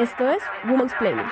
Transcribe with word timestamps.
Esto 0.00 0.30
es 0.30 0.38
Women's 0.64 0.94
Planning. 0.98 1.26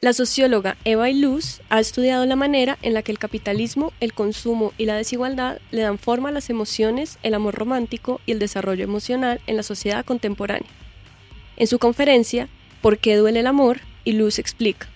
La 0.00 0.14
socióloga 0.14 0.78
Eva 0.86 1.10
Iluz 1.10 1.60
ha 1.68 1.80
estudiado 1.80 2.24
la 2.24 2.34
manera 2.34 2.78
en 2.80 2.94
la 2.94 3.02
que 3.02 3.12
el 3.12 3.18
capitalismo, 3.18 3.92
el 4.00 4.14
consumo 4.14 4.72
y 4.78 4.86
la 4.86 4.96
desigualdad 4.96 5.58
le 5.70 5.82
dan 5.82 5.98
forma 5.98 6.30
a 6.30 6.32
las 6.32 6.48
emociones, 6.48 7.18
el 7.22 7.34
amor 7.34 7.56
romántico 7.56 8.22
y 8.24 8.32
el 8.32 8.38
desarrollo 8.38 8.84
emocional 8.84 9.42
en 9.46 9.58
la 9.58 9.62
sociedad 9.62 10.02
contemporánea. 10.06 10.70
En 11.58 11.66
su 11.66 11.78
conferencia, 11.78 12.48
¿Por 12.80 12.98
qué 12.98 13.16
duele 13.16 13.40
el 13.40 13.48
amor? 13.48 13.80
Iluz 14.04 14.38
explica. 14.38 14.88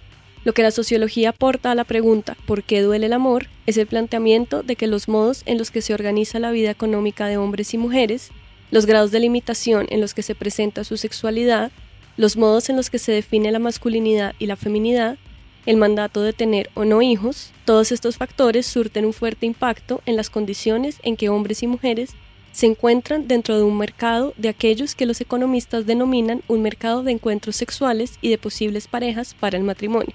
Lo 0.44 0.54
que 0.54 0.62
la 0.62 0.72
sociología 0.72 1.30
aporta 1.30 1.70
a 1.70 1.74
la 1.76 1.84
pregunta 1.84 2.36
¿por 2.46 2.64
qué 2.64 2.82
duele 2.82 3.06
el 3.06 3.12
amor? 3.12 3.46
es 3.66 3.76
el 3.76 3.86
planteamiento 3.86 4.64
de 4.64 4.74
que 4.74 4.88
los 4.88 5.08
modos 5.08 5.42
en 5.46 5.56
los 5.56 5.70
que 5.70 5.82
se 5.82 5.94
organiza 5.94 6.40
la 6.40 6.50
vida 6.50 6.70
económica 6.70 7.28
de 7.28 7.36
hombres 7.36 7.74
y 7.74 7.78
mujeres, 7.78 8.30
los 8.72 8.84
grados 8.86 9.12
de 9.12 9.20
limitación 9.20 9.86
en 9.90 10.00
los 10.00 10.14
que 10.14 10.22
se 10.22 10.34
presenta 10.34 10.82
su 10.82 10.96
sexualidad, 10.96 11.70
los 12.16 12.36
modos 12.36 12.68
en 12.70 12.76
los 12.76 12.90
que 12.90 12.98
se 12.98 13.12
define 13.12 13.52
la 13.52 13.60
masculinidad 13.60 14.34
y 14.40 14.46
la 14.46 14.56
feminidad, 14.56 15.16
el 15.64 15.76
mandato 15.76 16.22
de 16.22 16.32
tener 16.32 16.70
o 16.74 16.84
no 16.84 17.02
hijos, 17.02 17.52
todos 17.64 17.92
estos 17.92 18.16
factores 18.16 18.66
surten 18.66 19.04
un 19.04 19.12
fuerte 19.12 19.46
impacto 19.46 20.02
en 20.06 20.16
las 20.16 20.28
condiciones 20.28 20.98
en 21.04 21.16
que 21.16 21.28
hombres 21.28 21.62
y 21.62 21.68
mujeres 21.68 22.10
se 22.50 22.66
encuentran 22.66 23.28
dentro 23.28 23.56
de 23.56 23.62
un 23.62 23.78
mercado 23.78 24.34
de 24.36 24.48
aquellos 24.48 24.96
que 24.96 25.06
los 25.06 25.20
economistas 25.20 25.86
denominan 25.86 26.42
un 26.48 26.62
mercado 26.62 27.04
de 27.04 27.12
encuentros 27.12 27.54
sexuales 27.54 28.18
y 28.20 28.28
de 28.28 28.38
posibles 28.38 28.88
parejas 28.88 29.34
para 29.38 29.56
el 29.56 29.62
matrimonio. 29.62 30.14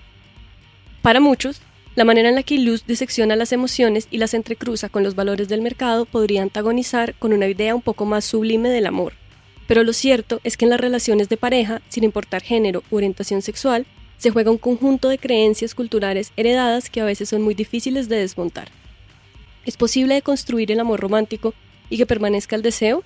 Para 1.08 1.22
muchos, 1.22 1.62
la 1.96 2.04
manera 2.04 2.28
en 2.28 2.36
la 2.36 2.44
que 2.44 2.60
Luz 2.60 2.86
disecciona 2.86 3.38
las 3.38 3.54
emociones 3.54 4.10
y 4.12 4.18
las 4.18 4.34
entrecruza 4.34 4.90
con 4.90 5.04
los 5.04 5.16
valores 5.16 5.48
del 5.48 5.62
mercado 5.62 6.04
podría 6.04 6.42
antagonizar 6.42 7.16
con 7.16 7.32
una 7.32 7.48
idea 7.48 7.74
un 7.74 7.82
poco 7.82 8.04
más 8.04 8.26
sublime 8.26 8.68
del 8.68 8.88
amor, 8.88 9.14
pero 9.70 9.86
lo 9.86 9.94
cierto 9.94 10.42
es 10.44 10.58
que 10.58 10.66
en 10.66 10.72
las 10.72 10.82
relaciones 10.82 11.30
de 11.30 11.38
pareja, 11.38 11.82
sin 11.88 12.04
importar 12.04 12.44
género 12.44 12.84
u 12.92 12.98
orientación 12.98 13.42
sexual, 13.42 13.86
se 14.18 14.32
juega 14.32 14.52
un 14.52 14.58
conjunto 14.58 15.08
de 15.08 15.18
creencias 15.18 15.76
culturales 15.76 16.34
heredadas 16.36 16.90
que 16.90 17.00
a 17.00 17.06
veces 17.06 17.30
son 17.30 17.42
muy 17.42 17.54
difíciles 17.56 18.10
de 18.10 18.18
desmontar. 18.18 18.68
¿Es 19.66 19.78
posible 19.78 20.22
construir 20.22 20.74
el 20.74 20.82
amor 20.82 21.00
romántico 21.00 21.54
y 21.90 21.96
que 21.96 22.06
permanezca 22.06 22.58
el 22.58 22.64
deseo? 22.64 23.06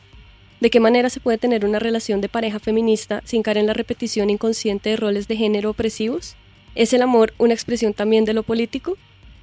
¿De 0.60 0.72
qué 0.72 0.80
manera 0.80 1.12
se 1.12 1.20
puede 1.20 1.38
tener 1.38 1.66
una 1.66 1.78
relación 1.78 2.20
de 2.20 2.30
pareja 2.30 2.58
feminista 2.58 3.22
sin 3.26 3.44
caer 3.44 3.60
en 3.60 3.68
la 3.68 3.76
repetición 3.76 4.32
inconsciente 4.32 4.90
de 4.90 4.98
roles 4.98 5.28
de 5.28 5.36
género 5.36 5.70
opresivos? 5.70 6.36
¿Es 6.74 6.94
el 6.94 7.02
amor 7.02 7.34
una 7.38 7.54
expresión 7.54 7.94
también 7.94 8.24
de 8.24 8.34
lo 8.34 8.44
político? 8.44 8.98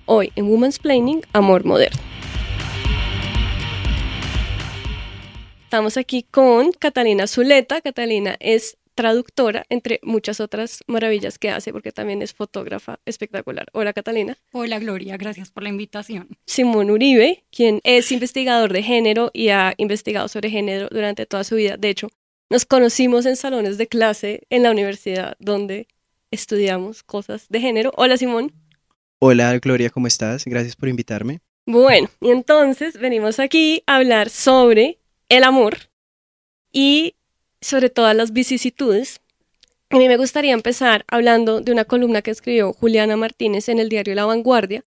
Hoy 0.07 0.33
en 0.35 0.47
Women's 0.47 0.79
Planning, 0.79 1.21
Amor 1.35 1.67
Moderno. 1.67 2.01
Estamos 5.65 5.99
aquí 5.99 6.23
con 6.23 6.73
Catalina 6.73 7.27
Zuleta. 7.27 7.83
Catalina 7.83 8.37
es 8.41 8.79
traductora, 8.95 9.67
entre 9.69 10.01
muchas 10.03 10.41
otras 10.41 10.81
maravillas 10.87 11.39
que 11.39 11.51
hace, 11.51 11.71
porque 11.71 11.93
también 11.93 12.23
es 12.23 12.33
fotógrafa 12.33 12.99
espectacular. 13.05 13.67
Hola, 13.75 13.93
Catalina. 13.93 14.39
Hola, 14.53 14.79
Gloria. 14.79 15.19
Gracias 15.19 15.51
por 15.51 15.63
la 15.63 15.69
invitación. 15.69 16.29
Simón 16.47 16.91
Uribe, 16.91 17.45
quien 17.51 17.81
es 17.85 18.11
investigador 18.11 18.73
de 18.73 18.83
género 18.83 19.31
y 19.35 19.51
ha 19.51 19.75
investigado 19.77 20.29
sobre 20.29 20.49
género 20.49 20.89
durante 20.91 21.27
toda 21.27 21.45
su 21.45 21.57
vida. 21.57 21.77
De 21.77 21.91
hecho, 21.91 22.09
nos 22.49 22.65
conocimos 22.65 23.27
en 23.27 23.37
salones 23.37 23.77
de 23.77 23.87
clase 23.87 24.47
en 24.49 24.63
la 24.63 24.71
universidad 24.71 25.37
donde 25.39 25.89
estudiamos 26.31 27.03
cosas 27.03 27.47
de 27.49 27.61
género. 27.61 27.93
Hola, 27.97 28.17
Simón. 28.17 28.53
Hola, 29.21 29.59
Gloria, 29.59 29.91
¿cómo 29.91 30.07
estás? 30.07 30.45
Gracias 30.45 30.77
por 30.77 30.89
invitarme. 30.89 31.41
Bueno, 31.67 32.09
y 32.21 32.31
entonces 32.31 32.99
venimos 32.99 33.39
aquí 33.39 33.83
a 33.87 33.97
hablar 33.97 34.31
sobre 34.31 35.01
el 35.29 35.45
amor 35.45 35.77
y 36.73 37.15
sobre 37.61 37.91
todas 37.91 38.17
las 38.17 38.33
vicisitudes. 38.33 39.21
A 39.91 39.97
mí 39.97 40.09
me 40.09 40.17
gustaría 40.17 40.53
empezar 40.53 41.05
hablando 41.09 41.61
de 41.61 41.73
una 41.73 41.85
columna 41.85 42.23
que 42.23 42.31
escribió 42.31 42.73
Juliana 42.73 43.17
Martínez 43.17 43.69
en 43.69 43.81
el 43.81 43.89
diario 43.89 44.15
La 44.15 44.25
Vanguardia, 44.25 44.85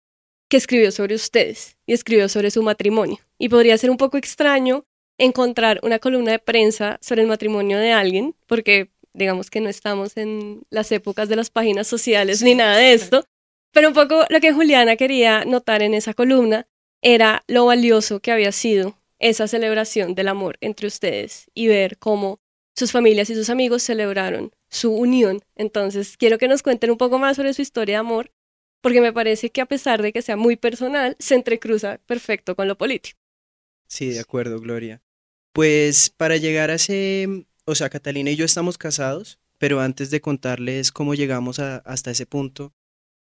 que 0.50 0.58
escribió 0.58 0.92
sobre 0.92 1.16
ustedes 1.16 1.78
y 1.86 1.94
escribió 1.94 2.30
sobre 2.30 2.52
su 2.52 2.64
matrimonio. 2.64 3.20
Y 3.38 3.50
podría 3.50 3.78
ser 3.78 3.90
un 3.90 3.98
poco 3.98 4.18
extraño 4.18 4.86
encontrar 5.18 5.80
una 5.84 6.00
columna 6.00 6.32
de 6.32 6.40
prensa 6.40 6.98
sobre 7.02 7.22
el 7.22 7.28
matrimonio 7.28 7.78
de 7.78 7.94
alguien, 7.94 8.36
porque 8.48 8.92
digamos 9.16 9.50
que 9.50 9.62
no 9.62 9.70
estamos 9.70 10.18
en 10.18 10.64
las 10.70 10.92
épocas 10.92 11.30
de 11.30 11.36
las 11.36 11.50
páginas 11.50 11.88
sociales 11.88 12.42
ni 12.42 12.56
nada 12.56 12.78
de 12.78 12.94
esto, 12.94 13.26
pero 13.72 13.88
un 13.88 13.94
poco 13.94 14.26
lo 14.30 14.40
que 14.40 14.54
Juliana 14.54 14.96
quería 14.96 15.46
notar 15.46 15.82
en 15.82 15.94
esa 15.94 16.14
columna 16.14 16.68
era 17.02 17.44
lo 17.48 17.66
valioso 17.66 18.20
que 18.20 18.32
había 18.32 18.52
sido 18.52 18.98
esa 19.20 19.48
celebración 19.48 20.16
del 20.16 20.28
amor 20.28 20.58
entre 20.62 20.88
ustedes 20.88 21.50
y 21.54 21.68
ver 21.68 21.98
cómo 21.98 22.40
sus 22.76 22.92
familias 22.92 23.30
y 23.30 23.36
sus 23.36 23.50
amigos 23.50 23.84
celebraron 23.84 24.52
su 24.70 24.94
unión. 24.94 25.42
Entonces, 25.56 26.18
quiero 26.18 26.38
que 26.38 26.48
nos 26.48 26.62
cuenten 26.62 26.92
un 26.92 26.98
poco 26.98 27.18
más 27.20 27.38
sobre 27.38 27.54
su 27.54 27.62
historia 27.62 27.96
de 27.96 28.00
amor, 28.00 28.32
porque 28.82 29.02
me 29.02 29.14
parece 29.14 29.50
que 29.50 29.62
a 29.62 29.66
pesar 29.66 30.02
de 30.02 30.12
que 30.12 30.22
sea 30.22 30.36
muy 30.36 30.58
personal, 30.58 31.16
se 31.20 31.36
entrecruza 31.36 32.00
perfecto 32.06 32.56
con 32.56 32.68
lo 32.68 32.78
político. 32.78 33.18
Sí, 33.88 34.10
de 34.10 34.20
acuerdo, 34.20 34.60
Gloria. 34.60 35.02
Pues 35.54 36.10
para 36.10 36.38
llegar 36.38 36.70
a 36.70 36.76
ese, 36.76 37.46
o 37.66 37.76
sea, 37.76 37.90
Catalina 37.90 38.32
y 38.32 38.36
yo 38.36 38.46
estamos 38.46 38.78
casados, 38.78 39.40
pero 39.58 39.82
antes 39.82 40.12
de 40.12 40.22
contarles 40.22 40.92
cómo 40.92 41.16
llegamos 41.16 41.60
hasta 41.60 42.12
ese 42.12 42.26
punto, 42.26 42.74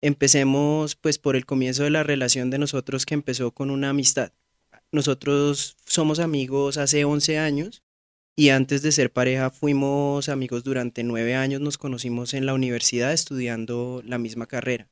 empecemos 0.01 0.97
pues 0.97 1.19
por 1.19 1.37
el 1.37 1.47
comienzo 1.47 1.85
de 1.85 1.91
la 1.91 2.03
relación 2.03 2.51
de 2.51 2.59
nosotros 2.59 3.05
que 3.05 3.15
empezó 3.15 3.53
con 3.53 3.71
una 3.71 3.91
amistad. 3.91 4.33
Nosotros 4.93 5.77
somos 5.85 6.19
amigos 6.19 6.79
hace 6.79 7.05
11 7.05 7.39
años 7.39 7.83
y 8.35 8.49
antes 8.49 8.83
de 8.83 8.93
ser 8.93 9.13
pareja 9.13 9.51
fuimos 9.51 10.29
amigos 10.29 10.65
durante 10.65 11.05
nueve 11.05 11.35
años, 11.35 11.61
nos 11.61 11.79
conocimos 11.79 12.33
en 12.33 12.47
la 12.47 12.55
universidad 12.55 13.13
estudiando 13.13 14.03
la 14.07 14.19
misma 14.19 14.47
carrera. 14.47 14.89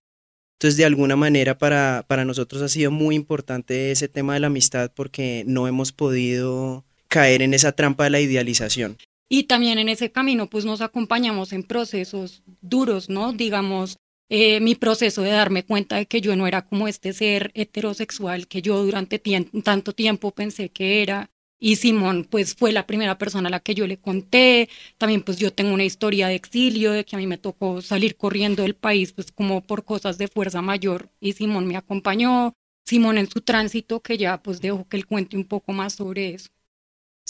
Entonces, 0.58 0.76
de 0.76 0.84
alguna 0.84 1.16
manera, 1.16 1.56
para, 1.56 2.04
para 2.08 2.24
nosotros 2.24 2.60
ha 2.62 2.68
sido 2.68 2.90
muy 2.90 3.14
importante 3.14 3.92
ese 3.92 4.08
tema 4.08 4.34
de 4.34 4.40
la 4.40 4.48
amistad 4.48 4.92
porque 4.92 5.44
no 5.46 5.68
hemos 5.68 5.92
podido 5.92 6.84
caer 7.06 7.42
en 7.42 7.54
esa 7.54 7.72
trampa 7.72 8.04
de 8.04 8.10
la 8.10 8.20
idealización. 8.20 8.98
Y 9.28 9.44
también 9.44 9.78
en 9.78 9.88
ese 9.88 10.10
camino, 10.10 10.48
pues 10.48 10.64
nos 10.64 10.80
acompañamos 10.80 11.52
en 11.52 11.62
procesos 11.62 12.42
duros, 12.62 13.10
¿no? 13.10 13.32
Digamos, 13.32 13.96
eh, 14.30 14.60
mi 14.60 14.74
proceso 14.74 15.22
de 15.22 15.30
darme 15.30 15.64
cuenta 15.64 15.96
de 15.96 16.06
que 16.06 16.20
yo 16.20 16.36
no 16.36 16.46
era 16.46 16.62
como 16.66 16.88
este 16.88 17.12
ser 17.12 17.50
heterosexual 17.54 18.46
que 18.46 18.62
yo 18.62 18.82
durante 18.84 19.18
tanto 19.62 19.92
tiempo 19.94 20.32
pensé 20.32 20.70
que 20.70 21.02
era. 21.02 21.30
Y 21.60 21.76
Simón, 21.76 22.24
pues 22.30 22.54
fue 22.54 22.72
la 22.72 22.86
primera 22.86 23.18
persona 23.18 23.48
a 23.48 23.50
la 23.50 23.60
que 23.60 23.74
yo 23.74 23.86
le 23.86 23.98
conté. 23.98 24.68
También, 24.96 25.22
pues 25.22 25.38
yo 25.38 25.52
tengo 25.52 25.74
una 25.74 25.84
historia 25.84 26.28
de 26.28 26.36
exilio, 26.36 26.92
de 26.92 27.04
que 27.04 27.16
a 27.16 27.18
mí 27.18 27.26
me 27.26 27.38
tocó 27.38 27.82
salir 27.82 28.16
corriendo 28.16 28.62
del 28.62 28.76
país, 28.76 29.12
pues 29.12 29.32
como 29.32 29.66
por 29.66 29.84
cosas 29.84 30.18
de 30.18 30.28
fuerza 30.28 30.62
mayor. 30.62 31.10
Y 31.20 31.32
Simón 31.32 31.66
me 31.66 31.76
acompañó. 31.76 32.54
Simón 32.86 33.18
en 33.18 33.28
su 33.28 33.40
tránsito, 33.40 34.00
que 34.00 34.16
ya 34.18 34.42
pues 34.42 34.60
dejo 34.60 34.86
que 34.88 34.96
él 34.96 35.06
cuente 35.06 35.36
un 35.36 35.44
poco 35.44 35.72
más 35.72 35.94
sobre 35.94 36.34
eso. 36.34 36.48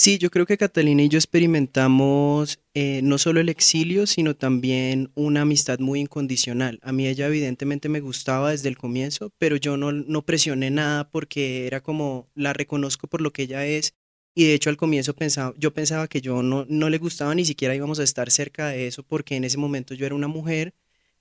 Sí, 0.01 0.17
yo 0.19 0.31
creo 0.31 0.47
que 0.47 0.57
Catalina 0.57 1.03
y 1.03 1.09
yo 1.09 1.19
experimentamos 1.19 2.61
eh, 2.73 3.01
no 3.03 3.19
solo 3.19 3.41
el 3.41 3.49
exilio, 3.49 4.07
sino 4.07 4.37
también 4.37 5.11
una 5.17 5.41
amistad 5.41 5.81
muy 5.81 5.99
incondicional. 5.99 6.79
A 6.83 6.93
mí 6.93 7.09
ella 7.09 7.27
evidentemente 7.27 7.89
me 7.89 7.99
gustaba 7.99 8.53
desde 8.53 8.69
el 8.69 8.79
comienzo, 8.79 9.33
pero 9.39 9.57
yo 9.57 9.77
no, 9.77 9.91
no 9.91 10.25
presioné 10.25 10.71
nada 10.71 11.11
porque 11.11 11.67
era 11.67 11.83
como 11.83 12.29
la 12.37 12.53
reconozco 12.53 13.09
por 13.09 13.21
lo 13.21 13.33
que 13.33 13.43
ella 13.43 13.67
es. 13.67 13.95
Y 14.37 14.45
de 14.45 14.55
hecho 14.55 14.71
al 14.71 14.77
comienzo 14.77 15.17
pensaba, 15.17 15.53
yo 15.59 15.75
pensaba 15.75 16.07
que 16.07 16.21
yo 16.21 16.45
no, 16.45 16.65
no 16.69 16.91
le 16.91 16.99
gustaba 16.99 17.35
ni 17.35 17.45
siquiera 17.45 17.75
íbamos 17.75 17.99
a 17.99 18.05
estar 18.05 18.31
cerca 18.31 18.69
de 18.69 18.87
eso 18.87 19.03
porque 19.03 19.35
en 19.35 19.43
ese 19.43 19.59
momento 19.59 19.95
yo 19.95 20.07
era 20.07 20.15
una 20.15 20.29
mujer 20.29 20.75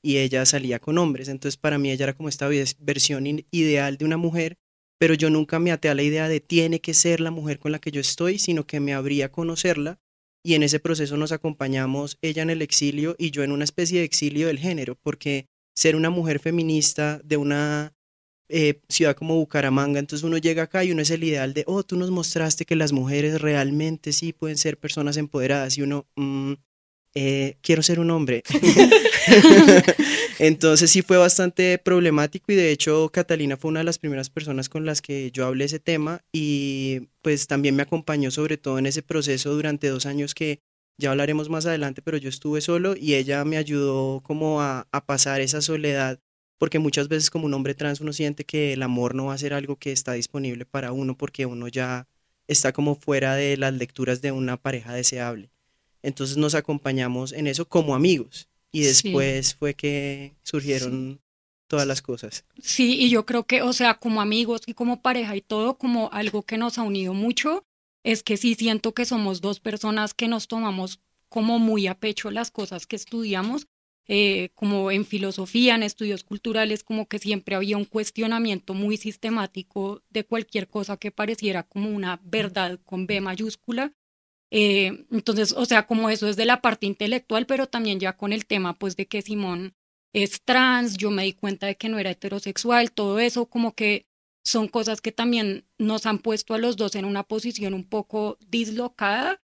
y 0.04 0.18
ella 0.18 0.46
salía 0.46 0.78
con 0.78 1.00
hombres. 1.00 1.30
Entonces 1.30 1.58
para 1.58 1.80
mí 1.80 1.90
ella 1.90 2.04
era 2.04 2.14
como 2.14 2.30
esta 2.30 2.48
versión 2.80 3.26
ideal 3.50 3.98
de 3.98 4.06
una 4.06 4.18
mujer 4.18 4.60
pero 5.00 5.14
yo 5.14 5.30
nunca 5.30 5.60
me 5.60 5.72
até 5.72 5.90
a 5.90 5.96
la 5.96 6.04
idea 6.04 6.28
de 6.28 6.40
tiene 6.40 6.82
que 6.82 6.94
ser 6.94 7.20
la 7.20 7.32
mujer 7.32 7.60
con 7.60 7.72
la 7.72 7.80
que 7.80 7.92
yo 7.92 8.02
estoy, 8.02 8.40
sino 8.40 8.66
que 8.66 8.80
me 8.80 8.94
habría 8.94 9.32
conocerla 9.32 10.00
y 10.44 10.54
en 10.54 10.64
ese 10.64 10.80
proceso 10.80 11.18
nos 11.18 11.32
acompañamos 11.32 12.18
ella 12.22 12.42
en 12.42 12.50
el 12.50 12.62
exilio 12.62 13.16
y 13.18 13.32
yo 13.32 13.44
en 13.44 13.52
una 13.52 13.66
especie 13.66 14.00
de 14.00 14.06
exilio 14.06 14.48
del 14.48 14.60
género, 14.60 14.96
porque 14.96 15.48
ser 15.76 15.96
una 15.96 16.10
mujer 16.10 16.40
feminista 16.40 17.20
de 17.24 17.38
una 17.38 17.94
eh, 18.50 18.80
ciudad 18.88 19.16
como 19.16 19.36
Bucaramanga, 19.36 20.00
entonces 20.00 20.24
uno 20.24 20.38
llega 20.38 20.64
acá 20.64 20.86
y 20.86 20.92
uno 20.94 21.02
es 21.02 21.12
el 21.12 21.26
ideal 21.26 21.54
de, 21.54 21.66
oh, 21.68 21.84
tú 21.84 21.98
nos 21.98 22.12
mostraste 22.12 22.64
que 22.64 22.78
las 22.78 22.94
mujeres 22.94 23.42
realmente 23.42 24.14
sí 24.14 24.32
pueden 24.32 24.58
ser 24.58 24.78
personas 24.80 25.18
empoderadas 25.18 25.78
y 25.78 25.82
uno, 25.82 26.08
mm, 26.16 26.54
eh, 27.16 27.58
quiero 27.62 27.82
ser 27.84 28.00
un 28.00 28.12
hombre. 28.12 28.44
Entonces 30.40 30.92
sí 30.92 31.02
fue 31.02 31.18
bastante 31.18 31.78
problemático 31.78 32.52
y 32.52 32.56
de 32.56 32.72
hecho 32.72 33.10
Catalina 33.10 33.58
fue 33.58 33.70
una 33.70 33.80
de 33.80 33.86
las 33.86 33.98
primeras 33.98 34.30
personas 34.30 34.70
con 34.70 34.86
las 34.86 35.02
que 35.02 35.32
yo 35.32 35.46
hablé 35.46 35.66
ese 35.66 35.80
tema 35.80 36.22
y 36.32 37.08
pues 37.22 37.48
también 37.48 37.76
me 37.76 37.84
acompañó 37.84 38.30
sobre 38.30 38.58
todo 38.58 38.78
en 38.78 38.86
ese 38.86 39.02
proceso 39.02 39.54
durante 39.54 39.90
dos 39.90 40.06
años 40.06 40.36
que 40.36 40.62
ya 41.00 41.12
hablaremos 41.12 41.50
más 41.50 41.66
adelante, 41.66 42.02
pero 42.02 42.18
yo 42.18 42.30
estuve 42.30 42.62
solo 42.62 42.96
y 42.96 43.16
ella 43.16 43.44
me 43.46 43.58
ayudó 43.58 44.22
como 44.22 44.62
a, 44.62 44.88
a 44.92 45.06
pasar 45.06 45.42
esa 45.42 45.62
soledad 45.62 46.20
porque 46.58 46.80
muchas 46.80 47.08
veces 47.08 47.30
como 47.30 47.46
un 47.46 47.54
hombre 47.54 47.76
trans 47.76 48.02
uno 48.02 48.14
siente 48.14 48.46
que 48.46 48.74
el 48.74 48.84
amor 48.84 49.16
no 49.16 49.26
va 49.26 49.34
a 49.34 49.38
ser 49.38 49.54
algo 49.54 49.76
que 49.78 49.92
está 49.92 50.14
disponible 50.14 50.66
para 50.66 50.92
uno 50.92 51.16
porque 51.18 51.46
uno 51.46 51.68
ya 51.68 52.08
está 52.48 52.74
como 52.74 52.96
fuera 52.96 53.36
de 53.36 53.58
las 53.58 53.74
lecturas 53.74 54.22
de 54.22 54.32
una 54.32 54.58
pareja 54.58 54.94
deseable. 54.94 55.52
Entonces 56.02 56.38
nos 56.38 56.56
acompañamos 56.56 57.34
en 57.34 57.48
eso 57.48 57.68
como 57.68 57.96
amigos 57.96 58.48
y 58.72 58.82
después 58.82 59.56
fue 59.56 59.74
que 59.74 60.36
surgieron 60.44 61.20
todas 61.68 61.88
las 61.88 62.02
cosas. 62.02 62.46
Sí, 62.62 62.98
y 63.00 63.10
yo 63.10 63.26
creo 63.26 63.46
que, 63.46 63.62
o 63.62 63.74
sea, 63.74 63.96
como 63.96 64.22
amigos 64.22 64.62
y 64.66 64.74
como 64.74 65.02
pareja 65.02 65.36
y 65.36 65.42
todo, 65.42 65.78
como 65.78 66.10
algo 66.12 66.44
que 66.44 66.58
nos 66.58 66.78
ha 66.78 66.84
unido 66.84 67.14
mucho, 67.14 67.66
es 68.04 68.24
que 68.24 68.38
sí 68.38 68.56
siento 68.56 68.94
que 68.94 69.06
somos 69.06 69.42
dos 69.42 69.60
personas 69.60 70.14
que 70.14 70.28
nos 70.28 70.48
tomamos 70.48 71.02
como 71.30 71.60
muy 71.60 71.88
a 71.88 72.00
pecho 72.00 72.32
las 72.32 72.52
cosas 72.52 72.88
que 72.88 72.96
estudiamos, 72.96 73.68
eh, 74.08 74.52
como 74.56 74.92
en 74.92 75.04
filosofía, 75.04 75.76
en 75.76 75.84
estudios 75.84 76.24
culturales, 76.24 76.84
como 76.84 77.08
que 77.08 77.20
siempre 77.20 77.56
había 77.56 77.76
un 77.76 77.84
cuestionamiento 77.84 78.74
muy 78.74 78.96
sistemático 78.96 80.02
de 80.10 80.24
cualquier 80.24 80.70
cosa 80.70 80.96
que 80.96 81.12
pareciera 81.12 81.64
como 81.64 81.90
una 81.90 82.22
verdad 82.24 82.80
con 82.86 83.06
B 83.06 83.20
mayúscula. 83.20 83.94
Eh, 84.52 85.06
entonces, 85.12 85.54
o 85.54 85.66
sea, 85.66 85.88
como 85.88 86.10
eso 86.10 86.28
es 86.28 86.36
de 86.36 86.46
la 86.46 86.62
parte 86.62 86.86
intelectual, 86.86 87.46
pero 87.46 87.68
también 87.68 88.00
ya 88.00 88.16
con 88.16 88.34
el 88.34 88.46
tema, 88.46 88.78
pues, 88.78 88.96
de 88.96 89.08
que 89.08 89.22
Simón 89.22 89.76
es 90.14 90.42
trans, 90.44 90.98
yo 90.98 91.12
me 91.12 91.24
di 91.24 91.34
cuenta 91.34 91.68
de 91.68 91.76
que 91.76 91.90
no 91.90 92.00
era 92.00 92.12
heterosexual, 92.12 92.92
todo 92.92 93.20
eso 93.20 93.48
como 93.48 93.76
que 93.76 94.08
son 94.44 94.68
cosas 94.70 95.02
que 95.02 95.12
también 95.12 95.66
nos 95.78 96.06
han 96.06 96.20
puesto 96.20 96.54
a 96.54 96.58
los 96.58 96.78
dos 96.78 96.96
en 96.96 97.06
una 97.06 97.24
posición 97.24 97.74
un 97.74 97.84
poco 97.84 98.38
dislocada, 98.48 99.42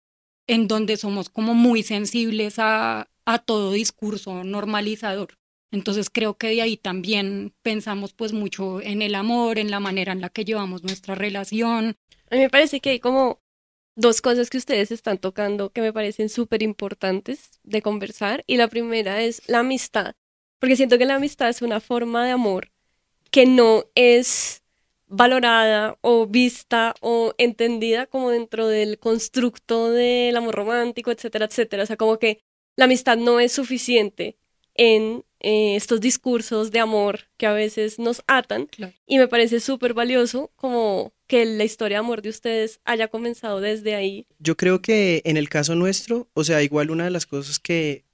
en 0.47 0.67
donde 0.67 0.97
somos 0.97 1.29
como 1.29 1.53
muy 1.53 1.83
sensibles 1.83 2.57
a, 2.57 3.09
a 3.25 3.39
todo 3.39 3.71
discurso 3.71 4.43
normalizador. 4.43 5.37
Entonces 5.71 6.09
creo 6.09 6.37
que 6.37 6.47
de 6.47 6.61
ahí 6.61 6.77
también 6.77 7.53
pensamos 7.61 8.13
pues 8.13 8.33
mucho 8.33 8.81
en 8.81 9.01
el 9.01 9.15
amor, 9.15 9.59
en 9.59 9.69
la 9.69 9.79
manera 9.79 10.13
en 10.13 10.21
la 10.21 10.29
que 10.29 10.45
llevamos 10.45 10.83
nuestra 10.83 11.13
relación. 11.13 11.97
A 12.31 12.35
mí 12.35 12.41
me 12.41 12.49
parece 12.49 12.79
que 12.79 12.99
como 12.99 13.41
dos 13.97 14.21
cosas 14.21 14.49
que 14.49 14.57
ustedes 14.57 14.91
están 14.91 15.17
tocando 15.17 15.71
que 15.71 15.81
me 15.81 15.91
parecen 15.91 16.29
súper 16.29 16.61
importantes 16.61 17.59
de 17.63 17.81
conversar 17.81 18.43
y 18.47 18.57
la 18.57 18.67
primera 18.69 19.21
es 19.23 19.41
la 19.47 19.59
amistad, 19.59 20.15
porque 20.59 20.75
siento 20.75 20.97
que 20.97 21.05
la 21.05 21.15
amistad 21.15 21.49
es 21.49 21.61
una 21.61 21.81
forma 21.81 22.23
de 22.23 22.31
amor 22.31 22.71
que 23.31 23.45
no 23.45 23.85
es 23.95 24.61
valorada 25.07 25.97
o 26.01 26.27
vista 26.27 26.93
o 27.01 27.33
entendida 27.37 28.05
como 28.05 28.29
dentro 28.29 28.67
del 28.67 28.99
constructo 28.99 29.89
del 29.91 30.35
amor 30.37 30.55
romántico, 30.55 31.11
etcétera, 31.11 31.45
etcétera. 31.45 31.83
O 31.83 31.85
sea, 31.85 31.97
como 31.97 32.19
que 32.19 32.41
la 32.75 32.85
amistad 32.85 33.17
no 33.17 33.39
es 33.39 33.53
suficiente 33.53 34.37
en 34.75 35.25
eh, 35.39 35.75
estos 35.75 36.01
discursos 36.01 36.71
de 36.71 36.79
amor 36.79 37.29
que 37.37 37.47
a 37.47 37.53
veces 37.53 37.99
nos 37.99 38.21
atan. 38.27 38.69
Y 39.07 39.17
me 39.17 39.27
parece 39.27 39.59
súper 39.59 39.93
valioso 39.93 40.51
como 40.55 41.13
que 41.27 41.45
la 41.45 41.63
historia 41.63 41.97
de 41.97 42.05
amor 42.05 42.21
de 42.21 42.29
ustedes 42.29 42.79
haya 42.85 43.09
comenzado 43.09 43.61
desde 43.61 43.95
ahí. 43.95 44.25
Yo 44.39 44.57
creo 44.57 44.81
que 44.81 45.21
en 45.25 45.37
el 45.37 45.49
caso 45.49 45.75
nuestro, 45.75 46.27
o 46.33 46.43
sea, 46.43 46.63
igual 46.63 46.89
una 46.89 47.03
de 47.03 47.11
las 47.11 47.25
cosas 47.25 47.59
que 47.59 48.07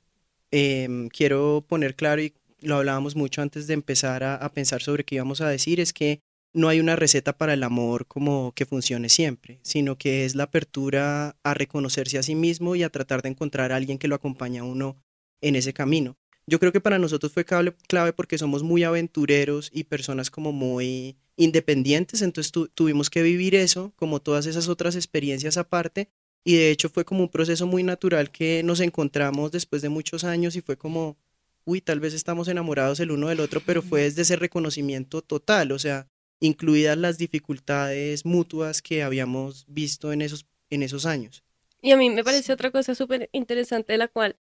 Em, 0.56 1.10
quiero 1.10 1.66
poner 1.68 1.96
claro 1.96 2.22
y 2.22 2.32
lo 2.62 2.76
hablábamos 2.76 3.16
mucho 3.16 3.42
antes 3.42 3.66
de 3.66 3.74
empezar 3.74 4.24
a, 4.24 4.48
pensar 4.50 4.84
sobre 4.84 5.04
qué 5.04 5.16
íbamos 5.16 5.42
a 5.42 5.50
decir, 5.50 5.80
es 5.80 5.94
que 5.94 6.22
no 6.54 6.70
hay 6.70 6.80
una 6.80 6.96
receta 6.96 7.36
para 7.36 7.56
el 7.56 7.64
amor 7.64 8.06
como 8.06 8.52
que 8.52 8.68
funcione 8.68 9.10
siempre, 9.10 9.60
sino 9.64 9.98
que 9.98 10.26
es 10.26 10.36
la 10.36 10.44
apertura 10.44 11.38
a 11.42 11.54
reconocerse 11.56 12.20
a 12.20 12.24
sí 12.24 12.36
mismo 12.36 12.76
y 12.76 12.84
a 12.84 12.92
tratar 12.92 13.24
de 13.24 13.30
encontrar 13.30 13.72
a 13.72 13.78
alguien 13.78 13.98
que 13.98 14.08
lo 14.08 14.14
acompañe 14.14 14.60
a 14.60 14.64
uno 14.64 14.96
en 15.42 15.56
ese 15.56 15.74
camino. 15.74 16.18
Yo 16.46 16.60
creo 16.60 16.72
que 16.72 16.82
para 16.82 17.00
nosotros 17.00 17.32
fue 17.32 17.46
clave, 17.46 17.74
clave 17.88 18.14
porque 18.14 18.38
somos 18.38 18.64
muy 18.64 18.84
aventureros 18.84 19.70
y 19.74 19.86
personas 19.86 20.30
como 20.30 20.52
muy 20.52 21.16
independientes, 21.36 22.22
entonces 22.22 22.52
tuvimos 22.74 23.10
que 23.10 23.24
vivir 23.24 23.56
eso, 23.56 23.94
como 23.96 24.22
todas 24.22 24.46
esas 24.46 24.68
otras 24.68 24.96
experiencias 24.96 25.58
aparte, 25.58 26.10
y 26.44 26.56
de 26.56 26.72
hecho 26.72 26.90
fue 26.90 27.06
como 27.06 27.24
un 27.24 27.30
proceso 27.30 27.66
muy 27.66 27.84
natural 27.84 28.30
que 28.30 28.62
nos 28.64 28.82
encontramos 28.82 29.52
después 29.52 29.82
de 29.82 29.90
muchos 29.90 30.24
años 30.24 30.56
y 30.56 30.62
fue 30.62 30.78
como, 30.78 31.18
uy, 31.66 31.82
tal 31.82 32.00
vez 32.00 32.14
estamos 32.14 32.48
enamorados 32.50 33.00
el 33.00 33.12
uno 33.12 33.30
del 33.30 33.40
otro, 33.40 33.62
pero 33.66 33.82
fue 33.82 34.02
desde 34.02 34.24
ese 34.24 34.36
reconocimiento 34.36 35.22
total, 35.22 35.72
o 35.72 35.80
sea, 35.80 36.08
incluidas 36.40 36.98
las 36.98 37.18
dificultades 37.18 38.26
mutuas 38.26 38.82
que 38.82 39.02
habíamos 39.02 39.66
visto 39.68 40.12
en 40.12 40.22
esos, 40.22 40.46
en 40.70 40.84
esos 40.84 41.06
años. 41.06 41.44
Y 41.82 41.92
a 41.92 41.98
mí 41.98 42.10
me 42.10 42.24
parece 42.24 42.54
otra 42.54 42.72
cosa 42.72 42.96
súper 42.96 43.30
interesante 43.32 43.94
de 43.94 43.98
la 43.98 44.08
cual 44.08 44.38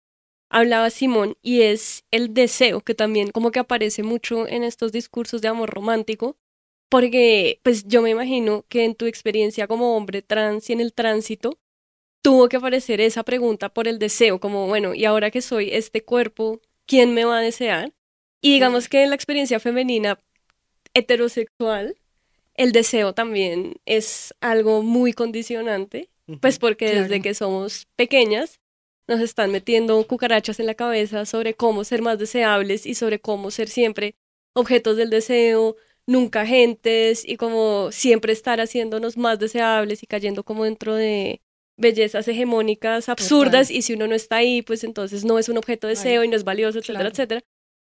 hablaba 0.52 0.90
Simón 0.90 1.36
y 1.42 1.62
es 1.62 2.04
el 2.10 2.34
deseo, 2.34 2.82
que 2.82 2.94
también 2.94 3.30
como 3.30 3.50
que 3.50 3.58
aparece 3.58 4.02
mucho 4.02 4.46
en 4.46 4.62
estos 4.62 4.92
discursos 4.92 5.40
de 5.40 5.48
amor 5.48 5.70
romántico, 5.70 6.36
porque 6.90 7.58
pues 7.62 7.84
yo 7.88 8.02
me 8.02 8.10
imagino 8.10 8.64
que 8.68 8.84
en 8.84 8.94
tu 8.94 9.06
experiencia 9.06 9.66
como 9.66 9.96
hombre 9.96 10.20
trans 10.20 10.68
y 10.68 10.74
en 10.74 10.80
el 10.80 10.92
tránsito, 10.92 11.58
tuvo 12.20 12.48
que 12.48 12.58
aparecer 12.58 13.00
esa 13.00 13.24
pregunta 13.24 13.70
por 13.70 13.88
el 13.88 13.98
deseo, 13.98 14.38
como, 14.38 14.68
bueno, 14.68 14.94
y 14.94 15.06
ahora 15.06 15.30
que 15.30 15.40
soy 15.40 15.70
este 15.72 16.04
cuerpo, 16.04 16.60
¿quién 16.86 17.14
me 17.14 17.24
va 17.24 17.38
a 17.38 17.40
desear? 17.40 17.92
Y 18.42 18.52
digamos 18.52 18.88
que 18.88 19.02
en 19.02 19.08
la 19.08 19.16
experiencia 19.16 19.58
femenina 19.58 20.20
heterosexual, 20.92 21.96
el 22.54 22.72
deseo 22.72 23.14
también 23.14 23.76
es 23.86 24.34
algo 24.40 24.82
muy 24.82 25.14
condicionante, 25.14 26.10
pues 26.40 26.58
porque 26.58 26.94
desde 26.94 27.22
que 27.22 27.34
somos 27.34 27.86
pequeñas 27.96 28.60
nos 29.08 29.20
están 29.20 29.50
metiendo 29.50 30.06
cucarachas 30.06 30.60
en 30.60 30.66
la 30.66 30.74
cabeza 30.74 31.26
sobre 31.26 31.54
cómo 31.54 31.84
ser 31.84 32.02
más 32.02 32.18
deseables 32.18 32.86
y 32.86 32.94
sobre 32.94 33.20
cómo 33.20 33.50
ser 33.50 33.68
siempre 33.68 34.14
objetos 34.54 34.96
del 34.96 35.10
deseo, 35.10 35.76
nunca 36.06 36.42
agentes 36.42 37.26
y 37.26 37.36
como 37.36 37.90
siempre 37.92 38.32
estar 38.32 38.60
haciéndonos 38.60 39.16
más 39.16 39.38
deseables 39.38 40.02
y 40.02 40.06
cayendo 40.06 40.44
como 40.44 40.64
dentro 40.64 40.94
de 40.94 41.40
bellezas 41.76 42.28
hegemónicas 42.28 43.08
absurdas 43.08 43.70
y 43.70 43.82
si 43.82 43.94
uno 43.94 44.06
no 44.06 44.14
está 44.14 44.36
ahí, 44.36 44.62
pues 44.62 44.84
entonces 44.84 45.24
no 45.24 45.38
es 45.38 45.48
un 45.48 45.58
objeto 45.58 45.86
de 45.86 45.94
deseo 45.94 46.24
y 46.24 46.28
no 46.28 46.36
es 46.36 46.44
valioso, 46.44 46.78
etcétera, 46.78 47.08
etcétera. 47.08 47.40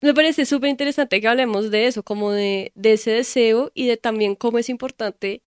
Me 0.01 0.13
parece 0.13 0.45
súper 0.45 0.69
interesante 0.69 1.19
que 1.21 1.27
hablemos 1.27 1.71
de 1.71 1.87
eso, 1.87 2.03
como 2.03 2.31
de, 2.31 2.71
de 2.75 2.93
ese 2.93 3.11
deseo 3.11 3.71
y 3.73 3.87
de 3.87 3.97
también 3.97 4.35
cómo 4.35 4.59
es 4.59 4.69
importante 4.69 5.41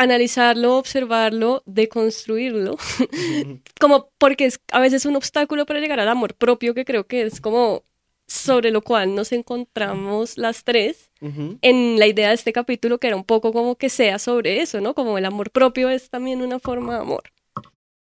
analizarlo, 0.00 0.78
observarlo, 0.78 1.62
deconstruirlo, 1.66 2.78
como 3.80 4.10
porque 4.16 4.46
es 4.46 4.60
a 4.72 4.80
veces 4.80 5.04
un 5.04 5.14
obstáculo 5.14 5.66
para 5.66 5.78
llegar 5.78 6.00
al 6.00 6.08
amor 6.08 6.34
propio 6.34 6.72
que 6.74 6.86
creo 6.86 7.06
que 7.06 7.22
es 7.22 7.40
como 7.40 7.84
sobre 8.26 8.70
lo 8.70 8.80
cual 8.80 9.14
nos 9.14 9.32
encontramos 9.32 10.38
las 10.38 10.64
tres 10.64 11.10
en 11.20 11.98
la 11.98 12.06
idea 12.06 12.28
de 12.28 12.34
este 12.34 12.52
capítulo, 12.52 12.98
que 12.98 13.08
era 13.08 13.16
un 13.16 13.24
poco 13.24 13.52
como 13.52 13.76
que 13.76 13.90
sea 13.90 14.18
sobre 14.18 14.62
eso, 14.62 14.80
¿no? 14.80 14.94
Como 14.94 15.18
el 15.18 15.26
amor 15.26 15.50
propio 15.50 15.90
es 15.90 16.08
también 16.08 16.40
una 16.40 16.60
forma 16.60 16.94
de 16.94 17.00
amor. 17.00 17.24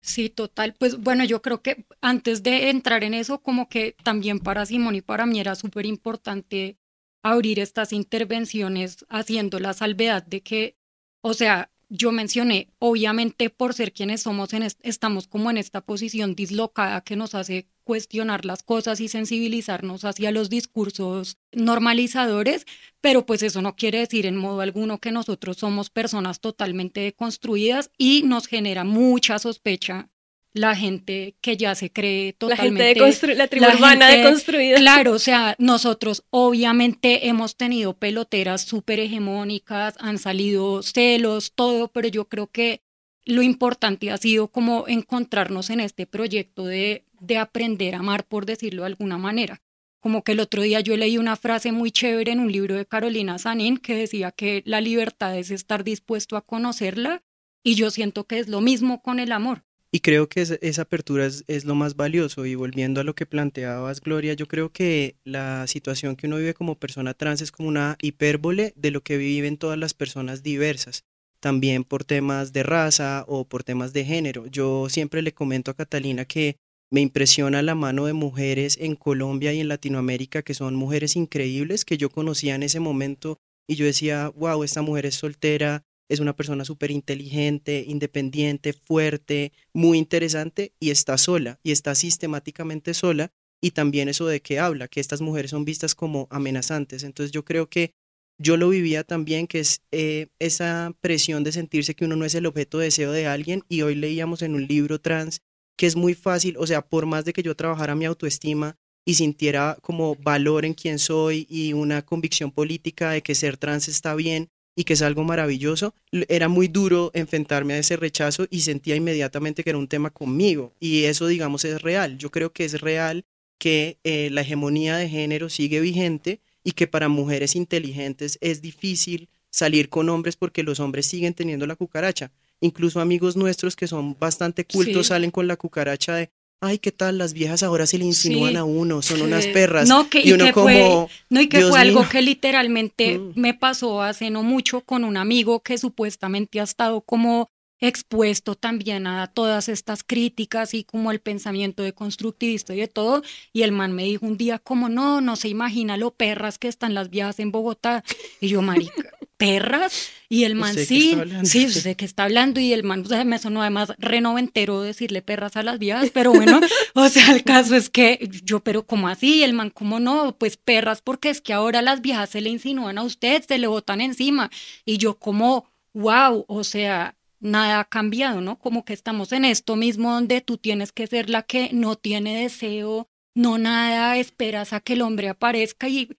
Sí, 0.01 0.29
total. 0.29 0.75
Pues 0.77 0.97
bueno, 0.99 1.23
yo 1.23 1.41
creo 1.41 1.61
que 1.61 1.85
antes 2.01 2.43
de 2.43 2.69
entrar 2.69 3.03
en 3.03 3.13
eso, 3.13 3.41
como 3.41 3.69
que 3.69 3.95
también 4.03 4.39
para 4.39 4.65
Simón 4.65 4.95
y 4.95 5.01
para 5.01 5.25
mí 5.25 5.39
era 5.39 5.55
súper 5.55 5.85
importante 5.85 6.77
abrir 7.23 7.59
estas 7.59 7.91
intervenciones 7.91 9.05
haciendo 9.09 9.59
la 9.59 9.73
salvedad 9.73 10.23
de 10.23 10.41
que, 10.41 10.77
o 11.21 11.33
sea, 11.33 11.71
yo 11.89 12.11
mencioné, 12.11 12.69
obviamente 12.79 13.49
por 13.49 13.73
ser 13.73 13.93
quienes 13.93 14.21
somos, 14.21 14.49
estamos 14.81 15.27
como 15.27 15.49
en 15.49 15.57
esta 15.57 15.81
posición 15.81 16.35
dislocada 16.35 17.01
que 17.01 17.15
nos 17.15 17.35
hace 17.35 17.69
cuestionar 17.83 18.43
las 18.43 18.63
cosas 18.63 18.99
y 18.99 19.07
sensibilizarnos 19.07 20.03
hacia 20.03 20.31
los 20.31 20.49
discursos 20.49 21.37
normalizadores, 21.53 22.65
pero 22.99 23.25
pues 23.25 23.43
eso 23.43 23.61
no 23.61 23.75
quiere 23.75 23.99
decir 23.99 24.25
en 24.25 24.35
modo 24.35 24.59
alguno 24.61 24.99
que 24.99 25.13
nosotros 25.13 25.57
somos 25.57 25.89
personas 25.89 26.41
totalmente 26.41 26.99
deconstruidas 26.99 27.89
y 27.97 28.23
nos 28.23 28.47
genera 28.47 28.83
mucha 28.83 29.39
sospecha 29.39 30.09
la 30.57 30.75
gente 30.75 31.35
que 31.41 31.57
ya 31.57 31.75
se 31.75 31.91
cree 31.91 32.33
totalmente. 32.33 32.99
La 32.99 33.11
gente 33.11 33.35
la 33.35 33.47
tribu 33.47 33.65
urbana 33.65 34.09
deconstruida. 34.09 34.77
Claro, 34.77 35.13
o 35.13 35.19
sea, 35.19 35.55
nosotros 35.59 36.23
obviamente 36.29 37.27
hemos 37.27 37.55
tenido 37.55 37.93
peloteras 37.93 38.61
súper 38.61 38.99
hegemónicas, 38.99 39.95
han 39.99 40.17
salido 40.17 40.83
celos, 40.83 41.53
todo, 41.53 41.87
pero 41.89 42.07
yo 42.07 42.25
creo 42.25 42.47
que 42.47 42.81
lo 43.25 43.41
importante 43.41 44.09
ha 44.11 44.17
sido 44.17 44.47
como 44.47 44.85
encontrarnos 44.87 45.69
en 45.69 45.81
este 45.81 46.05
proyecto 46.05 46.65
de, 46.65 47.05
de 47.19 47.37
aprender 47.37 47.95
a 47.95 47.99
amar, 47.99 48.25
por 48.25 48.45
decirlo 48.45 48.83
de 48.83 48.87
alguna 48.87 49.17
manera. 49.17 49.61
Como 49.99 50.23
que 50.23 50.31
el 50.31 50.39
otro 50.39 50.61
día 50.61 50.79
yo 50.79 50.95
leí 50.95 51.17
una 51.17 51.35
frase 51.35 51.71
muy 51.71 51.91
chévere 51.91 52.31
en 52.31 52.39
un 52.39 52.51
libro 52.51 52.75
de 52.75 52.85
Carolina 52.85 53.37
Sanín 53.39 53.77
que 53.77 53.95
decía 53.95 54.31
que 54.31 54.63
la 54.65 54.79
libertad 54.79 55.37
es 55.37 55.51
estar 55.51 55.83
dispuesto 55.83 56.37
a 56.37 56.45
conocerla 56.45 57.23
y 57.63 57.75
yo 57.75 57.91
siento 57.91 58.23
que 58.23 58.39
es 58.39 58.47
lo 58.47 58.61
mismo 58.61 59.01
con 59.01 59.19
el 59.19 59.33
amor. 59.33 59.66
Y 59.91 60.01
creo 60.01 60.27
que 60.27 60.41
esa 60.41 60.81
apertura 60.81 61.25
es, 61.25 61.45
es, 61.47 61.65
lo 61.65 61.73
más 61.75 61.95
valioso. 61.95 62.45
Y 62.45 62.55
volviendo 62.55 62.99
a 62.99 63.03
lo 63.03 63.15
que 63.15 63.25
planteabas, 63.25 64.01
Gloria, 64.01 64.33
yo 64.33 64.47
creo 64.47 64.71
que 64.71 65.15
la 65.23 65.65
situación 65.67 66.15
que 66.15 66.27
uno 66.27 66.37
vive 66.37 66.53
como 66.53 66.75
persona 66.75 67.13
trans 67.13 67.41
es 67.41 67.51
como 67.51 67.69
una 67.69 67.97
hipérbole 68.01 68.73
de 68.75 68.91
lo 68.91 69.01
que 69.01 69.17
viven 69.17 69.57
todas 69.57 69.77
las 69.77 69.93
personas 69.93 70.43
diversas, 70.43 71.05
también 71.39 71.83
por 71.83 72.03
temas 72.03 72.51
de 72.51 72.63
raza 72.63 73.23
o 73.27 73.45
por 73.45 73.63
temas 73.63 73.93
de 73.93 74.03
género. 74.03 74.45
Yo 74.47 74.89
siempre 74.89 75.21
le 75.21 75.33
comento 75.33 75.71
a 75.71 75.75
Catalina 75.75 76.25
que 76.25 76.57
me 76.91 77.01
impresiona 77.01 77.61
la 77.61 77.75
mano 77.75 78.05
de 78.05 78.13
mujeres 78.13 78.77
en 78.79 78.95
Colombia 78.95 79.53
y 79.53 79.59
en 79.59 79.67
Latinoamérica 79.67 80.41
que 80.41 80.53
son 80.53 80.75
mujeres 80.75 81.15
increíbles 81.15 81.83
que 81.83 81.97
yo 81.97 82.09
conocía 82.09 82.55
en 82.55 82.63
ese 82.63 82.79
momento 82.79 83.39
y 83.67 83.75
yo 83.75 83.85
decía, 83.85 84.29
wow, 84.29 84.63
esta 84.63 84.81
mujer 84.81 85.05
es 85.05 85.15
soltera, 85.15 85.83
es 86.09 86.19
una 86.19 86.35
persona 86.35 86.65
súper 86.65 86.91
inteligente, 86.91 87.83
independiente, 87.87 88.73
fuerte, 88.73 89.51
muy 89.73 89.97
interesante 89.97 90.73
y 90.79 90.89
está 90.89 91.17
sola 91.17 91.59
y 91.63 91.71
está 91.71 91.95
sistemáticamente 91.95 92.93
sola 92.93 93.31
y 93.61 93.71
también 93.71 94.07
eso 94.07 94.27
de 94.27 94.41
que 94.41 94.59
habla, 94.59 94.87
que 94.87 94.99
estas 94.99 95.21
mujeres 95.21 95.51
son 95.51 95.65
vistas 95.65 95.95
como 95.95 96.27
amenazantes. 96.29 97.03
Entonces 97.03 97.31
yo 97.31 97.43
creo 97.43 97.69
que 97.69 97.91
yo 98.39 98.55
lo 98.55 98.69
vivía 98.69 99.03
también, 99.03 99.47
que 99.47 99.59
es 99.59 99.81
eh, 99.91 100.27
esa 100.39 100.93
presión 101.01 101.43
de 101.43 101.51
sentirse 101.51 101.95
que 101.95 102.05
uno 102.05 102.15
no 102.15 102.25
es 102.25 102.35
el 102.35 102.45
objeto 102.45 102.77
de 102.77 102.85
deseo 102.85 103.11
de 103.11 103.25
alguien 103.25 103.63
y 103.67 103.81
hoy 103.81 103.95
leíamos 103.95 104.43
en 104.43 104.53
un 104.53 104.67
libro 104.67 105.01
trans 105.01 105.41
que 105.75 105.87
es 105.87 105.95
muy 105.95 106.13
fácil, 106.13 106.55
o 106.57 106.65
sea, 106.65 106.81
por 106.81 107.05
más 107.05 107.25
de 107.25 107.33
que 107.33 107.43
yo 107.43 107.55
trabajara 107.55 107.95
mi 107.95 108.05
autoestima 108.05 108.77
y 109.05 109.15
sintiera 109.15 109.77
como 109.81 110.15
valor 110.15 110.65
en 110.65 110.73
quién 110.73 110.99
soy 110.99 111.45
y 111.49 111.73
una 111.73 112.03
convicción 112.03 112.51
política 112.51 113.11
de 113.11 113.21
que 113.21 113.35
ser 113.35 113.57
trans 113.57 113.87
está 113.87 114.15
bien, 114.15 114.49
y 114.77 114.83
que 114.83 114.93
es 114.93 115.01
algo 115.01 115.23
maravilloso, 115.23 115.95
era 116.29 116.49
muy 116.49 116.67
duro 116.67 117.09
enfrentarme 117.15 117.73
a 117.73 117.79
ese 117.79 117.97
rechazo 117.97 118.45
y 118.51 118.61
sentía 118.61 118.95
inmediatamente 118.95 119.63
que 119.63 119.71
era 119.71 119.79
un 119.79 119.87
tema 119.87 120.11
conmigo. 120.11 120.71
Y 120.79 121.05
eso, 121.05 121.25
digamos, 121.25 121.65
es 121.65 121.81
real. 121.81 122.19
Yo 122.19 122.29
creo 122.29 122.53
que 122.53 122.63
es 122.63 122.79
real 122.79 123.25
que 123.57 123.97
eh, 124.03 124.29
la 124.31 124.41
hegemonía 124.41 124.95
de 124.97 125.09
género 125.09 125.49
sigue 125.49 125.79
vigente 125.79 126.41
y 126.63 126.73
que 126.73 126.85
para 126.85 127.09
mujeres 127.09 127.55
inteligentes 127.55 128.37
es 128.39 128.61
difícil 128.61 129.29
salir 129.49 129.89
con 129.89 130.09
hombres 130.09 130.35
porque 130.35 130.61
los 130.61 130.79
hombres 130.79 131.07
siguen 131.07 131.33
teniendo 131.33 131.65
la 131.65 131.75
cucaracha. 131.75 132.31
Incluso 132.61 132.99
amigos 132.99 133.35
nuestros 133.35 133.75
que 133.75 133.87
son 133.87 134.15
bastante 134.19 134.63
cultos 134.63 135.07
salen 135.07 135.31
con 135.31 135.47
la 135.47 135.55
cucaracha 135.55 136.13
de, 136.13 136.29
ay, 136.61 136.79
¿qué 136.79 136.91
tal? 136.91 137.17
Las 137.17 137.33
viejas 137.33 137.63
ahora 137.63 137.85
se 137.85 137.97
le 137.97 138.05
insinúan 138.05 138.57
a 138.57 138.63
uno, 138.63 139.01
son 139.01 139.21
unas 139.21 139.47
perras. 139.47 139.87
No, 139.87 140.09
que, 140.09 140.21
y, 140.23 140.31
uno 140.31 140.51
como, 140.53 140.65
fue, 140.65 141.07
no, 141.29 141.41
y 141.41 141.47
que 141.47 141.61
fue 141.61 141.79
algo 141.79 142.07
que 142.07 142.21
literalmente 142.21 143.17
mm. 143.17 143.33
me 143.35 143.53
pasó 143.53 144.01
hace 144.01 144.29
no 144.29 144.43
mucho 144.43 144.81
con 144.81 145.03
un 145.03 145.17
amigo 145.17 145.61
que 145.61 145.77
supuestamente 145.77 146.59
ha 146.59 146.63
estado 146.63 147.01
como 147.01 147.49
expuesto 147.79 148.55
también 148.55 149.05
a 149.07 149.27
todas 149.27 149.69
estas 149.69 150.03
críticas 150.03 150.73
y 150.73 150.83
como 150.83 151.11
el 151.11 151.19
pensamiento 151.19 151.83
de 151.83 151.93
constructivista 151.93 152.73
y 152.73 152.79
de 152.79 152.87
todo, 152.87 153.21
y 153.53 153.61
el 153.61 153.71
man 153.71 153.93
me 153.93 154.03
dijo 154.03 154.25
un 154.25 154.37
día 154.37 154.59
como, 154.59 154.89
no, 154.89 155.21
no 155.21 155.35
se 155.35 155.49
imagina 155.49 155.97
lo 155.97 156.11
perras 156.11 156.57
que 156.57 156.67
están 156.67 156.93
las 156.93 157.09
viejas 157.09 157.39
en 157.39 157.51
Bogotá, 157.51 158.03
y 158.41 158.47
yo, 158.47 158.61
marica, 158.61 159.11
perras 159.37 160.09
y 160.29 160.43
el 160.43 160.55
man 160.55 160.75
sí, 160.75 161.15
sí, 161.43 161.69
sé 161.69 161.95
que 161.95 162.03
está 162.03 162.23
hablando 162.23 162.59
y 162.59 162.73
el 162.73 162.83
man, 162.83 163.03
o 163.05 163.07
sea, 163.07 163.23
me 163.23 163.39
sonó 163.39 163.61
además 163.61 163.93
renoventero 163.97 164.81
decirle 164.81 165.21
perras 165.21 165.55
a 165.55 165.63
las 165.63 165.79
viejas, 165.79 166.09
pero 166.13 166.33
bueno, 166.33 166.59
o 166.95 167.07
sea, 167.07 167.33
el 167.33 167.43
caso 167.43 167.75
es 167.75 167.89
que 167.89 168.27
yo, 168.43 168.59
pero 168.59 168.85
¿cómo 168.85 169.07
así? 169.07 169.43
El 169.43 169.53
man, 169.53 169.69
¿cómo 169.69 169.99
no? 169.99 170.35
Pues 170.37 170.57
perras 170.57 171.01
porque 171.01 171.29
es 171.29 171.39
que 171.39 171.53
ahora 171.53 171.81
las 171.81 172.01
viejas 172.01 172.31
se 172.31 172.41
le 172.41 172.49
insinúan 172.49 172.97
a 172.97 173.03
usted, 173.03 173.43
se 173.47 173.57
le 173.57 173.67
botan 173.67 174.01
encima 174.01 174.49
y 174.83 174.97
yo 174.97 175.17
como, 175.17 175.71
wow, 175.93 176.43
o 176.47 176.63
sea, 176.63 177.15
nada 177.39 177.79
ha 177.79 177.85
cambiado, 177.85 178.41
¿no? 178.41 178.59
Como 178.59 178.83
que 178.83 178.93
estamos 178.93 179.31
en 179.31 179.45
esto 179.45 179.75
mismo 179.75 180.11
donde 180.11 180.41
tú 180.41 180.57
tienes 180.57 180.91
que 180.91 181.07
ser 181.07 181.29
la 181.29 181.43
que 181.43 181.69
no 181.71 181.95
tiene 181.95 182.41
deseo, 182.41 183.07
no 183.33 183.57
nada, 183.57 184.17
esperas 184.17 184.73
a 184.73 184.79
que 184.79 184.93
el 184.93 185.03
hombre 185.03 185.29
aparezca 185.29 185.87
y 185.87 186.09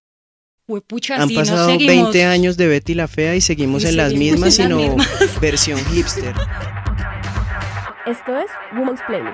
han 1.16 1.30
pasado 1.30 1.66
20 1.78 2.24
años 2.24 2.58
de 2.58 2.68
Betty 2.68 2.94
la 2.94 3.08
Fea 3.08 3.34
y 3.34 3.40
seguimos 3.40 3.84
en 3.84 3.96
las 3.96 4.12
mismas, 4.12 4.54
sino 4.54 4.96
versión 5.40 5.78
hipster. 5.86 6.34
Esto 8.06 8.36
es 8.38 8.50
Woman's 8.76 9.00
Planning. 9.06 9.32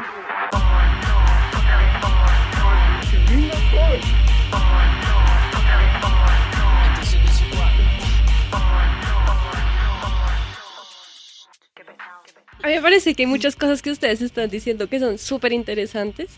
A 12.63 12.69
mí 12.69 12.73
me 12.77 12.81
parece 12.81 13.15
que 13.15 13.25
hay 13.25 13.27
muchas 13.27 13.57
cosas 13.57 13.83
que 13.83 13.91
ustedes 13.91 14.23
están 14.23 14.49
diciendo 14.49 14.89
que 14.89 14.99
son 14.99 15.19
súper 15.19 15.53
interesantes 15.53 16.31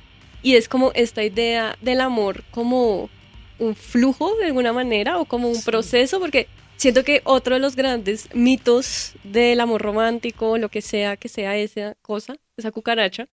y 0.42 0.56
es 0.56 0.68
como 0.68 0.90
esta 0.94 1.22
idea 1.22 1.76
del 1.82 2.00
amor 2.00 2.42
como 2.50 3.10
un 3.58 3.74
flujo 3.74 4.34
de 4.36 4.46
alguna 4.46 4.72
manera 4.72 5.18
o 5.18 5.24
como 5.24 5.48
un 5.48 5.62
proceso, 5.62 6.20
porque 6.20 6.48
siento 6.76 7.04
que 7.04 7.22
otro 7.24 7.54
de 7.54 7.60
los 7.60 7.76
grandes 7.76 8.28
mitos 8.34 9.14
del 9.24 9.60
amor 9.60 9.82
romántico, 9.82 10.58
lo 10.58 10.68
que 10.68 10.82
sea 10.82 11.16
que 11.16 11.28
sea 11.28 11.56
esa 11.56 11.94
cosa, 12.02 12.36
esa 12.56 12.70
cucaracha, 12.70 13.28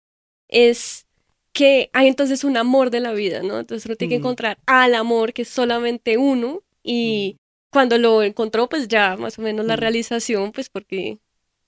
es 0.48 1.06
que 1.52 1.90
hay 1.92 2.08
entonces 2.08 2.44
un 2.44 2.56
amor 2.56 2.90
de 2.90 3.00
la 3.00 3.12
vida, 3.12 3.42
¿no? 3.42 3.58
Entonces 3.58 3.86
uno 3.86 3.96
tiene 3.96 4.12
que 4.12 4.18
encontrar 4.18 4.58
al 4.66 4.94
amor 4.94 5.32
que 5.32 5.42
es 5.42 5.48
solamente 5.48 6.16
uno 6.16 6.62
y 6.82 7.36
cuando 7.70 7.98
lo 7.98 8.22
encontró, 8.22 8.68
pues 8.68 8.88
ya 8.88 9.16
más 9.16 9.38
o 9.38 9.42
menos 9.42 9.66
la 9.66 9.76
realización, 9.76 10.52
pues 10.52 10.68
porque 10.68 11.18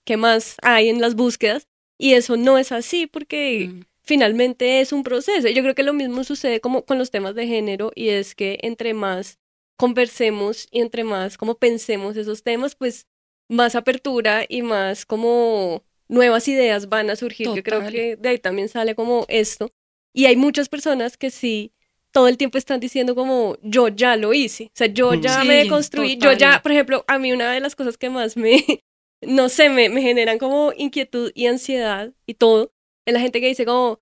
¿qué 0.04 0.16
más 0.16 0.56
hay 0.62 0.88
en 0.88 1.00
las 1.00 1.14
búsquedas? 1.14 1.68
Y 1.98 2.14
eso 2.14 2.36
no 2.36 2.58
es 2.58 2.72
así 2.72 3.06
porque 3.06 3.84
finalmente 4.12 4.82
es 4.82 4.92
un 4.92 5.04
proceso. 5.04 5.48
Yo 5.48 5.62
creo 5.62 5.74
que 5.74 5.82
lo 5.82 5.94
mismo 5.94 6.22
sucede 6.22 6.60
como 6.60 6.84
con 6.84 6.98
los 6.98 7.10
temas 7.10 7.34
de 7.34 7.46
género 7.46 7.92
y 7.94 8.10
es 8.10 8.34
que 8.34 8.58
entre 8.60 8.92
más 8.92 9.38
conversemos 9.78 10.68
y 10.70 10.82
entre 10.82 11.02
más 11.02 11.38
como 11.38 11.54
pensemos 11.54 12.18
esos 12.18 12.42
temas, 12.42 12.74
pues 12.74 13.06
más 13.48 13.74
apertura 13.74 14.44
y 14.46 14.60
más 14.60 15.06
como 15.06 15.82
nuevas 16.08 16.46
ideas 16.46 16.90
van 16.90 17.08
a 17.08 17.16
surgir. 17.16 17.48
Yo 17.54 17.62
creo 17.62 17.88
que 17.88 18.16
de 18.16 18.28
ahí 18.28 18.38
también 18.38 18.68
sale 18.68 18.94
como 18.94 19.24
esto. 19.28 19.70
Y 20.12 20.26
hay 20.26 20.36
muchas 20.36 20.68
personas 20.68 21.16
que 21.16 21.30
sí 21.30 21.72
todo 22.10 22.28
el 22.28 22.36
tiempo 22.36 22.58
están 22.58 22.80
diciendo 22.80 23.14
como 23.14 23.56
yo 23.62 23.88
ya 23.88 24.16
lo 24.16 24.34
hice, 24.34 24.64
o 24.64 24.74
sea, 24.74 24.88
yo 24.88 25.14
ya 25.14 25.42
me 25.44 25.66
construí, 25.68 26.18
yo 26.18 26.32
ya, 26.32 26.60
por 26.60 26.70
ejemplo, 26.70 27.06
a 27.08 27.18
mí 27.18 27.32
una 27.32 27.50
de 27.50 27.60
las 27.60 27.74
cosas 27.74 27.96
que 27.96 28.10
más 28.10 28.36
me, 28.36 28.62
no 29.22 29.48
sé, 29.48 29.70
me, 29.70 29.88
me 29.88 30.02
generan 30.02 30.36
como 30.36 30.74
inquietud 30.76 31.32
y 31.34 31.46
ansiedad 31.46 32.12
y 32.26 32.34
todo, 32.34 32.70
es 33.06 33.14
la 33.14 33.20
gente 33.20 33.40
que 33.40 33.48
dice 33.48 33.64
como, 33.64 34.01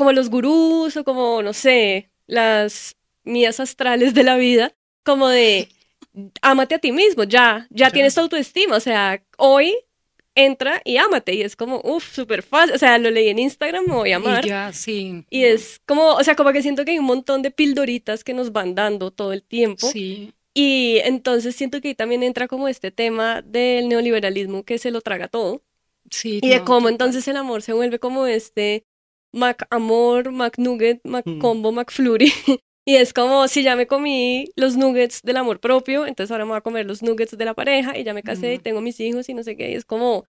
como 0.00 0.12
los 0.12 0.30
gurús 0.30 0.96
o 0.96 1.04
como, 1.04 1.42
no 1.42 1.52
sé, 1.52 2.10
las 2.26 2.96
mías 3.22 3.60
astrales 3.60 4.14
de 4.14 4.22
la 4.22 4.38
vida, 4.38 4.74
como 5.02 5.28
de, 5.28 5.68
ámate 6.40 6.76
a 6.76 6.78
ti 6.78 6.90
mismo, 6.90 7.24
ya, 7.24 7.66
ya 7.68 7.90
tienes 7.90 8.14
tu 8.14 8.22
autoestima, 8.22 8.76
o 8.76 8.80
sea, 8.80 9.22
hoy 9.36 9.76
entra 10.34 10.80
y 10.86 10.96
ámate. 10.96 11.34
Y 11.34 11.42
es 11.42 11.54
como, 11.54 11.82
uff, 11.84 12.14
súper 12.14 12.42
fácil. 12.42 12.74
O 12.74 12.78
sea, 12.78 12.96
lo 12.96 13.10
leí 13.10 13.28
en 13.28 13.40
Instagram, 13.40 13.84
me 13.88 13.92
voy 13.92 14.12
a 14.12 14.16
amar. 14.16 14.42
Y 14.42 14.48
ya, 14.48 14.72
sí. 14.72 15.26
Y 15.28 15.44
es 15.44 15.82
como, 15.84 16.14
o 16.14 16.24
sea, 16.24 16.34
como 16.34 16.50
que 16.52 16.62
siento 16.62 16.86
que 16.86 16.92
hay 16.92 16.98
un 16.98 17.04
montón 17.04 17.42
de 17.42 17.50
pildoritas 17.50 18.24
que 18.24 18.32
nos 18.32 18.52
van 18.52 18.74
dando 18.74 19.10
todo 19.10 19.34
el 19.34 19.42
tiempo. 19.42 19.86
Sí. 19.86 20.32
Y 20.54 20.96
entonces 21.04 21.54
siento 21.54 21.82
que 21.82 21.88
ahí 21.88 21.94
también 21.94 22.22
entra 22.22 22.48
como 22.48 22.68
este 22.68 22.90
tema 22.90 23.42
del 23.42 23.86
neoliberalismo 23.90 24.64
que 24.64 24.78
se 24.78 24.90
lo 24.90 25.02
traga 25.02 25.28
todo. 25.28 25.62
Sí. 26.10 26.40
Y 26.42 26.48
de 26.48 26.64
cómo 26.64 26.88
entonces 26.88 27.28
el 27.28 27.36
amor 27.36 27.60
se 27.60 27.74
vuelve 27.74 27.98
como 27.98 28.26
este 28.26 28.86
Mac 29.32 29.66
Amor, 29.70 30.32
Mac 30.32 30.58
Nugget, 30.58 31.00
Mac 31.04 31.26
mm. 31.26 31.38
Combo, 31.38 31.72
Mac 31.72 31.90
Flurry. 31.90 32.32
y 32.84 32.96
es 32.96 33.12
como 33.12 33.46
si 33.48 33.62
ya 33.62 33.76
me 33.76 33.86
comí 33.86 34.50
los 34.56 34.76
nuggets 34.76 35.22
del 35.22 35.36
amor 35.36 35.60
propio, 35.60 36.06
entonces 36.06 36.30
ahora 36.30 36.44
me 36.44 36.50
voy 36.50 36.58
a 36.58 36.62
comer 36.62 36.86
los 36.86 37.02
nuggets 37.02 37.36
de 37.36 37.44
la 37.44 37.54
pareja 37.54 37.96
y 37.96 38.04
ya 38.04 38.14
me 38.14 38.22
casé 38.22 38.54
y 38.54 38.58
tengo 38.58 38.80
mis 38.80 38.98
hijos 39.00 39.28
y 39.28 39.34
no 39.34 39.42
sé 39.42 39.56
qué. 39.56 39.70
Y 39.70 39.74
es 39.74 39.84
como, 39.84 40.24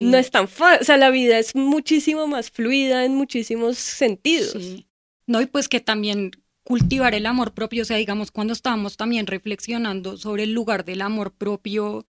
no 0.00 0.16
es 0.16 0.30
tan 0.30 0.48
fácil. 0.48 0.82
O 0.82 0.84
sea, 0.84 0.96
la 0.96 1.10
vida 1.10 1.38
es 1.38 1.54
muchísimo 1.54 2.26
más 2.26 2.50
fluida 2.50 3.04
en 3.04 3.14
muchísimos 3.14 3.78
sentidos. 3.78 4.84
No, 5.26 5.40
y 5.40 5.46
pues 5.46 5.68
que 5.68 5.80
también 5.80 6.32
cultivar 6.64 7.14
el 7.14 7.26
amor 7.26 7.54
propio, 7.54 7.82
o 7.82 7.86
sea, 7.86 7.96
digamos, 7.96 8.30
cuando 8.30 8.52
estábamos 8.52 8.96
también 8.96 9.26
reflexionando 9.26 10.16
sobre 10.16 10.42
el 10.42 10.52
lugar 10.52 10.84
del 10.84 11.00
amor 11.00 11.32
propio 11.32 12.06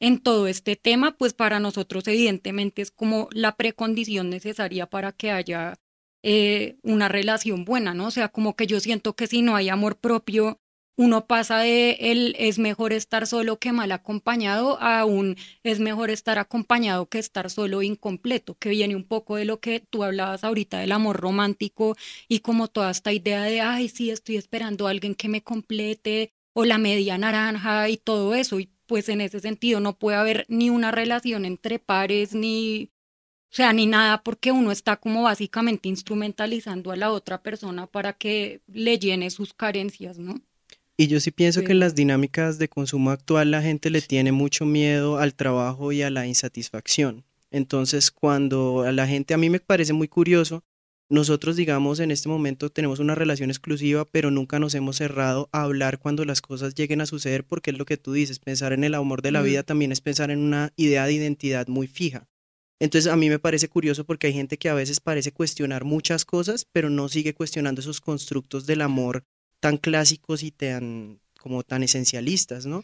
en 0.00 0.20
todo 0.20 0.46
este 0.46 0.76
tema, 0.76 1.16
pues 1.16 1.34
para 1.34 1.60
nosotros 1.60 2.06
evidentemente 2.08 2.82
es 2.82 2.90
como 2.90 3.28
la 3.32 3.56
precondición 3.56 4.30
necesaria 4.30 4.86
para 4.86 5.12
que 5.12 5.30
haya 5.30 5.78
eh, 6.22 6.78
una 6.82 7.08
relación 7.08 7.64
buena, 7.64 7.94
¿no? 7.94 8.06
O 8.06 8.10
sea, 8.10 8.28
como 8.28 8.56
que 8.56 8.66
yo 8.66 8.80
siento 8.80 9.14
que 9.14 9.26
si 9.26 9.42
no 9.42 9.56
hay 9.56 9.68
amor 9.68 9.96
propio, 9.98 10.60
uno 10.96 11.26
pasa 11.28 11.58
de 11.58 11.92
el 12.00 12.34
es 12.38 12.58
mejor 12.58 12.92
estar 12.92 13.28
solo 13.28 13.58
que 13.60 13.72
mal 13.72 13.92
acompañado 13.92 14.80
a 14.80 15.04
un 15.04 15.36
es 15.62 15.78
mejor 15.78 16.10
estar 16.10 16.38
acompañado 16.38 17.06
que 17.06 17.20
estar 17.20 17.50
solo 17.50 17.82
incompleto, 17.82 18.56
que 18.58 18.70
viene 18.70 18.96
un 18.96 19.04
poco 19.04 19.36
de 19.36 19.44
lo 19.44 19.60
que 19.60 19.78
tú 19.78 20.02
hablabas 20.02 20.42
ahorita 20.42 20.80
del 20.80 20.90
amor 20.92 21.16
romántico 21.18 21.96
y 22.28 22.40
como 22.40 22.66
toda 22.66 22.90
esta 22.90 23.12
idea 23.12 23.44
de, 23.44 23.60
ay, 23.60 23.88
sí, 23.88 24.10
estoy 24.10 24.36
esperando 24.36 24.88
a 24.88 24.90
alguien 24.90 25.14
que 25.14 25.28
me 25.28 25.42
complete 25.42 26.32
o 26.52 26.64
la 26.64 26.78
media 26.78 27.16
naranja 27.16 27.88
y 27.88 27.96
todo 27.96 28.34
eso. 28.34 28.58
Y 28.58 28.68
pues 28.88 29.08
en 29.08 29.20
ese 29.20 29.38
sentido 29.38 29.78
no 29.78 29.96
puede 29.96 30.16
haber 30.16 30.46
ni 30.48 30.70
una 30.70 30.90
relación 30.90 31.44
entre 31.44 31.78
pares, 31.78 32.34
ni, 32.34 32.90
o 33.52 33.54
sea, 33.54 33.72
ni 33.72 33.86
nada, 33.86 34.24
porque 34.24 34.50
uno 34.50 34.72
está 34.72 34.96
como 34.96 35.22
básicamente 35.22 35.88
instrumentalizando 35.88 36.90
a 36.90 36.96
la 36.96 37.12
otra 37.12 37.42
persona 37.42 37.86
para 37.86 38.14
que 38.14 38.62
le 38.66 38.98
llene 38.98 39.30
sus 39.30 39.54
carencias, 39.54 40.18
¿no? 40.18 40.40
Y 40.96 41.06
yo 41.06 41.20
sí 41.20 41.30
pienso 41.30 41.62
que 41.62 41.70
en 41.70 41.78
las 41.78 41.94
dinámicas 41.94 42.58
de 42.58 42.68
consumo 42.68 43.10
actual 43.10 43.52
la 43.52 43.62
gente 43.62 43.90
le 43.90 44.00
tiene 44.00 44.32
mucho 44.32 44.64
miedo 44.64 45.18
al 45.18 45.34
trabajo 45.34 45.92
y 45.92 46.02
a 46.02 46.10
la 46.10 46.26
insatisfacción. 46.26 47.24
Entonces, 47.52 48.10
cuando 48.10 48.82
a 48.82 48.90
la 48.90 49.06
gente, 49.06 49.32
a 49.32 49.38
mí 49.38 49.48
me 49.48 49.60
parece 49.60 49.92
muy 49.92 50.08
curioso 50.08 50.64
nosotros, 51.10 51.56
digamos, 51.56 52.00
en 52.00 52.10
este 52.10 52.28
momento 52.28 52.70
tenemos 52.70 52.98
una 52.98 53.14
relación 53.14 53.50
exclusiva, 53.50 54.04
pero 54.04 54.30
nunca 54.30 54.58
nos 54.58 54.74
hemos 54.74 54.96
cerrado 54.96 55.48
a 55.52 55.62
hablar 55.62 55.98
cuando 55.98 56.24
las 56.24 56.42
cosas 56.42 56.74
lleguen 56.74 57.00
a 57.00 57.06
suceder, 57.06 57.44
porque 57.44 57.70
es 57.70 57.78
lo 57.78 57.86
que 57.86 57.96
tú 57.96 58.12
dices, 58.12 58.38
pensar 58.38 58.72
en 58.72 58.84
el 58.84 58.94
amor 58.94 59.22
de 59.22 59.32
la 59.32 59.40
vida 59.40 59.62
también 59.62 59.90
es 59.90 60.02
pensar 60.02 60.30
en 60.30 60.40
una 60.40 60.72
idea 60.76 61.06
de 61.06 61.14
identidad 61.14 61.66
muy 61.68 61.86
fija. 61.86 62.28
Entonces 62.80 63.10
a 63.10 63.16
mí 63.16 63.28
me 63.28 63.38
parece 63.38 63.68
curioso 63.68 64.04
porque 64.04 64.28
hay 64.28 64.34
gente 64.34 64.58
que 64.58 64.68
a 64.68 64.74
veces 64.74 65.00
parece 65.00 65.32
cuestionar 65.32 65.84
muchas 65.84 66.24
cosas, 66.24 66.66
pero 66.70 66.90
no 66.90 67.08
sigue 67.08 67.34
cuestionando 67.34 67.80
esos 67.80 68.00
constructos 68.00 68.66
del 68.66 68.82
amor 68.82 69.24
tan 69.60 69.78
clásicos 69.78 70.42
y 70.42 70.50
tan 70.50 71.20
como 71.40 71.62
tan 71.62 71.82
esencialistas, 71.82 72.66
¿no? 72.66 72.82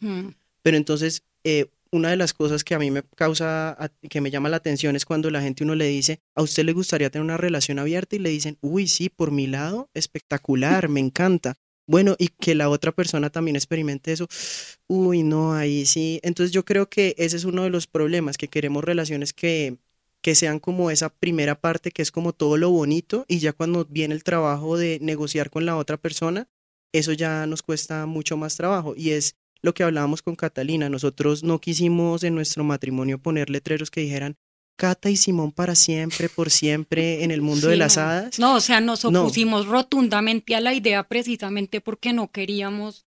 Pero 0.62 0.76
entonces 0.76 1.22
eh, 1.44 1.66
una 1.94 2.10
de 2.10 2.16
las 2.16 2.34
cosas 2.34 2.64
que 2.64 2.74
a 2.74 2.78
mí 2.80 2.90
me 2.90 3.04
causa, 3.14 3.78
que 4.10 4.20
me 4.20 4.32
llama 4.32 4.48
la 4.48 4.56
atención 4.56 4.96
es 4.96 5.04
cuando 5.04 5.30
la 5.30 5.40
gente 5.40 5.62
uno 5.62 5.76
le 5.76 5.86
dice, 5.86 6.20
¿a 6.34 6.42
usted 6.42 6.64
le 6.64 6.72
gustaría 6.72 7.08
tener 7.08 7.24
una 7.24 7.36
relación 7.36 7.78
abierta? 7.78 8.16
Y 8.16 8.18
le 8.18 8.30
dicen, 8.30 8.58
uy, 8.62 8.88
sí, 8.88 9.08
por 9.08 9.30
mi 9.30 9.46
lado, 9.46 9.90
espectacular, 9.94 10.88
me 10.88 10.98
encanta. 10.98 11.54
Bueno, 11.86 12.16
y 12.18 12.28
que 12.28 12.56
la 12.56 12.68
otra 12.68 12.90
persona 12.90 13.30
también 13.30 13.54
experimente 13.54 14.10
eso. 14.12 14.26
Uy, 14.88 15.22
no, 15.22 15.54
ahí 15.54 15.86
sí. 15.86 16.18
Entonces 16.24 16.50
yo 16.52 16.64
creo 16.64 16.88
que 16.88 17.14
ese 17.16 17.36
es 17.36 17.44
uno 17.44 17.62
de 17.62 17.70
los 17.70 17.86
problemas, 17.86 18.38
que 18.38 18.48
queremos 18.48 18.82
relaciones 18.82 19.32
que, 19.32 19.78
que 20.20 20.34
sean 20.34 20.58
como 20.58 20.90
esa 20.90 21.10
primera 21.10 21.60
parte, 21.60 21.92
que 21.92 22.02
es 22.02 22.10
como 22.10 22.32
todo 22.32 22.56
lo 22.56 22.70
bonito, 22.70 23.24
y 23.28 23.38
ya 23.38 23.52
cuando 23.52 23.84
viene 23.84 24.14
el 24.14 24.24
trabajo 24.24 24.76
de 24.76 24.98
negociar 25.00 25.48
con 25.50 25.64
la 25.64 25.76
otra 25.76 25.96
persona, 25.96 26.48
eso 26.92 27.12
ya 27.12 27.46
nos 27.46 27.62
cuesta 27.62 28.06
mucho 28.06 28.36
más 28.36 28.56
trabajo. 28.56 28.94
Y 28.96 29.10
es 29.10 29.36
lo 29.64 29.72
que 29.72 29.82
hablábamos 29.82 30.20
con 30.20 30.36
Catalina, 30.36 30.90
nosotros 30.90 31.42
no 31.42 31.58
quisimos 31.58 32.22
en 32.22 32.34
nuestro 32.34 32.64
matrimonio 32.64 33.18
poner 33.18 33.48
letreros 33.48 33.90
que 33.90 34.02
dijeran 34.02 34.36
Cata 34.76 35.08
y 35.08 35.16
Simón 35.16 35.52
para 35.52 35.74
siempre, 35.74 36.28
por 36.28 36.50
siempre 36.50 37.24
en 37.24 37.30
el 37.30 37.40
mundo 37.40 37.68
de 37.68 37.76
las 37.76 37.96
hadas. 37.96 38.38
No, 38.38 38.56
o 38.56 38.60
sea, 38.60 38.82
nos 38.82 39.06
opusimos 39.06 39.66
rotundamente 39.66 40.54
a 40.54 40.60
la 40.60 40.74
idea 40.74 41.08
precisamente 41.08 41.80
porque 41.80 42.12
no 42.12 42.30
queríamos 42.30 43.03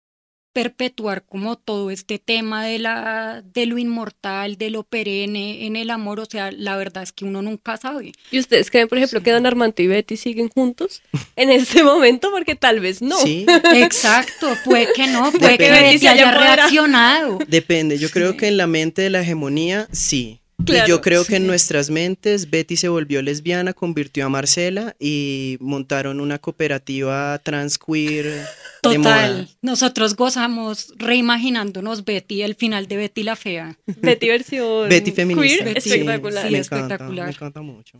perpetuar 0.53 1.23
como 1.23 1.57
todo 1.57 1.91
este 1.91 2.19
tema 2.19 2.63
de 2.65 2.79
la 2.79 3.43
de 3.53 3.65
lo 3.65 3.77
inmortal, 3.77 4.57
de 4.57 4.69
lo 4.69 4.83
perenne 4.83 5.65
en 5.65 5.75
el 5.75 5.89
amor, 5.89 6.19
o 6.19 6.25
sea, 6.25 6.51
la 6.51 6.77
verdad 6.77 7.03
es 7.03 7.11
que 7.11 7.25
uno 7.25 7.41
nunca 7.41 7.75
sabe. 7.77 8.13
¿Y 8.31 8.39
ustedes 8.39 8.69
creen, 8.69 8.87
por 8.87 8.99
ejemplo, 8.99 9.21
que 9.21 9.31
Don 9.31 9.45
Armando 9.45 9.81
y 9.81 9.87
Betty 9.87 10.15
siguen 10.15 10.49
juntos 10.49 11.01
en 11.35 11.49
este 11.49 11.83
momento? 11.83 12.29
Porque 12.31 12.55
tal 12.55 12.79
vez 12.79 13.01
no. 13.01 13.17
Sí. 13.17 13.45
Exacto, 13.75 14.55
puede 14.63 14.93
que 14.93 15.07
no, 15.07 15.31
puede 15.31 15.57
que 15.57 15.71
Betty 15.71 16.07
haya 16.07 16.31
reaccionado. 16.31 17.39
Depende, 17.47 17.97
yo 17.97 18.09
creo 18.09 18.37
que 18.37 18.47
en 18.47 18.57
la 18.57 18.67
mente 18.67 19.01
de 19.01 19.09
la 19.09 19.21
hegemonía, 19.21 19.87
sí. 19.91 20.39
Y 20.67 20.87
yo 20.87 21.01
creo 21.01 21.25
que 21.25 21.37
en 21.37 21.47
nuestras 21.47 21.89
mentes 21.89 22.49
Betty 22.49 22.77
se 22.77 22.89
volvió 22.89 23.21
lesbiana, 23.21 23.73
convirtió 23.73 24.25
a 24.25 24.29
Marcela 24.29 24.95
y 24.99 25.57
montaron 25.59 26.19
una 26.19 26.39
cooperativa 26.39 27.39
trans 27.39 27.77
queer 27.77 28.45
Total. 28.81 29.47
Nosotros 29.61 30.15
gozamos 30.15 30.93
reimaginándonos 30.97 32.03
Betty, 32.03 32.41
el 32.41 32.55
final 32.55 32.87
de 32.87 32.97
Betty 32.97 33.23
la 33.23 33.35
fea. 33.35 33.77
Betty 33.85 34.27
versión 34.27 34.89
Betty 34.89 35.11
feminista. 35.11 35.69
espectacular. 35.69 36.51
me 36.51 36.57
espectacular. 36.57 37.29
Encanta, 37.29 37.61
me 37.61 37.61
encanta 37.61 37.61
mucho. 37.61 37.97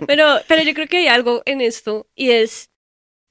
pero, 0.06 0.40
pero 0.48 0.62
yo 0.62 0.74
creo 0.74 0.88
que 0.88 0.98
hay 0.98 1.06
algo 1.06 1.42
en 1.46 1.60
esto 1.60 2.08
y 2.16 2.30
es 2.30 2.70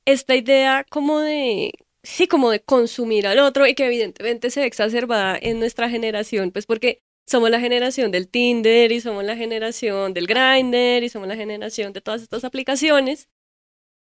esta 0.05 0.35
idea 0.35 0.85
como 0.89 1.19
de 1.19 1.73
sí, 2.03 2.27
como 2.27 2.49
de 2.49 2.61
consumir 2.61 3.27
al 3.27 3.39
otro 3.39 3.67
y 3.67 3.75
que 3.75 3.85
evidentemente 3.85 4.49
se 4.49 4.61
ve 4.61 4.65
exacerbada 4.65 5.37
en 5.39 5.59
nuestra 5.59 5.89
generación, 5.89 6.51
pues 6.51 6.65
porque 6.65 7.01
somos 7.29 7.51
la 7.51 7.59
generación 7.59 8.09
del 8.11 8.27
Tinder 8.27 8.91
y 8.91 9.01
somos 9.01 9.23
la 9.23 9.35
generación 9.35 10.13
del 10.15 10.25
Grindr 10.25 11.03
y 11.03 11.09
somos 11.09 11.27
la 11.27 11.35
generación 11.35 11.93
de 11.93 12.01
todas 12.01 12.23
estas 12.23 12.43
aplicaciones 12.43 13.29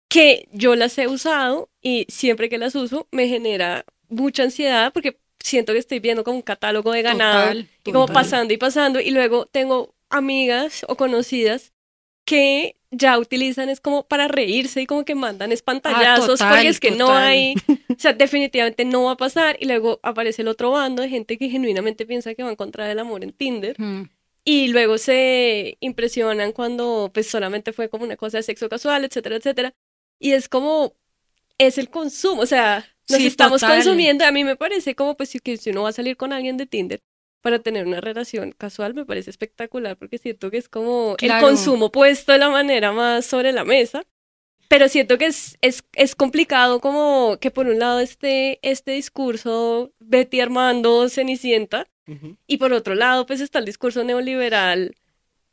que 0.07 0.47
yo 0.53 0.75
las 0.75 0.97
he 0.97 1.07
usado 1.07 1.69
y 1.81 2.05
siempre 2.07 2.47
que 2.47 2.57
las 2.57 2.75
uso 2.75 3.07
me 3.11 3.27
genera 3.27 3.85
mucha 4.07 4.43
ansiedad 4.43 4.93
porque 4.93 5.19
siento 5.39 5.73
que 5.73 5.79
estoy 5.79 5.99
viendo 5.99 6.23
como 6.23 6.37
un 6.37 6.41
catálogo 6.41 6.93
de 6.93 7.01
ganado 7.01 7.59
y 7.59 7.91
como 7.91 8.07
pasando 8.07 8.53
y 8.53 8.57
pasando. 8.57 9.01
Y 9.01 9.11
luego 9.11 9.45
tengo 9.47 9.93
amigas 10.09 10.85
o 10.87 10.95
conocidas 10.95 11.73
que 12.25 12.78
ya 12.91 13.19
utilizan 13.19 13.69
es 13.69 13.79
como 13.79 14.07
para 14.07 14.27
reírse 14.27 14.81
y 14.81 14.85
como 14.85 15.05
que 15.05 15.15
mandan 15.15 15.51
espantallazos 15.51 16.41
ah, 16.41 16.49
porque 16.49 16.67
es 16.67 16.79
que 16.79 16.91
no 16.91 17.11
hay, 17.11 17.53
o 17.89 17.99
sea, 17.99 18.13
definitivamente 18.13 18.85
no 18.85 19.03
va 19.03 19.11
a 19.11 19.17
pasar 19.17 19.57
y 19.59 19.65
luego 19.65 19.99
aparece 20.01 20.41
el 20.41 20.47
otro 20.47 20.71
bando 20.71 21.03
de 21.03 21.09
gente 21.09 21.37
que 21.37 21.49
genuinamente 21.49 22.05
piensa 22.05 22.33
que 22.33 22.43
va 22.43 22.49
a 22.49 22.53
encontrar 22.53 22.89
el 22.89 22.99
amor 22.99 23.23
en 23.23 23.31
Tinder. 23.31 23.75
Y 24.45 24.69
luego 24.69 24.97
se 24.97 25.77
impresionan 25.79 26.53
cuando 26.53 27.11
pues 27.13 27.29
solamente 27.29 27.73
fue 27.73 27.89
como 27.89 28.05
una 28.05 28.15
cosa 28.15 28.37
de 28.37 28.43
sexo 28.43 28.69
casual, 28.69 29.05
etcétera, 29.05 29.35
etcétera. 29.35 29.73
Y 30.17 30.31
es 30.31 30.49
como, 30.49 30.95
es 31.57 31.77
el 31.77 31.89
consumo, 31.89 32.41
o 32.41 32.45
sea, 32.45 32.87
nos 33.09 33.19
estamos 33.19 33.61
consumiendo. 33.61 34.25
A 34.25 34.31
mí 34.31 34.43
me 34.43 34.55
parece 34.55 34.95
como, 34.95 35.15
pues, 35.15 35.29
si, 35.29 35.39
si 35.57 35.69
uno 35.69 35.83
va 35.83 35.89
a 35.89 35.93
salir 35.93 36.17
con 36.17 36.33
alguien 36.33 36.57
de 36.57 36.65
Tinder 36.65 37.01
para 37.41 37.59
tener 37.59 37.85
una 37.85 38.01
relación 38.01 38.51
casual, 38.51 38.93
me 38.93 39.05
parece 39.05 39.29
espectacular 39.29 39.97
porque 39.97 40.17
siento 40.17 40.51
que 40.51 40.57
es 40.57 40.69
como 40.69 41.15
el 41.19 41.39
consumo 41.39 41.91
puesto 41.91 42.31
de 42.31 42.37
la 42.37 42.49
manera 42.49 42.91
más 42.91 43.25
sobre 43.25 43.51
la 43.51 43.63
mesa. 43.63 44.03
Pero 44.67 44.87
siento 44.87 45.17
que 45.17 45.25
es, 45.25 45.57
es, 45.61 45.83
es 45.93 46.15
complicado 46.15 46.79
como 46.79 47.37
que 47.41 47.49
por 47.49 47.65
un 47.67 47.79
lado 47.79 47.99
esté 47.99 48.59
este 48.61 48.91
discurso 48.91 49.91
Betty 49.99 50.41
Armando 50.41 51.09
Cenicienta 51.09 51.87
y 52.47 52.57
por 52.57 52.73
otro 52.73 52.95
lado 52.95 53.27
pues 53.27 53.39
está 53.39 53.59
el 53.59 53.65
discurso 53.65 54.03
neoliberal 54.03 54.95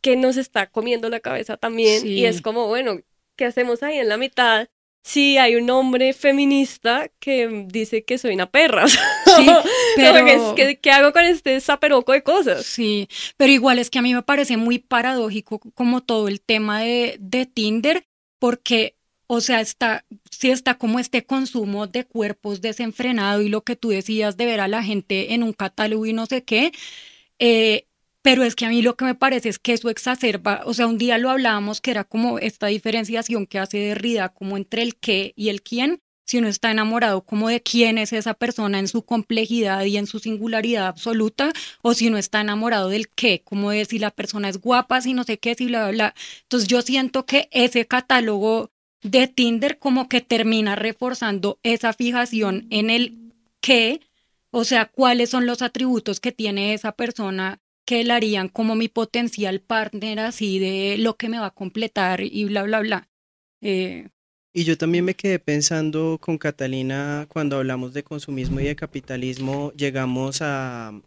que 0.01 0.17
nos 0.17 0.37
está 0.37 0.69
comiendo 0.69 1.11
la 1.11 1.21
cabeza 1.21 1.57
también 1.57 2.07
y 2.07 2.25
es 2.25 2.41
como, 2.41 2.67
bueno, 2.67 3.01
¿qué 3.37 3.45
hacemos 3.45 3.83
ahí 3.83 3.99
en 3.99 4.09
la 4.09 4.17
mitad? 4.17 4.69
Si 5.07 5.39
hay 5.39 5.55
un 5.55 5.71
hombre 5.71 6.13
feminista 6.15 7.09
que 7.21 7.67
dice 7.69 8.05
que 8.05 8.19
soy 8.19 8.35
una 8.35 8.51
perra. 8.51 8.87
Sí, 9.37 9.47
pero... 9.97 10.55
¿Qué, 10.55 10.79
¿Qué, 10.79 10.91
hago 10.91 11.13
con 11.13 11.23
este 11.25 11.61
zaperoco 11.61 12.13
de 12.13 12.23
cosas? 12.23 12.65
Sí, 12.65 13.07
pero 13.37 13.53
igual 13.53 13.79
es 13.79 13.91
que 13.91 13.99
a 13.99 14.03
mí 14.03 14.15
me 14.15 14.23
parece 14.23 14.57
muy 14.57 14.79
paradójico 14.79 15.61
como 15.75 16.01
todo 16.03 16.29
el 16.29 16.41
tema 16.41 16.81
de, 16.81 17.17
de 17.21 17.45
Tinder, 17.45 18.07
porque, 18.39 18.97
o 19.27 19.43
sea, 19.43 19.61
está, 19.61 20.07
si 20.31 20.51
está 20.51 20.79
como 20.79 20.99
este 20.99 21.25
consumo 21.25 21.87
de 21.87 22.05
cuerpos 22.07 22.63
desenfrenado 22.63 23.43
y 23.43 23.51
lo 23.51 23.63
que 23.63 23.77
tú 23.77 23.91
decías 23.91 24.39
de 24.39 24.47
ver 24.47 24.61
a 24.61 24.69
la 24.69 24.83
gente 24.83 25.35
en 25.35 25.43
un 25.43 25.53
catálogo 25.53 26.07
y 26.07 26.15
no 26.15 26.25
sé 26.25 26.43
qué, 26.43 26.73
eh, 27.39 27.86
pero 28.27 28.43
es 28.43 28.57
que 28.57 28.67
a 28.67 28.71
mí 28.71 28.83
lo 28.83 28.97
que 28.97 29.05
me 29.05 29.15
parece 29.15 29.49
es 29.49 29.61
que 29.61 29.73
eso 29.73 29.89
exacerba, 29.89 30.63
o 30.65 30.75
sea, 30.75 30.89
un 30.89 30.99
día 30.99 31.17
lo 31.17 31.31
hablábamos 31.31 31.81
que 31.81 31.93
era 31.93 32.03
como 32.03 32.41
esta 32.41 32.67
diferenciación 32.67 33.47
que 33.47 33.61
hace 33.61 33.79
Derrida 33.79 34.31
como 34.31 34.57
entre 34.57 34.83
el 34.83 34.97
qué 34.97 35.33
y 35.37 35.49
el 35.49 35.63
quién, 35.63 36.01
si 36.25 36.39
uno 36.39 36.49
está 36.49 36.73
enamorado 36.73 37.21
como 37.21 37.49
de 37.49 37.63
quién 37.63 37.99
es 37.99 38.13
esa 38.13 38.35
persona 38.35 38.81
en 38.81 38.89
su 38.89 39.03
complejidad 39.03 39.85
y 39.85 39.97
en 39.97 40.09
su 40.09 40.19
singularidad 40.19 40.89
absoluta, 40.89 41.53
o 41.83 41.95
si 41.95 42.09
uno 42.09 42.19
está 42.19 42.41
enamorado 42.41 42.89
del 42.89 43.09
qué, 43.11 43.43
como 43.45 43.71
de 43.71 43.85
si 43.85 44.01
la 44.01 44.11
persona 44.11 44.49
es 44.49 44.61
guapa, 44.61 45.01
si 45.03 45.15
no 45.15 45.23
sé 45.23 45.39
qué, 45.39 45.55
si 45.55 45.67
bla, 45.67 45.83
bla, 45.83 45.91
bla. 45.93 46.15
Entonces 46.43 46.69
yo 46.69 46.83
siento 46.83 47.27
que 47.27 47.49
ese 47.53 47.87
catálogo 47.87 48.73
de 49.03 49.29
Tinder 49.29 49.79
como 49.79 50.09
que 50.09 50.21
termina 50.21 50.75
reforzando 50.75 51.61
esa 51.63 51.93
fijación 51.93 52.67
en 52.71 52.91
el 52.91 53.33
qué, 53.61 54.01
o 54.51 54.65
sea, 54.65 54.87
cuáles 54.87 55.31
son 55.31 55.47
los 55.47 55.63
atributos 55.63 56.19
que 56.19 56.33
tiene 56.33 56.75
esa 56.75 56.91
persona 56.91 57.61
que 57.87 58.05
la 58.05 58.17
harían 58.17 58.49
como 58.49 58.75
mi 58.75 58.89
potencial 58.89 59.61
partner, 59.61 60.21
así 60.21 60.59
de 60.59 60.97
lo 60.99 61.17
que 61.17 61.29
me 61.29 61.39
va 61.39 61.47
a 61.47 61.55
completar 61.55 62.21
y 62.21 62.45
bla, 62.45 62.65
bla, 62.65 62.81
bla. 62.81 63.09
Eh, 63.63 64.09
y 64.53 64.65
yo 64.65 64.79
también 64.79 65.05
me 65.05 65.13
quedé 65.13 65.39
pensando 65.39 66.17
con 66.19 66.39
Catalina 66.39 67.27
cuando 67.29 67.59
hablamos 67.59 67.93
de 67.93 68.03
consumismo 68.03 68.59
y 68.59 68.65
de 68.65 68.75
capitalismo, 68.75 69.71
llegamos 69.77 70.39
a, 70.41 70.99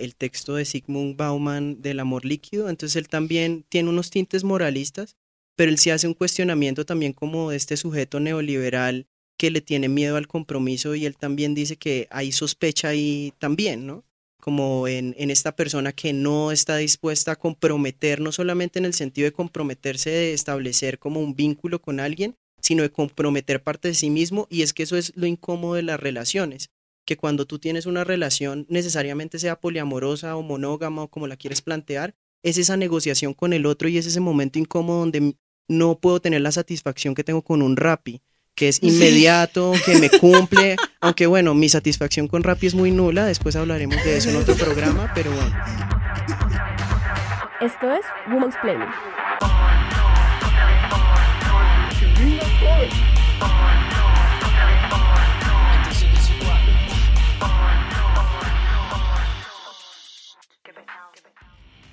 el 0.00 0.16
texto 0.16 0.56
de 0.56 0.64
Sigmund 0.64 1.16
Bauman 1.16 1.80
del 1.80 2.00
amor 2.00 2.24
líquido, 2.24 2.68
entonces 2.68 2.96
él 2.96 3.08
también 3.08 3.64
tiene 3.68 3.90
unos 3.90 4.10
tintes 4.10 4.42
moralistas, 4.42 5.16
pero 5.54 5.70
él 5.70 5.78
sí 5.78 5.90
hace 5.90 6.08
un 6.08 6.14
cuestionamiento 6.14 6.84
también 6.84 7.12
como 7.12 7.50
de 7.50 7.56
este 7.56 7.76
sujeto 7.76 8.18
neoliberal 8.18 9.06
que 9.38 9.52
le 9.52 9.60
tiene 9.60 9.88
miedo 9.88 10.16
al 10.16 10.26
compromiso 10.26 10.96
y 10.96 11.06
él 11.06 11.16
también 11.16 11.54
dice 11.54 11.76
que 11.76 12.08
hay 12.10 12.32
sospecha 12.32 12.88
ahí 12.88 13.32
también, 13.38 13.86
¿no? 13.86 14.02
Como 14.46 14.86
en, 14.86 15.12
esta 15.18 15.56
persona 15.56 15.92
que 15.92 16.12
no 16.12 16.52
está 16.52 16.76
dispuesta 16.76 17.32
a 17.32 17.36
comprometer, 17.36 18.20
no 18.20 18.30
solamente 18.30 18.78
en 18.78 18.84
el 18.84 18.94
sentido 18.94 19.24
de 19.24 19.32
comprometerse 19.32 20.08
de 20.10 20.34
establecer 20.34 21.00
como 21.00 21.18
un 21.18 21.34
vínculo 21.34 21.82
con 21.82 21.98
alguien, 21.98 22.36
sino 22.60 22.84
de 22.84 22.92
comprometer 22.92 23.60
parte 23.60 23.88
de 23.88 23.94
sí 23.94 24.08
mismo, 24.08 24.46
y 24.48 24.62
es 24.62 24.72
que 24.72 24.84
eso 24.84 24.96
es 24.96 25.12
lo 25.16 25.26
incómodo 25.26 25.74
de 25.74 25.82
las 25.82 25.98
relaciones, 25.98 26.70
que 27.04 27.16
cuando 27.16 27.44
tú 27.44 27.58
tienes 27.58 27.86
una 27.86 28.04
relación, 28.04 28.66
necesariamente 28.68 29.40
sea 29.40 29.58
poliamorosa 29.58 30.36
o 30.36 30.42
monógama 30.42 31.02
o 31.02 31.08
como 31.08 31.26
la 31.26 31.36
quieres 31.36 31.60
plantear, 31.60 32.14
es 32.44 32.56
esa 32.56 32.76
negociación 32.76 33.34
con 33.34 33.52
el 33.52 33.66
otro 33.66 33.88
y 33.88 33.98
es 33.98 34.06
ese 34.06 34.20
momento 34.20 34.60
incómodo 34.60 35.00
donde 35.00 35.34
no 35.66 35.98
puedo 35.98 36.20
tener 36.20 36.40
la 36.42 36.52
satisfacción 36.52 37.16
que 37.16 37.24
tengo 37.24 37.42
con 37.42 37.62
un 37.62 37.76
rapi 37.76 38.22
que 38.56 38.68
es 38.68 38.82
inmediato, 38.82 39.74
sí. 39.74 39.82
que 39.84 39.98
me 39.98 40.10
cumple, 40.10 40.76
aunque 41.00 41.26
bueno, 41.26 41.54
mi 41.54 41.68
satisfacción 41.68 42.26
con 42.26 42.42
Rappi 42.42 42.66
es 42.66 42.74
muy 42.74 42.90
nula, 42.90 43.26
después 43.26 43.54
hablaremos 43.54 44.02
de 44.02 44.16
eso 44.16 44.30
en 44.30 44.36
otro 44.36 44.56
programa, 44.56 45.12
pero 45.14 45.30
bueno. 45.30 45.54
Esto 47.60 47.92
es 47.92 48.04
Woman's 48.28 48.56
Planning. 48.62 48.88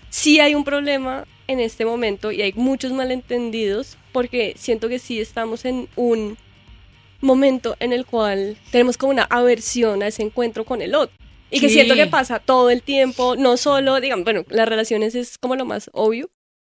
Sí 0.10 0.39
hay 0.39 0.56
un 0.56 0.63
problema 0.63 1.26
en 1.47 1.60
este 1.60 1.84
momento 1.84 2.32
y 2.32 2.41
hay 2.41 2.54
muchos 2.54 2.93
malentendidos 2.93 3.97
porque 4.13 4.54
siento 4.58 4.88
que 4.88 4.99
sí 4.99 5.19
estamos 5.19 5.65
en 5.65 5.89
un 5.97 6.38
momento 7.24 7.76
en 7.80 7.94
el 7.94 8.06
cual 8.06 8.58
tenemos 8.72 8.98
como 8.98 9.12
una 9.12 9.24
aversión 9.24 10.04
a 10.04 10.08
ese 10.08 10.22
encuentro 10.22 10.66
con 10.66 10.82
el 10.82 10.94
otro. 10.96 11.16
Y 11.50 11.60
que 11.60 11.70
siento 11.70 11.94
que 11.94 12.08
pasa 12.08 12.40
todo 12.40 12.72
el 12.72 12.82
tiempo, 12.82 13.36
no 13.36 13.58
solo, 13.58 14.00
digamos, 14.02 14.24
bueno, 14.24 14.44
las 14.50 14.68
relaciones 14.68 15.14
es 15.14 15.38
como 15.38 15.56
lo 15.56 15.66
más 15.66 15.90
obvio, 15.94 16.32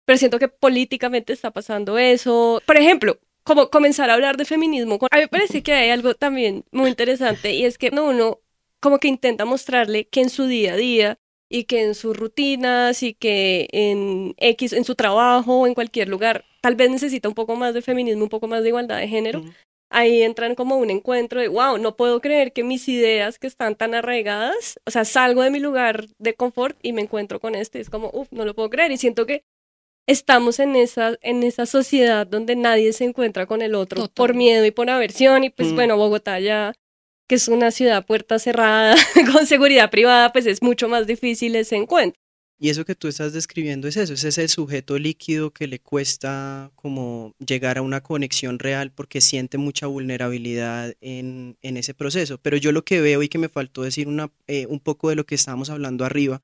pero 0.06 0.18
siento 0.18 0.38
que 0.38 0.50
políticamente 0.50 1.32
está 1.32 1.52
pasando 1.52 1.98
eso. 1.98 2.62
Por 2.66 2.76
ejemplo, 2.76 3.18
como 3.46 3.70
comenzar 3.70 4.10
a 4.10 4.16
hablar 4.16 4.38
de 4.38 4.44
feminismo. 4.44 5.00
A 5.12 5.16
mí 5.16 5.22
me 5.22 5.28
parece 5.28 5.64
que 5.64 5.74
hay 5.74 5.92
algo 5.92 6.16
también 6.16 6.66
muy 6.72 6.90
interesante 6.90 7.54
y 7.54 7.64
es 7.64 7.78
que 7.78 7.90
uno 7.90 8.40
como 8.82 9.00
que 9.00 9.08
intenta 9.08 9.46
mostrarle 9.46 10.08
que 10.08 10.22
en 10.22 10.30
su 10.30 10.46
día 10.48 10.74
a 10.74 10.78
día 10.78 11.20
y 11.50 11.66
que 11.66 11.84
en 11.84 11.96
sus 11.96 12.18
rutinas 12.18 13.04
y 13.04 13.14
que 13.14 13.68
en 13.72 14.34
X, 14.38 14.74
en 14.74 14.84
su 14.84 14.96
trabajo 14.96 15.60
o 15.60 15.68
en 15.68 15.74
cualquier 15.76 16.10
lugar, 16.10 16.44
tal 16.62 16.76
vez 16.76 16.90
necesita 16.90 17.30
un 17.30 17.36
poco 17.36 17.56
más 17.56 17.74
de 17.74 17.82
feminismo, 17.82 18.24
un 18.24 18.30
poco 18.30 18.48
más 18.48 18.64
de 18.64 18.70
igualdad 18.70 18.98
de 18.98 19.08
género. 19.08 19.44
Ahí 19.98 20.24
entran 20.24 20.56
como 20.56 20.76
un 20.76 20.90
encuentro 20.90 21.40
de, 21.40 21.48
wow, 21.48 21.78
no 21.78 21.96
puedo 21.96 22.20
creer 22.20 22.52
que 22.52 22.66
mis 22.66 22.90
ideas 22.90 23.40
que 23.40 23.48
están 23.48 23.76
tan 23.76 23.96
arraigadas, 23.96 24.78
o 24.86 24.92
sea, 24.92 25.06
salgo 25.06 25.42
de 25.42 25.50
mi 25.50 25.60
lugar 25.60 26.08
de 26.20 26.34
confort 26.34 26.78
y 26.82 26.92
me 26.92 27.02
encuentro 27.02 27.40
con 27.40 27.56
este, 27.56 27.80
es 27.80 27.90
como, 27.90 28.10
uff, 28.14 28.28
no 28.32 28.44
lo 28.44 28.54
puedo 28.54 28.70
creer 28.70 28.92
y 28.92 28.98
siento 28.98 29.26
que 29.26 29.46
estamos 30.06 30.60
en 30.60 30.76
esa, 30.76 31.16
en 31.22 31.44
esa 31.44 31.66
sociedad 31.66 32.28
donde 32.28 32.58
nadie 32.58 32.92
se 32.92 33.06
encuentra 33.06 33.46
con 33.46 33.62
el 33.62 33.74
otro 33.74 34.10
por 34.14 34.34
miedo 34.34 34.66
y 34.66 34.72
por 34.72 34.90
aversión 34.90 35.46
y 35.46 35.50
pues 35.50 35.72
mm. 35.72 35.76
bueno, 35.76 35.96
Bogotá 35.96 36.42
ya 36.42 36.74
que 37.30 37.36
es 37.36 37.48
una 37.48 37.72
ciudad 37.72 38.06
puerta 38.06 38.38
cerrada 38.38 38.96
con 39.34 39.48
seguridad 39.48 39.90
privada, 39.90 40.34
pues 40.34 40.46
es 40.46 40.62
mucho 40.62 40.90
más 40.90 41.08
difícil 41.08 41.56
ese 41.56 41.78
encuentro. 41.78 42.22
Y 42.58 42.70
eso 42.70 42.86
que 42.86 42.96
tú 42.96 43.10
estás 43.10 43.34
describiendo 43.34 43.88
es 43.88 43.98
eso, 43.98 44.14
ese 44.14 44.30
es 44.30 44.38
el 44.38 44.48
sujeto 44.48 44.98
líquido 44.98 45.52
que 45.52 45.68
le 45.68 45.80
cuesta 45.80 46.72
como 46.76 47.34
llegar 47.46 47.78
a 47.78 47.82
una 47.82 48.02
conexión 48.02 48.60
real 48.60 48.94
porque 48.94 49.20
siente 49.20 49.58
mucha 49.58 49.88
vulnerabilidad 49.88 50.94
en, 51.02 51.58
en 51.62 51.78
ese 51.78 51.94
proceso. 51.94 52.38
Pero 52.42 52.56
yo 52.56 52.72
lo 52.72 52.86
que 52.86 53.02
veo 53.02 53.22
y 53.24 53.28
que 53.28 53.40
me 53.40 53.50
faltó 53.50 53.84
decir 53.84 54.08
una, 54.08 54.32
eh, 54.48 54.68
un 54.68 54.80
poco 54.80 55.10
de 55.10 55.16
lo 55.16 55.26
que 55.26 55.36
estábamos 55.36 55.70
hablando 55.70 56.06
arriba, 56.06 56.44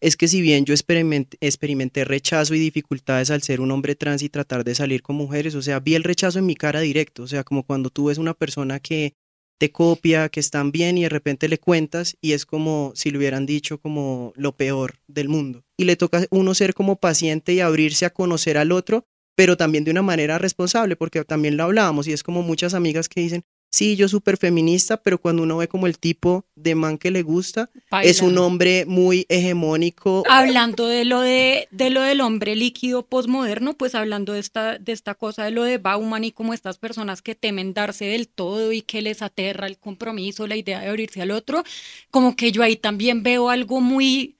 es 0.00 0.16
que 0.16 0.28
si 0.28 0.40
bien 0.40 0.64
yo 0.64 0.72
experimenté, 0.72 1.36
experimenté 1.40 2.04
rechazo 2.04 2.54
y 2.54 2.58
dificultades 2.58 3.30
al 3.30 3.42
ser 3.42 3.60
un 3.60 3.70
hombre 3.70 3.96
trans 3.96 4.22
y 4.22 4.28
tratar 4.30 4.64
de 4.64 4.74
salir 4.74 5.02
con 5.02 5.16
mujeres, 5.16 5.54
o 5.54 5.62
sea, 5.62 5.80
vi 5.80 5.94
el 5.94 6.04
rechazo 6.04 6.38
en 6.38 6.46
mi 6.46 6.54
cara 6.56 6.80
directo, 6.80 7.24
o 7.24 7.26
sea, 7.26 7.44
como 7.44 7.64
cuando 7.64 7.90
tú 7.90 8.06
ves 8.06 8.18
una 8.18 8.34
persona 8.34 8.80
que 8.80 9.14
te 9.60 9.70
copia, 9.70 10.30
que 10.30 10.40
están 10.40 10.72
bien 10.72 10.96
y 10.96 11.02
de 11.02 11.10
repente 11.10 11.46
le 11.46 11.58
cuentas 11.58 12.16
y 12.22 12.32
es 12.32 12.46
como 12.46 12.92
si 12.94 13.10
le 13.10 13.18
hubieran 13.18 13.44
dicho 13.44 13.78
como 13.78 14.32
lo 14.34 14.56
peor 14.56 14.94
del 15.06 15.28
mundo. 15.28 15.64
Y 15.76 15.84
le 15.84 15.96
toca 15.96 16.26
uno 16.30 16.54
ser 16.54 16.72
como 16.72 16.96
paciente 16.96 17.52
y 17.52 17.60
abrirse 17.60 18.06
a 18.06 18.10
conocer 18.10 18.56
al 18.56 18.72
otro, 18.72 19.04
pero 19.36 19.58
también 19.58 19.84
de 19.84 19.90
una 19.90 20.00
manera 20.00 20.38
responsable, 20.38 20.96
porque 20.96 21.22
también 21.24 21.58
lo 21.58 21.64
hablábamos 21.64 22.08
y 22.08 22.14
es 22.14 22.22
como 22.22 22.40
muchas 22.40 22.72
amigas 22.72 23.10
que 23.10 23.20
dicen, 23.20 23.44
sí, 23.70 23.96
yo 23.96 24.08
súper 24.08 24.36
feminista, 24.36 24.96
pero 24.96 25.18
cuando 25.18 25.44
uno 25.44 25.56
ve 25.56 25.68
como 25.68 25.86
el 25.86 25.98
tipo 25.98 26.44
de 26.56 26.74
man 26.74 26.98
que 26.98 27.10
le 27.10 27.22
gusta, 27.22 27.70
es 28.02 28.20
un 28.20 28.36
hombre 28.38 28.84
muy 28.86 29.26
hegemónico. 29.28 30.24
Hablando 30.28 30.86
de 30.86 31.04
lo 31.04 31.20
de, 31.20 31.68
de 31.70 31.90
lo 31.90 32.02
del 32.02 32.20
hombre 32.20 32.56
líquido 32.56 33.06
posmoderno, 33.06 33.74
pues 33.74 33.94
hablando 33.94 34.32
de 34.32 34.40
esta, 34.40 34.78
de 34.78 34.92
esta 34.92 35.14
cosa 35.14 35.44
de 35.44 35.52
lo 35.52 35.62
de 35.62 35.78
Bauman 35.78 36.24
y 36.24 36.32
como 36.32 36.52
estas 36.52 36.78
personas 36.78 37.22
que 37.22 37.34
temen 37.34 37.72
darse 37.72 38.06
del 38.06 38.28
todo 38.28 38.72
y 38.72 38.82
que 38.82 39.02
les 39.02 39.22
aterra 39.22 39.68
el 39.68 39.78
compromiso, 39.78 40.46
la 40.46 40.56
idea 40.56 40.80
de 40.80 40.88
abrirse 40.88 41.22
al 41.22 41.30
otro, 41.30 41.62
como 42.10 42.36
que 42.36 42.52
yo 42.52 42.62
ahí 42.62 42.76
también 42.76 43.22
veo 43.22 43.50
algo 43.50 43.80
muy, 43.80 44.36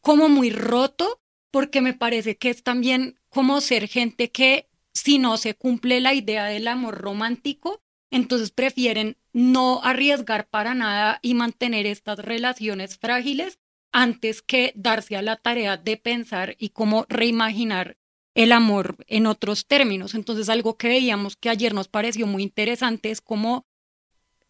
como 0.00 0.28
muy 0.28 0.50
roto, 0.50 1.20
porque 1.52 1.80
me 1.80 1.94
parece 1.94 2.36
que 2.36 2.50
es 2.50 2.62
también 2.62 3.18
como 3.28 3.60
ser 3.60 3.86
gente 3.86 4.30
que 4.30 4.66
si 4.92 5.18
no 5.18 5.36
se 5.36 5.54
cumple 5.54 6.00
la 6.00 6.14
idea 6.14 6.46
del 6.46 6.68
amor 6.68 6.98
romántico, 6.98 7.82
entonces 8.10 8.50
prefieren 8.50 9.16
no 9.32 9.80
arriesgar 9.82 10.48
para 10.48 10.74
nada 10.74 11.18
y 11.22 11.34
mantener 11.34 11.86
estas 11.86 12.18
relaciones 12.18 12.98
frágiles 12.98 13.58
antes 13.92 14.42
que 14.42 14.72
darse 14.74 15.16
a 15.16 15.22
la 15.22 15.36
tarea 15.36 15.76
de 15.76 15.96
pensar 15.96 16.56
y 16.58 16.70
cómo 16.70 17.06
reimaginar 17.08 17.96
el 18.34 18.52
amor 18.52 18.96
en 19.06 19.26
otros 19.26 19.66
términos. 19.66 20.14
Entonces 20.14 20.48
algo 20.48 20.76
que 20.76 20.88
veíamos 20.88 21.36
que 21.36 21.48
ayer 21.48 21.72
nos 21.72 21.88
pareció 21.88 22.26
muy 22.26 22.42
interesante 22.42 23.10
es 23.10 23.20
cómo 23.20 23.66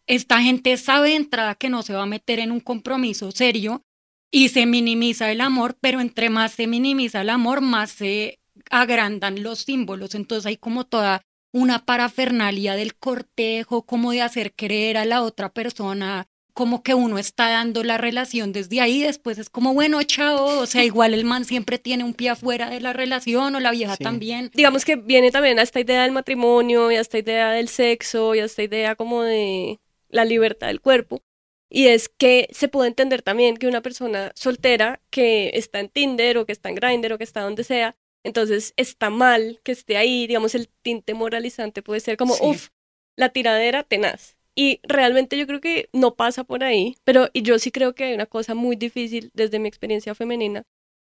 esta 0.06 0.40
gente 0.42 0.76
sabe 0.76 1.10
de 1.10 1.16
entrada 1.16 1.54
que 1.54 1.68
no 1.68 1.82
se 1.82 1.94
va 1.94 2.02
a 2.02 2.06
meter 2.06 2.38
en 2.38 2.52
un 2.52 2.60
compromiso 2.60 3.30
serio 3.32 3.82
y 4.30 4.48
se 4.48 4.66
minimiza 4.66 5.30
el 5.30 5.40
amor, 5.40 5.76
pero 5.80 6.00
entre 6.00 6.30
más 6.30 6.52
se 6.52 6.66
minimiza 6.66 7.20
el 7.20 7.30
amor, 7.30 7.60
más 7.60 7.90
se 7.90 8.40
agrandan 8.70 9.42
los 9.42 9.60
símbolos. 9.60 10.14
Entonces 10.14 10.46
hay 10.46 10.56
como 10.56 10.84
toda 10.84 11.22
una 11.52 11.84
parafernalia 11.84 12.76
del 12.76 12.94
cortejo, 12.96 13.82
como 13.86 14.12
de 14.12 14.22
hacer 14.22 14.54
creer 14.54 14.96
a 14.96 15.04
la 15.04 15.22
otra 15.22 15.52
persona 15.52 16.28
como 16.56 16.82
que 16.82 16.94
uno 16.94 17.18
está 17.18 17.50
dando 17.50 17.84
la 17.84 17.98
relación 17.98 18.50
desde 18.54 18.80
ahí, 18.80 19.02
después 19.02 19.36
es 19.36 19.50
como, 19.50 19.74
bueno, 19.74 20.02
chao, 20.04 20.60
o 20.60 20.64
sea, 20.64 20.84
igual 20.84 21.12
el 21.12 21.26
man 21.26 21.44
siempre 21.44 21.78
tiene 21.78 22.02
un 22.02 22.14
pie 22.14 22.30
afuera 22.30 22.70
de 22.70 22.80
la 22.80 22.94
relación 22.94 23.54
o 23.54 23.60
la 23.60 23.72
vieja 23.72 23.98
también. 23.98 24.50
Digamos 24.54 24.86
que 24.86 24.96
viene 24.96 25.30
también 25.30 25.58
a 25.58 25.62
esta 25.62 25.80
idea 25.80 26.02
del 26.02 26.12
matrimonio 26.12 26.90
y 26.90 26.96
a 26.96 27.02
esta 27.02 27.18
idea 27.18 27.50
del 27.50 27.68
sexo 27.68 28.34
y 28.34 28.38
a 28.38 28.46
esta 28.46 28.62
idea 28.62 28.96
como 28.96 29.22
de 29.22 29.80
la 30.08 30.24
libertad 30.24 30.68
del 30.68 30.80
cuerpo. 30.80 31.22
Y 31.68 31.88
es 31.88 32.08
que 32.08 32.48
se 32.52 32.68
puede 32.68 32.88
entender 32.88 33.20
también 33.20 33.58
que 33.58 33.66
una 33.66 33.82
persona 33.82 34.32
soltera 34.34 35.02
que 35.10 35.50
está 35.52 35.80
en 35.80 35.90
Tinder 35.90 36.38
o 36.38 36.46
que 36.46 36.52
está 36.52 36.70
en 36.70 36.76
Grindr 36.76 37.12
o 37.12 37.18
que 37.18 37.24
está 37.24 37.42
donde 37.42 37.64
sea, 37.64 37.96
entonces 38.26 38.74
está 38.76 39.08
mal 39.08 39.60
que 39.62 39.70
esté 39.70 39.96
ahí, 39.96 40.26
digamos, 40.26 40.56
el 40.56 40.68
tinte 40.82 41.14
moralizante 41.14 41.80
puede 41.80 42.00
ser 42.00 42.16
como, 42.16 42.34
uff, 42.40 42.70
la 43.14 43.28
tiradera 43.28 43.84
tenaz. 43.84 44.36
Y 44.56 44.80
realmente 44.82 45.38
yo 45.38 45.46
creo 45.46 45.60
que 45.60 45.88
no 45.92 46.16
pasa 46.16 46.42
por 46.42 46.64
ahí, 46.64 46.96
pero 47.04 47.28
y 47.32 47.42
yo 47.42 47.60
sí 47.60 47.70
creo 47.70 47.94
que 47.94 48.02
hay 48.02 48.14
una 48.14 48.26
cosa 48.26 48.56
muy 48.56 48.74
difícil 48.74 49.30
desde 49.32 49.60
mi 49.60 49.68
experiencia 49.68 50.16
femenina, 50.16 50.64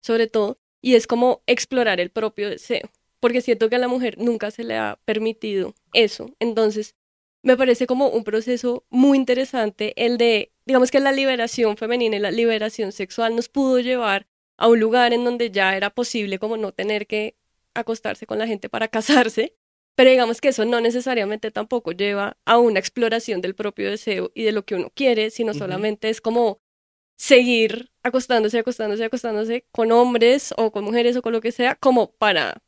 sobre 0.02 0.28
todo, 0.28 0.58
y 0.82 0.96
es 0.96 1.06
como 1.06 1.42
explorar 1.48 2.00
el 2.00 2.12
propio 2.12 2.50
deseo, 2.50 2.90
porque 3.20 3.42
siento 3.42 3.70
que 3.70 3.76
a 3.76 3.80
la 3.80 3.90
mujer 3.90 4.18
nunca 4.18 4.50
se 4.50 4.64
le 4.64 4.78
ha 4.78 4.98
permitido 5.04 5.76
eso. 5.92 6.34
Entonces, 6.40 6.96
me 7.44 7.58
parece 7.58 7.88
como 7.88 8.08
un 8.08 8.24
proceso 8.24 8.86
muy 8.90 9.18
interesante 9.18 9.94
el 9.98 10.18
de, 10.18 10.54
digamos 10.66 10.92
que 10.92 11.02
la 11.02 11.12
liberación 11.12 11.76
femenina 11.76 12.16
y 12.16 12.20
la 12.20 12.32
liberación 12.32 12.94
sexual 12.94 13.36
nos 13.36 13.50
pudo 13.50 13.80
llevar 13.80 14.28
a 14.62 14.68
un 14.68 14.80
lugar 14.80 15.12
en 15.12 15.24
donde 15.26 15.50
ya 15.50 15.76
era 15.76 15.90
posible 15.90 16.38
como 16.38 16.56
no 16.56 16.72
tener 16.72 17.08
que 17.08 17.36
acostarse 17.74 18.28
con 18.28 18.38
la 18.38 18.46
gente 18.46 18.70
para 18.70 18.88
casarse, 18.96 19.56
pero 19.96 20.12
digamos 20.12 20.40
que 20.40 20.50
eso 20.50 20.66
no 20.66 20.80
necesariamente 20.80 21.50
tampoco 21.50 21.92
lleva 21.92 22.38
a 22.46 22.60
una 22.60 22.80
exploración 22.80 23.42
del 23.42 23.56
propio 23.56 23.90
deseo 23.90 24.32
y 24.36 24.44
de 24.44 24.52
lo 24.52 24.64
que 24.64 24.76
uno 24.76 24.92
quiere, 24.94 25.32
sino 25.32 25.56
solamente 25.56 26.10
es 26.10 26.22
como 26.22 26.62
seguir 27.18 27.92
acostándose, 28.04 28.60
acostándose, 28.60 29.04
acostándose 29.04 29.66
con 29.72 29.92
hombres 29.92 30.54
o 30.58 30.72
con 30.72 30.84
mujeres 30.84 31.16
o 31.18 31.24
con 31.24 31.34
lo 31.34 31.42
que 31.42 31.52
sea, 31.52 31.76
como 31.76 32.12
para 32.12 32.62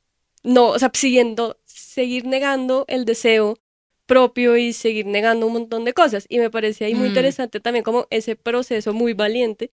no, 0.44 0.70
o 0.70 0.80
sea, 0.80 0.92
siguiendo, 0.94 1.60
seguir 1.66 2.26
negando 2.26 2.86
el 2.88 3.06
deseo 3.06 3.60
propio 4.08 4.58
y 4.58 4.74
seguir 4.74 5.06
negando 5.06 5.48
un 5.48 5.54
montón 5.54 5.86
de 5.86 5.94
cosas. 5.94 6.26
Y 6.28 6.40
me 6.40 6.50
parece 6.50 6.86
ahí 6.86 6.96
muy 6.96 7.06
mm. 7.06 7.12
interesante 7.12 7.60
también 7.60 7.84
como 7.84 8.08
ese 8.10 8.36
proceso 8.36 8.94
muy 8.94 9.14
valiente 9.14 9.72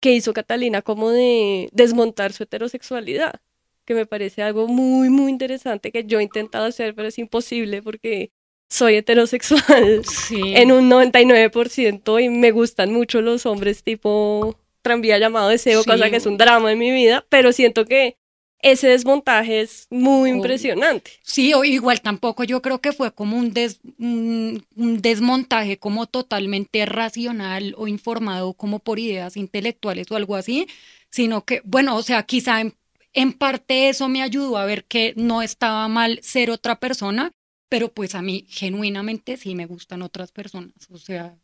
que 0.00 0.12
hizo 0.12 0.32
Catalina 0.32 0.82
como 0.82 1.10
de 1.10 1.68
desmontar 1.72 2.32
su 2.32 2.44
heterosexualidad, 2.44 3.40
que 3.84 3.94
me 3.94 4.06
parece 4.06 4.42
algo 4.42 4.68
muy, 4.68 5.08
muy 5.08 5.30
interesante 5.30 5.90
que 5.90 6.04
yo 6.04 6.20
he 6.20 6.22
intentado 6.22 6.66
hacer, 6.66 6.94
pero 6.94 7.08
es 7.08 7.18
imposible 7.18 7.82
porque 7.82 8.30
soy 8.68 8.96
heterosexual 8.96 10.02
en 10.30 10.72
un 10.72 10.90
99% 10.90 12.22
y 12.22 12.28
me 12.28 12.50
gustan 12.50 12.92
mucho 12.92 13.22
los 13.22 13.46
hombres 13.46 13.82
tipo 13.82 14.58
tranvía 14.82 15.18
llamado 15.18 15.48
deseo, 15.48 15.84
cosa 15.84 16.10
que 16.10 16.16
es 16.16 16.26
un 16.26 16.36
drama 16.36 16.72
en 16.72 16.78
mi 16.78 16.90
vida, 16.90 17.24
pero 17.28 17.52
siento 17.52 17.84
que 17.84 18.16
ese 18.60 18.88
desmontaje 18.88 19.60
es 19.60 19.86
muy 19.90 20.30
impresionante. 20.30 21.12
Sí, 21.22 21.54
o 21.54 21.64
igual 21.64 22.00
tampoco 22.00 22.44
yo 22.44 22.60
creo 22.60 22.80
que 22.80 22.92
fue 22.92 23.12
como 23.12 23.36
un, 23.36 23.54
un, 23.98 25.00
desmontaje 25.00 25.78
como 25.78 26.06
totalmente 26.06 26.84
racional 26.86 27.74
o 27.76 27.86
informado 27.86 28.54
como 28.54 28.80
por 28.80 28.98
ideas 28.98 29.36
intelectuales 29.36 30.10
o 30.10 30.16
algo 30.16 30.34
así, 30.34 30.66
sino 31.10 31.44
que, 31.44 31.62
bueno, 31.64 31.96
o 31.96 32.02
sea, 32.02 32.24
quizá 32.24 32.60
en, 32.60 32.74
en 33.12 33.32
parte 33.32 33.88
eso 33.88 34.08
me 34.08 34.22
ayudó 34.22 34.56
a 34.58 34.66
ver 34.66 34.84
que 34.84 35.14
no 35.16 35.42
estaba 35.42 35.86
mal 35.88 36.18
ser 36.22 36.50
otra 36.50 36.80
persona, 36.80 37.30
pero 37.68 37.92
pues 37.92 38.14
a 38.14 38.22
mí 38.22 38.46
genuinamente 38.48 39.36
sí 39.36 39.54
me 39.54 39.66
gustan 39.66 40.02
otras 40.02 40.32
personas, 40.32 40.74
o 40.90 40.98
sea, 40.98 41.36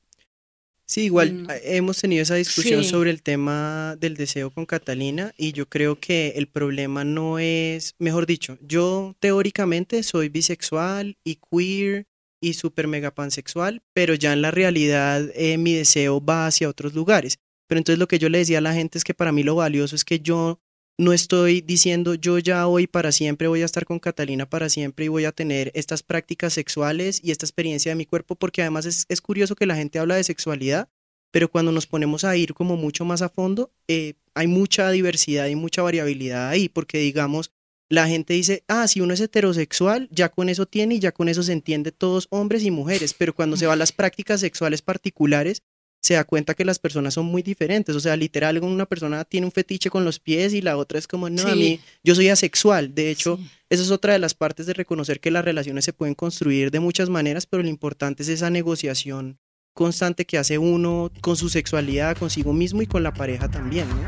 Sí, 0.86 1.04
igual 1.04 1.32
mm. 1.32 1.46
hemos 1.62 2.00
tenido 2.00 2.22
esa 2.22 2.34
discusión 2.34 2.84
sobre 2.84 3.10
el 3.10 3.22
tema 3.22 3.96
del 3.98 4.16
deseo 4.16 4.50
con 4.50 4.66
Catalina 4.66 5.32
y 5.38 5.52
yo 5.52 5.66
creo 5.66 5.98
que 5.98 6.34
el 6.36 6.46
problema 6.46 7.04
no 7.04 7.38
es, 7.38 7.94
mejor 7.98 8.26
dicho, 8.26 8.58
yo 8.60 9.16
teóricamente 9.18 10.02
soy 10.02 10.28
bisexual 10.28 11.16
y 11.24 11.36
queer 11.36 12.06
y 12.40 12.54
super 12.54 12.86
mega 12.86 13.14
pansexual, 13.14 13.82
pero 13.94 14.14
ya 14.14 14.34
en 14.34 14.42
la 14.42 14.50
realidad 14.50 15.30
eh, 15.34 15.56
mi 15.56 15.72
deseo 15.72 16.22
va 16.22 16.46
hacia 16.46 16.68
otros 16.68 16.92
lugares. 16.92 17.38
Pero 17.66 17.78
entonces 17.78 17.98
lo 17.98 18.08
que 18.08 18.18
yo 18.18 18.28
le 18.28 18.38
decía 18.38 18.58
a 18.58 18.60
la 18.60 18.74
gente 18.74 18.98
es 18.98 19.04
que 19.04 19.14
para 19.14 19.32
mí 19.32 19.42
lo 19.42 19.54
valioso 19.54 19.96
es 19.96 20.04
que 20.04 20.20
yo 20.20 20.60
no 20.98 21.12
estoy 21.12 21.60
diciendo 21.60 22.14
yo 22.14 22.38
ya 22.38 22.66
hoy 22.68 22.86
para 22.86 23.10
siempre 23.10 23.48
voy 23.48 23.62
a 23.62 23.64
estar 23.64 23.84
con 23.84 23.98
Catalina 23.98 24.48
para 24.48 24.68
siempre 24.68 25.06
y 25.06 25.08
voy 25.08 25.24
a 25.24 25.32
tener 25.32 25.72
estas 25.74 26.02
prácticas 26.02 26.52
sexuales 26.52 27.20
y 27.22 27.30
esta 27.30 27.46
experiencia 27.46 27.90
de 27.90 27.96
mi 27.96 28.06
cuerpo, 28.06 28.36
porque 28.36 28.62
además 28.62 28.86
es, 28.86 29.04
es 29.08 29.20
curioso 29.20 29.56
que 29.56 29.66
la 29.66 29.74
gente 29.74 29.98
habla 29.98 30.14
de 30.14 30.24
sexualidad, 30.24 30.88
pero 31.32 31.50
cuando 31.50 31.72
nos 31.72 31.86
ponemos 31.86 32.22
a 32.24 32.36
ir 32.36 32.54
como 32.54 32.76
mucho 32.76 33.04
más 33.04 33.22
a 33.22 33.28
fondo, 33.28 33.72
eh, 33.88 34.14
hay 34.34 34.46
mucha 34.46 34.90
diversidad 34.90 35.48
y 35.48 35.56
mucha 35.56 35.82
variabilidad 35.82 36.48
ahí, 36.48 36.68
porque 36.68 36.98
digamos, 36.98 37.50
la 37.88 38.06
gente 38.06 38.34
dice, 38.34 38.62
ah, 38.68 38.86
si 38.86 39.00
uno 39.00 39.14
es 39.14 39.20
heterosexual, 39.20 40.08
ya 40.12 40.28
con 40.28 40.48
eso 40.48 40.66
tiene 40.66 40.94
y 40.94 41.00
ya 41.00 41.12
con 41.12 41.28
eso 41.28 41.42
se 41.42 41.52
entiende 41.52 41.90
todos 41.90 42.28
hombres 42.30 42.62
y 42.62 42.70
mujeres, 42.70 43.14
pero 43.14 43.34
cuando 43.34 43.56
se 43.56 43.66
va 43.66 43.72
a 43.72 43.76
las 43.76 43.92
prácticas 43.92 44.40
sexuales 44.40 44.80
particulares, 44.80 45.62
se 46.04 46.12
da 46.12 46.24
cuenta 46.24 46.52
que 46.52 46.66
las 46.66 46.78
personas 46.78 47.14
son 47.14 47.24
muy 47.24 47.40
diferentes. 47.40 47.96
O 47.96 48.00
sea, 48.00 48.14
literal, 48.14 48.62
una 48.62 48.84
persona 48.84 49.24
tiene 49.24 49.46
un 49.46 49.52
fetiche 49.52 49.88
con 49.88 50.04
los 50.04 50.18
pies 50.18 50.52
y 50.52 50.60
la 50.60 50.76
otra 50.76 50.98
es 50.98 51.08
como, 51.08 51.30
no, 51.30 51.48
a 51.48 51.54
mí, 51.54 51.80
yo 52.02 52.14
soy 52.14 52.28
asexual. 52.28 52.94
De 52.94 53.10
hecho, 53.10 53.38
esa 53.70 53.82
es 53.82 53.90
otra 53.90 54.12
de 54.12 54.18
las 54.18 54.34
partes 54.34 54.66
de 54.66 54.74
reconocer 54.74 55.18
que 55.18 55.30
las 55.30 55.46
relaciones 55.46 55.86
se 55.86 55.94
pueden 55.94 56.14
construir 56.14 56.70
de 56.70 56.78
muchas 56.78 57.08
maneras, 57.08 57.46
pero 57.46 57.62
lo 57.62 57.70
importante 57.70 58.22
es 58.22 58.28
esa 58.28 58.50
negociación 58.50 59.38
constante 59.72 60.26
que 60.26 60.36
hace 60.36 60.58
uno 60.58 61.10
con 61.22 61.36
su 61.36 61.48
sexualidad, 61.48 62.18
consigo 62.18 62.52
mismo 62.52 62.82
y 62.82 62.86
con 62.86 63.02
la 63.02 63.14
pareja 63.14 63.50
también, 63.50 63.88
¿no? 63.88 64.06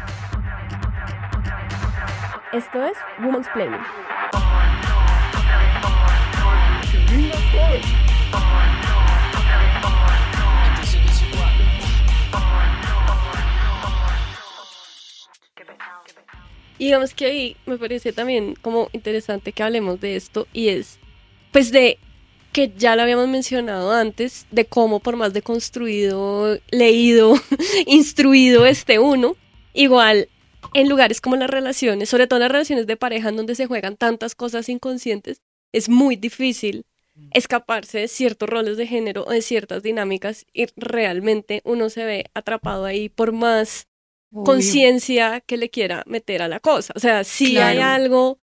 Esto 2.53 2.85
es 2.85 2.97
Woman's 3.25 3.49
Planning. 3.55 3.81
Y 16.79 16.87
digamos 16.87 17.15
que 17.15 17.27
ahí 17.27 17.57
me 17.67 17.79
parece 17.79 18.12
también 18.12 18.55
como 18.61 18.89
interesante 18.93 19.53
que 19.53 19.62
hablemos 19.62 20.01
de 20.01 20.17
esto 20.17 20.47
y 20.53 20.69
es 20.69 20.99
pues 21.53 21.73
de 21.73 21.99
que 22.53 22.73
ya 22.77 22.97
lo 22.97 23.03
habíamos 23.03 23.29
mencionado 23.29 23.93
antes, 23.93 24.47
de 24.51 24.65
cómo 24.65 25.01
por 25.01 25.17
más 25.17 25.33
deconstruido, 25.35 26.59
leído, 26.71 27.35
instruido 27.87 28.65
este 28.65 28.99
uno, 28.99 29.37
igual 29.75 30.29
en 30.73 30.89
lugares 30.89 31.21
como 31.21 31.37
las 31.37 31.51
relaciones, 31.51 32.09
sobre 32.09 32.27
todo 32.27 32.39
las 32.39 32.51
relaciones 32.51 32.87
de 32.87 32.97
pareja 32.97 33.29
en 33.29 33.37
donde 33.37 33.55
se 33.55 33.67
juegan 33.67 33.97
tantas 33.97 34.35
cosas 34.35 34.69
inconscientes, 34.69 35.43
es 35.73 35.89
muy 35.89 36.17
difícil 36.17 36.87
escaparse 37.33 37.99
de 37.99 38.09
ciertos 38.09 38.49
roles 38.49 38.77
de 38.77 38.87
género 38.87 39.25
o 39.27 39.31
de 39.31 39.43
ciertas 39.43 39.83
dinámicas 39.83 40.47
y 40.53 40.67
realmente 40.77 41.61
uno 41.65 41.91
se 41.91 42.05
ve 42.05 42.25
atrapado 42.35 42.85
ahí 42.85 43.09
por 43.09 43.33
más 43.33 43.87
conciencia 44.44 45.40
que 45.40 45.57
le 45.57 45.70
quiera 45.70 46.03
meter 46.07 46.42
a 46.42 46.49
la 46.49 46.61
cosa. 46.61 46.92
O 46.96 47.01
sea, 47.01 47.25
si 47.25 47.59
hay 47.59 47.79
algo 47.79 48.38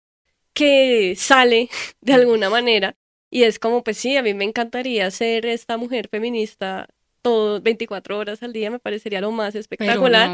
que 0.55 1.15
sale 1.17 1.69
de 2.01 2.15
alguna 2.15 2.51
manera 2.51 2.97
y 3.31 3.45
es 3.45 3.59
como, 3.59 3.83
pues 3.83 3.97
sí, 3.97 4.17
a 4.17 4.23
mí 4.23 4.35
me 4.35 4.45
encantaría 4.45 5.11
ser 5.11 5.47
esta 5.47 5.77
mujer 5.77 6.09
feminista 6.09 6.89
todo 7.23 7.61
24 7.61 8.19
horas 8.19 8.43
al 8.43 8.53
día, 8.53 8.71
me 8.71 8.81
parecería 8.81 9.21
lo 9.21 9.31
más 9.31 9.55
espectacular. 9.55 10.29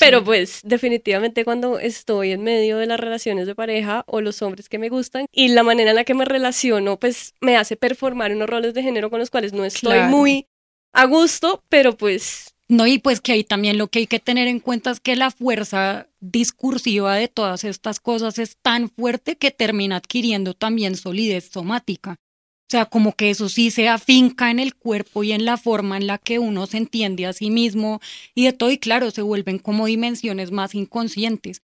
Pero, 0.00 0.24
pues 0.24 0.60
definitivamente 0.64 1.44
cuando 1.44 1.78
estoy 1.78 2.32
en 2.32 2.42
medio 2.42 2.78
de 2.78 2.86
las 2.86 2.98
relaciones 2.98 3.46
de 3.46 3.54
pareja 3.54 4.04
o 4.06 4.20
los 4.20 4.40
hombres 4.42 4.68
que 4.68 4.78
me 4.78 4.88
gustan 4.88 5.26
y 5.32 5.48
la 5.48 5.62
manera 5.62 5.90
en 5.90 5.96
la 5.96 6.04
que 6.04 6.14
me 6.14 6.24
relaciono, 6.24 6.98
pues 6.98 7.34
me 7.40 7.56
hace 7.56 7.76
performar 7.76 8.32
unos 8.32 8.48
roles 8.48 8.74
de 8.74 8.82
género 8.82 9.10
con 9.10 9.20
los 9.20 9.30
cuales 9.30 9.52
no 9.52 9.64
estoy 9.64 10.00
muy 10.08 10.48
a 10.92 11.04
gusto, 11.04 11.62
pero 11.68 11.96
pues 11.96 12.49
no, 12.70 12.86
y 12.86 12.98
pues 12.98 13.20
que 13.20 13.32
ahí 13.32 13.42
también 13.42 13.78
lo 13.78 13.88
que 13.88 13.98
hay 13.98 14.06
que 14.06 14.20
tener 14.20 14.46
en 14.46 14.60
cuenta 14.60 14.92
es 14.92 15.00
que 15.00 15.16
la 15.16 15.32
fuerza 15.32 16.06
discursiva 16.20 17.16
de 17.16 17.26
todas 17.26 17.64
estas 17.64 17.98
cosas 17.98 18.38
es 18.38 18.56
tan 18.62 18.88
fuerte 18.88 19.36
que 19.36 19.50
termina 19.50 19.96
adquiriendo 19.96 20.54
también 20.54 20.94
solidez 20.94 21.50
somática. 21.52 22.12
O 22.12 22.70
sea, 22.70 22.86
como 22.86 23.16
que 23.16 23.30
eso 23.30 23.48
sí 23.48 23.72
se 23.72 23.88
afinca 23.88 24.52
en 24.52 24.60
el 24.60 24.76
cuerpo 24.76 25.24
y 25.24 25.32
en 25.32 25.44
la 25.44 25.56
forma 25.56 25.96
en 25.96 26.06
la 26.06 26.18
que 26.18 26.38
uno 26.38 26.68
se 26.68 26.76
entiende 26.76 27.26
a 27.26 27.32
sí 27.32 27.50
mismo 27.50 28.00
y 28.36 28.44
de 28.44 28.52
todo, 28.52 28.70
y 28.70 28.78
claro, 28.78 29.10
se 29.10 29.22
vuelven 29.22 29.58
como 29.58 29.86
dimensiones 29.86 30.52
más 30.52 30.76
inconscientes. 30.76 31.62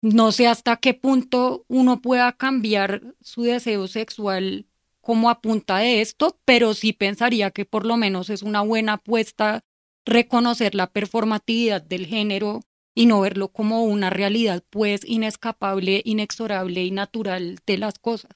No 0.00 0.32
sé 0.32 0.46
hasta 0.46 0.78
qué 0.78 0.94
punto 0.94 1.66
uno 1.68 2.00
pueda 2.00 2.32
cambiar 2.32 3.02
su 3.20 3.42
deseo 3.42 3.88
sexual 3.88 4.64
como 5.02 5.28
a 5.28 5.42
punta 5.42 5.76
de 5.76 6.00
esto, 6.00 6.38
pero 6.46 6.72
sí 6.72 6.94
pensaría 6.94 7.50
que 7.50 7.66
por 7.66 7.84
lo 7.84 7.98
menos 7.98 8.30
es 8.30 8.42
una 8.42 8.62
buena 8.62 8.94
apuesta 8.94 9.62
reconocer 10.06 10.74
la 10.74 10.86
performatividad 10.86 11.82
del 11.82 12.06
género 12.06 12.62
y 12.94 13.04
no 13.04 13.20
verlo 13.20 13.48
como 13.48 13.84
una 13.84 14.08
realidad 14.08 14.64
pues 14.70 15.02
inescapable, 15.04 16.00
inexorable 16.04 16.82
y 16.84 16.90
natural 16.90 17.58
de 17.66 17.76
las 17.76 17.98
cosas. 17.98 18.30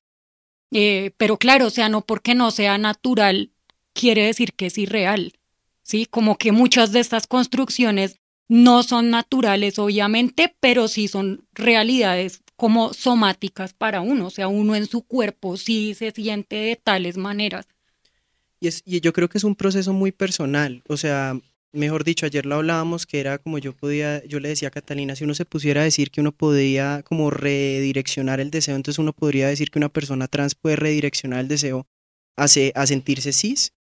Eh, 0.73 1.13
pero 1.17 1.39
claro, 1.39 1.69
o 1.69 1.71
sea, 1.71 1.89
no 1.89 2.03
porque 2.03 2.35
no 2.35 2.51
sea 2.51 2.77
natural 2.77 3.53
quiere 3.95 4.27
decir 4.27 4.53
que 4.53 4.67
es 4.67 4.79
irreal, 4.79 5.33
¿sí? 5.83 6.07
Como 6.07 6.37
que 6.37 6.53
muchas 6.53 6.93
de 6.93 7.01
estas 7.01 7.27
construcciones 7.27 8.21
no 8.49 8.83
son 8.83 9.11
naturales, 9.11 9.79
obviamente, 9.79 10.55
pero 10.61 10.89
sí 10.89 11.09
son 11.09 11.47
realidades 11.55 12.43
como 12.57 12.93
somáticas 12.93 13.73
para 13.73 14.01
uno, 14.01 14.27
o 14.27 14.31
sea, 14.31 14.49
uno 14.49 14.75
en 14.75 14.87
su 14.87 15.03
cuerpo 15.03 15.57
sí 15.57 15.95
se 15.95 16.11
siente 16.11 16.57
de 16.57 16.77
tales 16.77 17.17
maneras. 17.17 17.67
Y, 18.61 18.69
es, 18.69 18.83
y 18.85 19.01
yo 19.01 19.15
creo 19.15 19.31
que 19.31 19.39
es 19.39 19.45
un 19.45 19.57
proceso 19.57 19.95
muy 19.95 20.13
personal, 20.13 20.83
o 20.87 20.99
sea, 20.99 21.41
mejor 21.73 22.05
dicho, 22.05 22.27
ayer 22.27 22.47
lo 22.47 22.57
hablábamos, 22.57 23.07
que 23.07 23.21
era 23.21 23.39
como 23.39 23.59
yo 23.59 23.75
podía, 23.75 24.25
yo 24.27 24.41
le 24.41 24.49
decía 24.49 24.69
a 24.69 24.71
Catalina, 24.71 25.17
si 25.17 25.25
uno 25.25 25.35
se 25.35 25.45
pusiera 25.45 25.83
a 25.83 25.85
decir 25.85 26.11
que 26.11 26.21
uno 26.21 26.33
podía 26.33 27.03
como 27.05 27.31
redireccionar 27.31 28.41
el 28.41 28.51
deseo, 28.51 28.77
entonces 28.77 28.99
uno 28.99 29.13
podría 29.13 29.49
decir 29.49 29.71
que 29.71 29.79
una 29.79 29.89
persona 29.89 30.29
trans 30.29 30.55
puede 30.55 30.77
redireccionar 30.77 31.41
el 31.41 31.49
deseo 31.49 31.87
a, 32.37 32.45
a 32.45 32.87
sentirse 32.87 33.33
cis. 33.33 33.73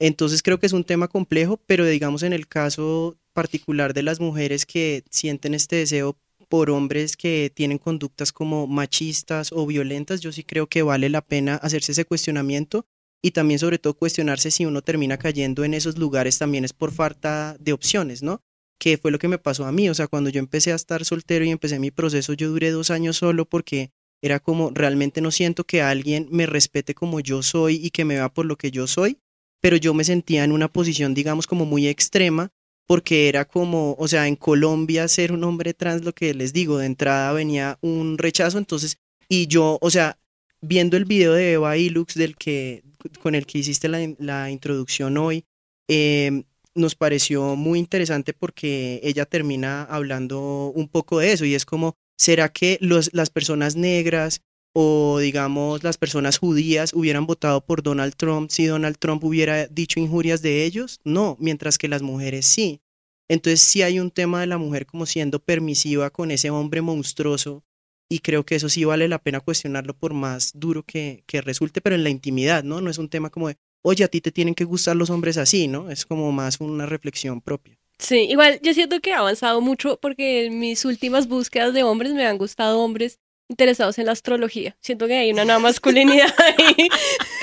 Entonces 0.00 0.42
creo 0.42 0.58
que 0.58 0.66
es 0.66 0.72
un 0.72 0.84
tema 0.84 1.08
complejo, 1.08 1.58
pero 1.66 1.84
digamos 1.84 2.22
en 2.22 2.32
el 2.32 2.46
caso 2.46 3.16
particular 3.32 3.94
de 3.94 4.02
las 4.02 4.20
mujeres 4.20 4.66
que 4.66 5.04
sienten 5.10 5.54
este 5.54 5.76
deseo 5.76 6.16
por 6.48 6.70
hombres 6.70 7.16
que 7.16 7.52
tienen 7.54 7.78
conductas 7.78 8.32
como 8.32 8.66
machistas 8.66 9.52
o 9.52 9.66
violentas, 9.66 10.20
yo 10.20 10.32
sí 10.32 10.44
creo 10.44 10.66
que 10.66 10.82
vale 10.82 11.08
la 11.08 11.20
pena 11.20 11.56
hacerse 11.56 11.92
ese 11.92 12.04
cuestionamiento 12.04 12.86
y 13.22 13.32
también 13.32 13.58
sobre 13.58 13.78
todo 13.78 13.94
cuestionarse 13.94 14.50
si 14.50 14.64
uno 14.64 14.82
termina 14.82 15.18
cayendo 15.18 15.64
en 15.64 15.74
esos 15.74 15.98
lugares 15.98 16.38
también 16.38 16.64
es 16.64 16.72
por 16.72 16.92
falta 16.92 17.56
de 17.58 17.72
opciones, 17.72 18.22
¿no? 18.22 18.42
Que 18.78 18.96
fue 18.96 19.10
lo 19.10 19.18
que 19.18 19.28
me 19.28 19.38
pasó 19.38 19.66
a 19.66 19.72
mí, 19.72 19.88
o 19.88 19.94
sea, 19.94 20.06
cuando 20.06 20.30
yo 20.30 20.38
empecé 20.38 20.72
a 20.72 20.76
estar 20.76 21.04
soltero 21.04 21.44
y 21.44 21.50
empecé 21.50 21.78
mi 21.78 21.90
proceso, 21.90 22.32
yo 22.32 22.48
duré 22.50 22.70
dos 22.70 22.90
años 22.90 23.16
solo 23.16 23.44
porque 23.44 23.90
era 24.22 24.40
como 24.40 24.70
realmente 24.70 25.20
no 25.20 25.30
siento 25.30 25.64
que 25.64 25.82
alguien 25.82 26.28
me 26.30 26.46
respete 26.46 26.94
como 26.94 27.20
yo 27.20 27.42
soy 27.42 27.76
y 27.76 27.90
que 27.90 28.04
me 28.04 28.14
vea 28.14 28.28
por 28.28 28.46
lo 28.46 28.56
que 28.56 28.70
yo 28.70 28.86
soy, 28.86 29.18
pero 29.60 29.76
yo 29.76 29.94
me 29.94 30.04
sentía 30.04 30.44
en 30.44 30.52
una 30.52 30.68
posición, 30.68 31.14
digamos, 31.14 31.46
como 31.46 31.64
muy 31.64 31.88
extrema 31.88 32.52
porque 32.88 33.28
era 33.28 33.44
como, 33.44 33.94
o 33.98 34.08
sea, 34.08 34.28
en 34.28 34.36
Colombia 34.36 35.06
ser 35.08 35.30
un 35.32 35.44
hombre 35.44 35.74
trans, 35.74 36.04
lo 36.04 36.14
que 36.14 36.32
les 36.32 36.54
digo, 36.54 36.78
de 36.78 36.86
entrada 36.86 37.32
venía 37.34 37.78
un 37.82 38.16
rechazo, 38.16 38.56
entonces, 38.56 38.96
y 39.28 39.46
yo, 39.46 39.78
o 39.82 39.90
sea, 39.90 40.18
viendo 40.60 40.96
el 40.96 41.04
video 41.04 41.32
de 41.32 41.52
Eva 41.52 41.76
Ilux 41.76 42.14
del 42.14 42.36
que, 42.36 42.82
con 43.22 43.34
el 43.34 43.46
que 43.46 43.58
hiciste 43.58 43.88
la, 43.88 44.50
introducción 44.50 45.16
hoy, 45.16 45.44
em, 45.88 46.44
nos 46.74 46.94
pareció 46.94 47.56
muy 47.56 47.78
interesante 47.78 48.32
porque 48.32 49.00
ella 49.02 49.26
termina 49.26 49.82
hablando 49.84 50.72
un 50.74 50.88
poco 50.88 51.18
de 51.18 51.32
eso 51.32 51.44
y 51.44 51.54
es 51.54 51.64
como, 51.64 51.96
¿será 52.16 52.50
que 52.50 52.78
los, 52.80 53.10
las 53.12 53.30
personas 53.30 53.76
negras 53.76 54.42
o 54.74 55.18
digamos 55.18 55.82
las 55.82 55.98
personas 55.98 56.38
judías 56.38 56.92
hubieran 56.92 57.26
votado 57.26 57.64
por 57.64 57.82
Donald 57.82 58.14
Trump 58.14 58.50
si 58.50 58.66
Donald 58.66 58.96
Trump 58.98 59.24
hubiera 59.24 59.66
dicho 59.66 59.98
injurias 59.98 60.40
de 60.42 60.64
ellos? 60.64 61.00
No, 61.04 61.36
mientras 61.40 61.78
que 61.78 61.88
las 61.88 62.02
mujeres 62.02 62.46
sí. 62.46 62.80
Entonces 63.28 63.60
sí 63.60 63.82
hay 63.82 64.00
un 64.00 64.10
tema 64.10 64.40
de 64.40 64.46
la 64.46 64.58
mujer 64.58 64.86
como 64.86 65.04
siendo 65.04 65.38
permisiva 65.40 66.10
con 66.10 66.30
ese 66.30 66.50
hombre 66.50 66.80
monstruoso 66.80 67.64
y 68.08 68.20
creo 68.20 68.44
que 68.44 68.54
eso 68.54 68.68
sí 68.68 68.84
vale 68.84 69.08
la 69.08 69.18
pena 69.18 69.40
cuestionarlo 69.40 69.94
por 69.94 70.14
más 70.14 70.52
duro 70.54 70.82
que, 70.82 71.24
que, 71.26 71.40
resulte, 71.40 71.80
pero 71.80 71.94
en 71.94 72.04
la 72.04 72.10
intimidad, 72.10 72.64
¿no? 72.64 72.80
No 72.80 72.90
es 72.90 72.98
un 72.98 73.08
tema 73.08 73.30
como 73.30 73.48
de, 73.48 73.56
oye, 73.82 74.04
a 74.04 74.08
ti 74.08 74.20
te 74.20 74.32
tienen 74.32 74.54
que 74.54 74.64
gustar 74.64 74.96
los 74.96 75.10
hombres 75.10 75.36
así, 75.36 75.68
¿no? 75.68 75.90
Es 75.90 76.06
como 76.06 76.32
más 76.32 76.60
una 76.60 76.86
reflexión 76.86 77.40
propia. 77.40 77.78
Sí, 77.98 78.20
igual 78.30 78.60
yo 78.62 78.72
siento 78.74 79.00
que 79.00 79.12
ha 79.12 79.18
avanzado 79.18 79.60
mucho 79.60 79.98
porque 80.00 80.46
en 80.46 80.60
mis 80.60 80.84
últimas 80.84 81.26
búsquedas 81.26 81.74
de 81.74 81.82
hombres 81.82 82.12
me 82.12 82.26
han 82.26 82.38
gustado 82.38 82.78
hombres 82.80 83.18
interesados 83.48 83.98
en 83.98 84.06
la 84.06 84.12
astrología. 84.12 84.76
Siento 84.80 85.06
que 85.06 85.16
hay 85.16 85.32
una 85.32 85.44
nueva 85.44 85.58
masculinidad 85.58 86.32
ahí, 86.58 86.88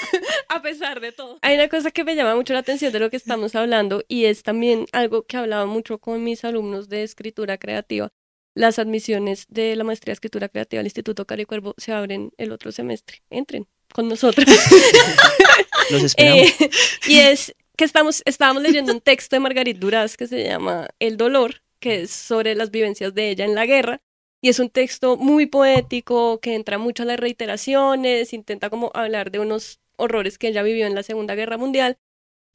a 0.50 0.62
pesar 0.62 1.02
de 1.02 1.12
todo. 1.12 1.40
Hay 1.42 1.56
una 1.56 1.68
cosa 1.68 1.92
que 1.92 2.04
me 2.04 2.16
llama 2.16 2.36
mucho 2.36 2.54
la 2.54 2.60
atención 2.60 2.94
de 2.94 3.00
lo 3.00 3.10
que 3.10 3.18
estamos 3.18 3.54
hablando 3.56 4.04
y 4.08 4.26
es 4.26 4.44
también 4.44 4.86
algo 4.94 5.24
que 5.24 5.38
hablaba 5.38 5.66
mucho 5.66 5.98
con 5.98 6.24
mis 6.24 6.46
alumnos 6.46 6.88
de 6.88 7.04
escritura 7.04 7.58
creativa 7.58 8.12
las 8.56 8.80
admisiones 8.80 9.46
de 9.50 9.76
la 9.76 9.84
maestría 9.84 10.12
de 10.12 10.16
escritura 10.16 10.50
creativa 10.50 10.80
al 10.80 10.86
Instituto 10.86 11.26
Cari 11.26 11.46
Cuervo 11.46 11.76
se 11.78 11.92
abren 11.92 12.32
el 12.38 12.52
otro 12.52 12.72
semestre. 12.72 13.22
Entren 13.30 13.68
con 13.94 14.08
nosotros. 14.08 14.46
Los 15.92 16.04
esperamos. 16.04 16.50
Eh, 16.60 16.70
y 17.08 17.20
es 17.20 17.54
que 17.78 17.84
estamos, 17.84 18.24
estábamos 18.26 18.64
leyendo 18.64 18.94
un 18.94 19.02
texto 19.02 19.36
de 19.36 19.42
Margarit 19.42 19.78
Duras 19.78 20.18
que 20.18 20.28
se 20.28 20.44
llama 20.44 20.88
El 21.00 21.18
dolor, 21.18 21.62
que 21.80 22.04
es 22.04 22.12
sobre 22.12 22.56
las 22.56 22.72
vivencias 22.72 23.14
de 23.14 23.30
ella 23.30 23.46
en 23.46 23.56
la 23.56 23.66
guerra. 23.66 24.02
y 24.42 24.50
es 24.50 24.60
un 24.60 24.70
texto 24.70 25.18
muy 25.18 25.48
poético 25.48 26.40
que 26.40 26.56
entra 26.56 26.78
mucho 26.78 27.04
a 27.04 27.06
las 27.08 27.20
reiteraciones, 27.20 28.34
intenta 28.34 28.70
como 28.70 28.92
hablar 28.94 29.32
de 29.32 29.40
unos 29.40 29.80
horrores 29.98 30.38
que 30.38 30.48
ella 30.48 30.64
vivió 30.64 30.86
en 30.88 30.96
la 30.96 31.04
Segunda 31.04 31.36
Guerra 31.36 31.58
Mundial. 31.58 31.98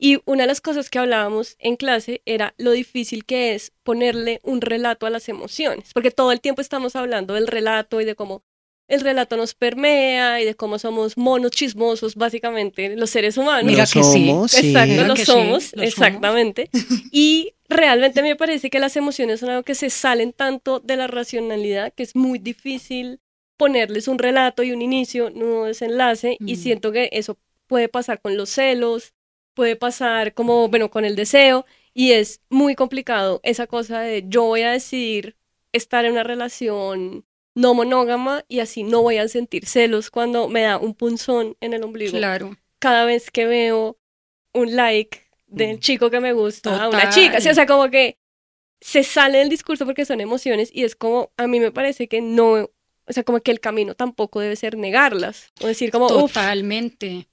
Y 0.02 0.18
una 0.24 0.44
de 0.44 0.46
las 0.46 0.62
cosas 0.62 0.88
que 0.88 0.98
hablábamos 0.98 1.56
en 1.58 1.76
clase 1.76 2.22
era 2.24 2.54
lo 2.56 2.70
difícil 2.70 3.26
que 3.26 3.54
es 3.54 3.72
ponerle 3.82 4.40
un 4.42 4.62
relato 4.62 5.04
a 5.04 5.10
las 5.10 5.28
emociones, 5.28 5.90
porque 5.92 6.10
todo 6.10 6.32
el 6.32 6.40
tiempo 6.40 6.62
estamos 6.62 6.96
hablando 6.96 7.34
del 7.34 7.46
relato 7.46 8.00
y 8.00 8.06
de 8.06 8.14
cómo 8.14 8.42
el 8.88 9.02
relato 9.02 9.36
nos 9.36 9.54
permea 9.54 10.40
y 10.40 10.46
de 10.46 10.54
cómo 10.54 10.78
somos 10.78 11.18
monos 11.18 11.50
chismosos, 11.52 12.14
básicamente, 12.14 12.96
los 12.96 13.10
seres 13.10 13.36
humanos. 13.36 13.64
Mira 13.64 13.84
que 13.84 14.02
somos, 14.02 14.50
sí. 14.50 14.70
Exacto, 14.70 15.04
lo 15.04 15.16
somos, 15.16 15.74
exactamente. 15.74 16.70
Y 17.12 17.52
realmente 17.68 18.22
me 18.22 18.36
parece 18.36 18.70
que 18.70 18.80
las 18.80 18.96
emociones 18.96 19.40
son 19.40 19.50
algo 19.50 19.64
que 19.64 19.74
se 19.74 19.90
salen 19.90 20.32
tanto 20.32 20.80
de 20.80 20.96
la 20.96 21.08
racionalidad 21.08 21.92
que 21.92 22.04
es 22.04 22.16
muy 22.16 22.38
difícil 22.38 23.20
ponerles 23.58 24.08
un 24.08 24.18
relato 24.18 24.62
y 24.62 24.72
un 24.72 24.80
inicio, 24.80 25.26
un 25.26 25.66
desenlace, 25.66 26.38
y 26.40 26.56
siento 26.56 26.90
que 26.90 27.10
eso 27.12 27.36
puede 27.66 27.90
pasar 27.90 28.22
con 28.22 28.36
los 28.38 28.48
celos, 28.48 29.12
puede 29.54 29.76
pasar 29.76 30.34
como, 30.34 30.68
bueno, 30.68 30.90
con 30.90 31.04
el 31.04 31.16
deseo, 31.16 31.66
y 31.94 32.12
es 32.12 32.40
muy 32.48 32.74
complicado 32.74 33.40
esa 33.42 33.66
cosa 33.66 34.00
de 34.00 34.24
yo 34.26 34.44
voy 34.44 34.62
a 34.62 34.72
decidir 34.72 35.36
estar 35.72 36.04
en 36.04 36.12
una 36.12 36.22
relación 36.22 37.24
no 37.54 37.74
monógama 37.74 38.44
y 38.48 38.60
así 38.60 38.82
no 38.84 39.02
voy 39.02 39.18
a 39.18 39.28
sentir 39.28 39.66
celos 39.66 40.10
cuando 40.10 40.48
me 40.48 40.62
da 40.62 40.78
un 40.78 40.94
punzón 40.94 41.56
en 41.60 41.74
el 41.74 41.82
ombligo. 41.82 42.16
Claro. 42.16 42.56
Cada 42.78 43.04
vez 43.04 43.30
que 43.30 43.46
veo 43.46 43.98
un 44.52 44.76
like 44.76 45.26
del 45.46 45.76
mm. 45.76 45.80
chico 45.80 46.10
que 46.10 46.20
me 46.20 46.32
gusta 46.32 46.84
a 46.84 46.88
una 46.88 47.10
chica. 47.10 47.38
o 47.38 47.40
sea, 47.40 47.66
como 47.66 47.90
que 47.90 48.18
se 48.80 49.02
sale 49.02 49.38
del 49.38 49.48
discurso 49.48 49.84
porque 49.84 50.04
son 50.04 50.20
emociones 50.20 50.70
y 50.72 50.84
es 50.84 50.96
como, 50.96 51.32
a 51.36 51.46
mí 51.46 51.60
me 51.60 51.72
parece 51.72 52.08
que 52.08 52.20
no, 52.20 52.52
o 52.54 53.12
sea, 53.12 53.24
como 53.24 53.40
que 53.40 53.50
el 53.50 53.60
camino 53.60 53.94
tampoco 53.94 54.40
debe 54.40 54.56
ser 54.56 54.76
negarlas 54.76 55.52
o 55.60 55.66
decir 55.66 55.90
como, 55.90 56.06
Totalmente. 56.06 57.28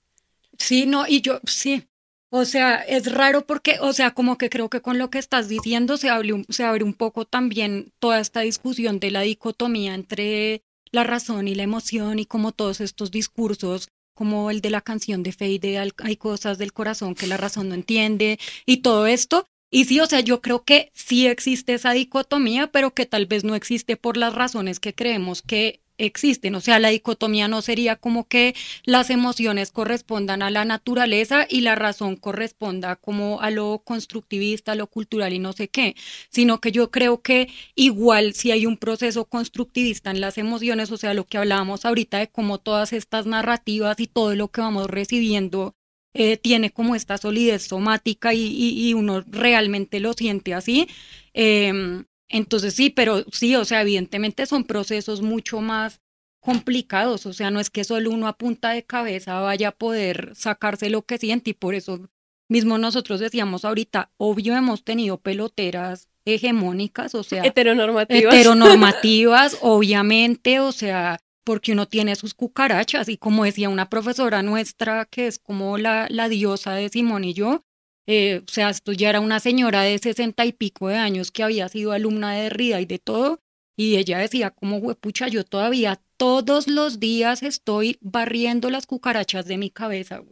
Sí, 0.58 0.88
no, 0.88 1.08
y 1.08 1.22
yo, 1.22 1.40
sí, 1.46 1.88
o 2.30 2.46
sea, 2.46 2.76
es 2.76 3.12
raro 3.12 3.46
porque, 3.46 3.78
o 3.80 3.94
sea, 3.94 4.12
como 4.12 4.38
que 4.38 4.50
creo 4.50 4.70
que 4.70 4.82
con 4.82 4.98
lo 4.98 5.10
que 5.10 5.20
estás 5.20 5.48
diciendo 5.48 5.98
se 5.98 6.10
abre 6.10 6.44
se 6.50 6.64
abre 6.64 6.84
un 6.84 6.94
poco 6.94 7.26
también 7.26 7.94
toda 8.00 8.20
esta 8.20 8.42
discusión 8.42 9.00
de 9.00 9.12
la 9.12 9.22
dicotomía 9.22 9.94
entre 9.94 10.64
la 10.92 11.04
razón 11.04 11.48
y 11.48 11.56
la 11.56 11.64
emoción 11.64 12.20
y 12.20 12.26
como 12.26 12.52
todos 12.52 12.82
estos 12.82 13.12
discursos 13.12 13.90
como 14.14 14.50
el 14.50 14.62
de 14.62 14.72
la 14.72 14.82
canción 14.82 15.22
de 15.22 15.32
Feide, 15.32 15.78
hay 15.78 16.18
cosas 16.18 16.58
del 16.58 16.74
corazón 16.74 17.14
que 17.14 17.28
la 17.28 17.38
razón 17.38 17.70
no 17.70 17.76
entiende 17.76 18.40
y 18.66 18.78
todo 18.78 19.06
esto. 19.06 19.46
Y 19.70 19.86
sí, 19.86 20.00
o 20.00 20.08
sea, 20.08 20.22
yo 20.22 20.42
creo 20.42 20.64
que 20.64 20.92
sí 20.96 21.28
existe 21.28 21.76
esa 21.76 21.92
dicotomía, 21.92 22.72
pero 22.72 22.96
que 22.96 23.06
tal 23.06 23.28
vez 23.28 23.44
no 23.44 23.54
existe 23.54 23.96
por 23.96 24.18
las 24.18 24.34
razones 24.34 24.80
que 24.80 24.96
creemos 24.96 25.44
que 25.44 25.82
existen. 25.98 26.56
O 26.56 26.62
sea, 26.62 26.80
la 26.80 26.90
dicotomía 26.90 27.48
no 27.48 27.62
sería 27.62 27.96
como 27.96 28.28
que 28.28 28.56
las 28.86 29.10
emociones 29.10 29.72
correspondan 29.72 30.42
a 30.42 30.50
la 30.50 30.66
naturaleza 30.66 31.46
y 31.50 31.62
la 31.62 31.76
razón 31.76 32.16
corresponda 32.16 32.96
como 32.96 33.42
a 33.42 33.52
lo 33.52 33.80
constructivista, 33.84 34.74
a 34.74 34.76
lo 34.76 34.88
cultural 34.88 35.34
y 35.34 35.40
no 35.40 35.54
sé 35.54 35.68
qué, 35.68 35.96
sino 36.30 36.60
que 36.60 36.72
yo 36.72 36.92
creo 36.92 37.22
que 37.22 37.50
igual 37.76 38.34
si 38.34 38.52
hay 38.52 38.66
un 38.66 38.78
proceso 38.78 39.26
constructivista 39.26 40.12
en 40.12 40.22
las 40.22 40.38
emociones, 40.38 40.92
o 40.92 40.98
sea, 40.98 41.14
lo 41.14 41.26
que 41.26 41.38
hablábamos 41.38 41.86
ahorita 41.86 42.20
de 42.20 42.28
cómo 42.28 42.60
todas 42.60 42.94
estas 42.94 43.26
narrativas 43.26 44.00
y 44.00 44.08
todo 44.08 44.36
lo 44.36 44.50
que 44.50 44.62
vamos 44.62 44.88
recibiendo 44.88 45.76
eh, 46.14 46.38
tiene 46.38 46.72
como 46.72 46.96
esta 46.96 47.18
solidez 47.18 47.64
somática 47.68 48.34
y, 48.34 48.94
uno 48.96 49.24
realmente 49.28 50.00
lo 50.00 50.14
siente 50.14 50.54
así. 50.54 50.88
Em, 51.34 52.06
entonces 52.30 52.74
sí, 52.74 52.90
pero 52.90 53.24
sí, 53.32 53.56
o 53.56 53.66
sea, 53.66 53.82
evidentemente 53.82 54.46
son 54.46 54.64
procesos 54.64 55.22
mucho 55.22 55.62
más 55.62 56.02
complicados, 56.40 57.26
o 57.26 57.34
sea, 57.34 57.52
no 57.52 57.60
es 57.60 57.70
que 57.70 57.84
solo 57.84 58.10
uno 58.10 58.28
a 58.28 58.38
punta 58.38 58.72
de 58.72 58.84
cabeza 58.84 59.40
vaya 59.40 59.70
a 59.70 59.76
poder 59.76 60.32
sacarse 60.36 60.90
lo 60.90 61.02
que 61.02 61.18
siente 61.18 61.50
y 61.50 61.54
por 61.54 61.76
eso 61.76 62.10
mismo 62.48 62.78
nosotros 62.78 63.20
decíamos 63.20 63.66
ahorita, 63.66 64.12
obvio 64.18 64.56
hemos 64.56 64.84
tenido 64.84 65.20
peloteras 65.20 66.08
hegemónicas, 66.26 67.16
o 67.16 67.24
sea, 67.24 67.44
heteronormativas. 67.44 68.34
Heteronormativas, 68.34 69.58
obviamente, 69.62 70.60
o 70.60 70.72
sea, 70.72 71.20
porque 71.44 71.72
uno 71.72 71.88
tiene 71.88 72.16
sus 72.16 72.34
cucarachas 72.34 73.10
y 73.10 73.18
como 73.18 73.46
decía 73.46 73.70
una 73.70 73.90
profesora 73.90 74.42
nuestra 74.42 75.06
que 75.06 75.28
es 75.28 75.40
como 75.40 75.78
la, 75.78 76.08
la 76.10 76.30
diosa 76.30 76.74
de 76.74 76.90
Simón 76.90 77.24
y 77.24 77.34
yo, 77.34 77.64
eh, 78.08 78.42
o 78.48 78.52
sea, 78.52 78.70
esto 78.70 78.94
ya 78.94 79.10
era 79.10 79.20
una 79.20 79.40
señora 79.40 79.82
de 79.82 79.98
sesenta 80.00 80.46
y 80.46 80.54
pico 80.54 80.88
de 80.88 80.96
años 80.96 81.30
que 81.32 81.44
había 81.44 81.68
sido 81.68 81.92
alumna 81.92 82.34
de 82.34 82.50
Rida 82.50 82.80
y 82.82 82.86
de 82.86 83.00
todo, 83.00 83.42
y 83.76 83.98
ella 83.98 84.18
decía, 84.18 84.50
como 84.50 84.78
huepucha, 84.78 85.28
yo 85.28 85.44
todavía 85.44 86.02
todos 86.18 86.68
los 86.68 87.00
días 87.00 87.44
estoy 87.44 87.98
barriendo 88.02 88.72
las 88.72 88.88
cucarachas 88.88 89.46
de 89.46 89.58
mi 89.58 89.70
cabeza, 89.70 90.22
O 90.22 90.26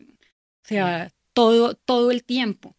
sea, 0.63 1.11
todo, 1.33 1.75
todo 1.75 2.09
el 2.11 2.23
tiempo. 2.23 2.75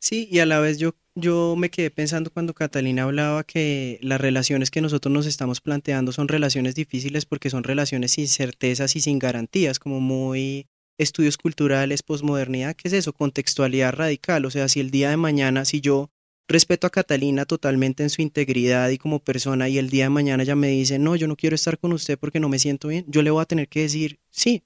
Sí, 0.00 0.28
y 0.30 0.40
a 0.40 0.46
la 0.46 0.58
vez 0.58 0.78
yo, 0.78 0.94
yo 1.14 1.54
me 1.56 1.70
quedé 1.70 1.90
pensando 1.90 2.30
cuando 2.30 2.54
Catalina 2.54 3.04
hablaba 3.04 3.44
que 3.44 3.98
las 4.02 4.20
relaciones 4.20 4.70
que 4.70 4.80
nosotros 4.80 5.12
nos 5.12 5.26
estamos 5.26 5.60
planteando 5.60 6.10
son 6.10 6.26
relaciones 6.26 6.74
difíciles 6.74 7.26
porque 7.26 7.50
son 7.50 7.64
relaciones 7.64 8.12
sin 8.12 8.26
certezas 8.26 8.96
y 8.96 9.00
sin 9.00 9.18
garantías, 9.18 9.78
como 9.78 10.00
muy 10.00 10.66
estudios 10.98 11.38
culturales, 11.38 12.02
posmodernidad, 12.02 12.74
¿qué 12.74 12.88
es 12.88 12.94
eso? 12.94 13.12
Contextualidad 13.12 13.92
radical. 13.92 14.44
O 14.44 14.50
sea, 14.50 14.68
si 14.68 14.80
el 14.80 14.90
día 14.90 15.10
de 15.10 15.16
mañana, 15.16 15.64
si 15.64 15.80
yo 15.80 16.10
respeto 16.48 16.86
a 16.86 16.90
Catalina 16.90 17.44
totalmente 17.44 18.02
en 18.02 18.10
su 18.10 18.22
integridad 18.22 18.88
y 18.90 18.98
como 18.98 19.20
persona 19.20 19.68
y 19.68 19.78
el 19.78 19.90
día 19.90 20.04
de 20.04 20.10
mañana 20.10 20.42
ella 20.42 20.56
me 20.56 20.68
dice, 20.68 20.98
no, 20.98 21.14
yo 21.14 21.28
no 21.28 21.36
quiero 21.36 21.54
estar 21.54 21.78
con 21.78 21.92
usted 21.92 22.18
porque 22.18 22.40
no 22.40 22.48
me 22.48 22.58
siento 22.58 22.88
bien, 22.88 23.04
yo 23.06 23.22
le 23.22 23.30
voy 23.30 23.42
a 23.42 23.46
tener 23.46 23.68
que 23.68 23.82
decir, 23.82 24.18
sí. 24.30 24.62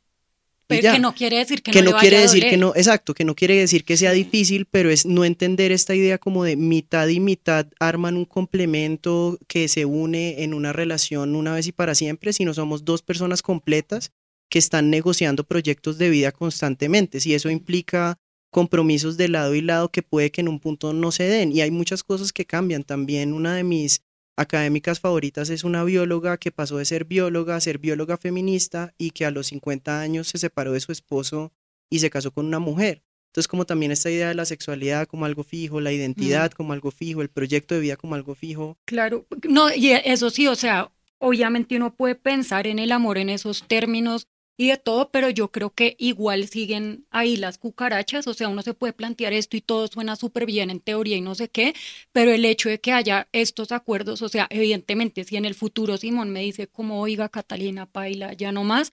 Pero 0.69 0.93
que 0.93 1.01
no 1.01 1.13
quiere 1.13 1.39
decir 1.39 1.61
que, 1.63 1.71
que 1.71 1.83
no, 1.83 1.91
no 1.91 1.99
quiere 1.99 2.21
decir 2.21 2.45
que 2.45 2.57
no, 2.57 2.73
exacto, 2.75 3.13
que 3.13 3.25
no 3.25 3.35
quiere 3.35 3.59
decir 3.59 3.85
que 3.85 3.97
sea 3.97 4.13
difícil, 4.13 4.65
pero 4.65 4.91
es 4.91 5.05
no 5.05 5.25
entender 5.25 5.71
esta 5.71 5.95
idea 5.95 6.17
como 6.19 6.45
de 6.45 6.57
mitad 6.57 7.09
y 7.09 7.21
mitad 7.21 7.67
arman 7.79 8.17
un 8.17 8.25
complemento 8.25 9.39
que 9.49 9.69
se 9.69 9.85
une 9.85 10.45
en 10.45 10.55
una 10.55 10.73
relación 10.73 11.35
una 11.35 11.53
vez 11.53 11.67
y 11.67 11.73
para 11.73 11.95
siempre, 11.95 12.33
sino 12.33 12.55
somos 12.55 12.87
dos 12.87 13.03
personas 13.03 13.43
completas 13.43 14.13
que 14.53 14.59
están 14.59 14.91
negociando 14.91 15.45
proyectos 15.45 15.97
de 15.97 16.11
vida 16.11 16.31
constantemente. 16.31 17.21
Si 17.21 17.33
eso 17.33 17.49
implica 17.49 18.19
compromisos 18.51 19.17
de 19.17 19.29
lado 19.29 19.55
y 19.55 19.63
lado 19.63 19.91
que 19.91 20.03
puede 20.03 20.31
que 20.31 20.43
en 20.43 20.49
un 20.49 20.61
punto 20.61 20.93
no 20.93 21.11
se 21.11 21.25
den. 21.25 21.53
Y 21.53 21.63
hay 21.63 21.71
muchas 21.71 22.05
cosas 22.05 22.35
que 22.35 22.45
cambian. 22.45 22.85
También 22.85 23.33
una 23.33 23.55
de 23.57 23.65
mis 23.65 24.03
académicas 24.37 25.01
favoritas 25.01 25.49
es 25.49 25.65
una 25.65 25.85
bióloga 25.85 26.37
que 26.37 26.53
pasó 26.53 26.77
de 26.77 26.85
ser 26.85 27.07
bióloga 27.07 27.57
a 27.57 27.63
ser 27.63 27.79
bióloga 27.79 28.19
feminista 28.19 28.93
y 28.99 29.13
que 29.13 29.25
a 29.25 29.31
los 29.31 29.47
50 29.47 30.03
años 30.03 30.29
se 30.29 30.37
separó 30.37 30.73
de 30.73 30.81
su 30.81 30.93
esposo 30.93 31.55
y 31.89 32.01
se 32.01 32.11
casó 32.11 32.31
con 32.31 32.45
una 32.45 32.59
mujer. 32.59 33.03
Entonces, 33.29 33.49
como 33.49 33.65
también 33.65 33.91
esta 33.91 34.11
idea 34.11 34.29
de 34.29 34.35
la 34.35 34.45
sexualidad 34.45 35.07
como 35.07 35.25
algo 35.25 35.45
fijo, 35.45 35.81
la 35.81 35.93
identidad 35.93 36.53
como 36.53 36.75
algo 36.75 36.91
fijo, 36.91 37.23
el 37.23 37.31
proyecto 37.31 37.75
de 37.75 37.81
vida 37.81 37.97
como 37.97 38.17
algo 38.17 38.35
fijo. 38.35 38.77
Claro, 38.85 39.25
no, 39.49 39.75
y 39.75 39.93
eso 39.93 40.29
sí, 40.29 40.47
o 40.47 40.57
sea, 40.57 40.93
obviamente 41.17 41.77
uno 41.77 41.95
puede 41.95 42.17
pensar 42.17 42.67
en 42.67 42.79
el 42.79 42.93
amor 42.93 43.17
en 43.17 43.31
esos 43.31 43.67
términos 43.67 44.27
y 44.57 44.69
de 44.69 44.77
todo, 44.77 45.11
pero 45.11 45.31
yo 45.31 45.51
creo 45.51 45.71
que 45.75 45.97
igual 45.99 46.49
siguen 46.49 47.07
ahí 47.11 47.37
las 47.37 47.59
cucarachas, 47.59 48.27
o 48.27 48.35
sea, 48.35 48.49
uno 48.49 48.63
se 48.63 48.75
puede 48.75 48.93
plantear 48.93 49.33
esto 49.33 49.57
y 49.57 49.61
todo 49.61 49.87
suena 49.89 50.17
súper 50.17 50.47
bien 50.47 50.71
en 50.71 50.81
teoría 50.81 51.17
y 51.17 51.21
no 51.21 51.35
sé 51.35 51.49
qué, 51.49 51.75
pero 52.13 52.31
el 52.33 52.45
hecho 52.45 52.69
de 52.69 52.81
que 52.81 52.93
haya 52.93 53.29
estos 53.33 53.73
acuerdos, 53.73 54.23
o 54.23 54.29
sea, 54.29 54.47
evidentemente 54.51 55.25
si 55.25 55.37
en 55.37 55.45
el 55.45 55.55
futuro 55.55 55.97
Simón 55.97 56.31
me 56.31 56.41
dice 56.43 56.67
como, 56.69 57.01
oiga, 57.01 57.29
Catalina, 57.29 57.87
Paila, 57.87 58.33
ya 58.35 58.53
no 58.53 58.65
más, 58.65 58.93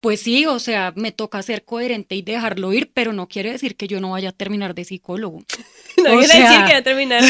pues 0.00 0.20
sí, 0.20 0.46
o 0.46 0.58
sea, 0.58 0.92
me 0.96 1.12
toca 1.12 1.42
ser 1.42 1.64
coherente 1.64 2.14
y 2.14 2.22
dejarlo 2.22 2.72
ir, 2.72 2.90
pero 2.92 3.12
no 3.12 3.28
quiere 3.28 3.52
decir 3.52 3.76
que 3.76 3.86
yo 3.86 4.00
no 4.00 4.10
vaya 4.10 4.30
a 4.30 4.32
terminar 4.32 4.74
de 4.74 4.84
psicólogo. 4.84 5.42
No 5.96 6.18
quiere 6.18 6.34
decir 6.34 6.38
que 6.38 6.62
vaya 6.62 6.76
a 6.78 6.82
terminar 6.82 7.24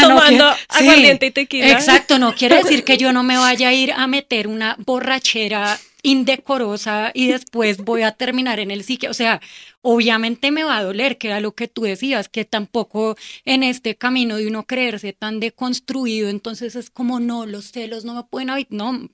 tomando 0.00 0.50
aguardiente 0.68 1.26
y 1.26 1.30
tequila. 1.30 1.70
Exacto, 1.72 2.18
no 2.18 2.34
quiere 2.34 2.56
decir 2.56 2.84
que 2.84 2.96
yo 2.96 3.12
no 3.12 3.22
me 3.22 3.36
vaya 3.38 3.68
a 3.68 3.74
ir 3.74 3.92
a 3.92 4.06
meter 4.06 4.48
una 4.48 4.76
borrachera 4.78 5.78
indecorosa 6.02 7.10
y 7.14 7.28
después 7.28 7.78
voy 7.78 8.02
a 8.02 8.12
terminar 8.12 8.60
en 8.60 8.70
el 8.70 8.84
psique. 8.84 9.08
O 9.08 9.14
sea, 9.14 9.40
obviamente 9.82 10.50
me 10.50 10.64
va 10.64 10.78
a 10.78 10.82
doler, 10.82 11.18
que 11.18 11.28
era 11.28 11.40
lo 11.40 11.52
que 11.52 11.66
tú 11.66 11.82
decías, 11.82 12.28
que 12.28 12.44
tampoco 12.44 13.16
en 13.44 13.62
este 13.62 13.96
camino 13.96 14.36
de 14.36 14.46
uno 14.46 14.64
creerse 14.64 15.12
tan 15.12 15.40
deconstruido, 15.40 16.28
entonces 16.28 16.76
es 16.76 16.90
como, 16.90 17.20
no, 17.20 17.46
los 17.46 17.72
celos 17.72 18.04
no 18.04 18.14
me 18.14 18.24
pueden 18.24 18.66
no, 18.70 19.08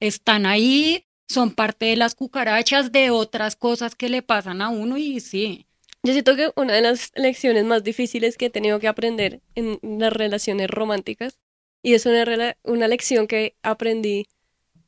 están 0.00 0.46
ahí, 0.46 1.04
son 1.28 1.52
parte 1.52 1.86
de 1.86 1.96
las 1.96 2.14
cucarachas, 2.14 2.92
de 2.92 3.10
otras 3.10 3.56
cosas 3.56 3.94
que 3.94 4.08
le 4.08 4.22
pasan 4.22 4.62
a 4.62 4.68
uno 4.68 4.96
y 4.96 5.20
sí. 5.20 5.66
Yo 6.02 6.12
siento 6.12 6.36
que 6.36 6.52
una 6.56 6.74
de 6.74 6.82
las 6.82 7.12
lecciones 7.16 7.64
más 7.64 7.82
difíciles 7.82 8.36
que 8.36 8.46
he 8.46 8.50
tenido 8.50 8.78
que 8.78 8.88
aprender 8.88 9.42
en 9.54 9.80
las 9.82 10.12
relaciones 10.12 10.70
románticas, 10.70 11.38
y 11.82 11.94
es 11.94 12.06
una, 12.06 12.56
una 12.62 12.88
lección 12.88 13.26
que 13.26 13.56
aprendí 13.62 14.26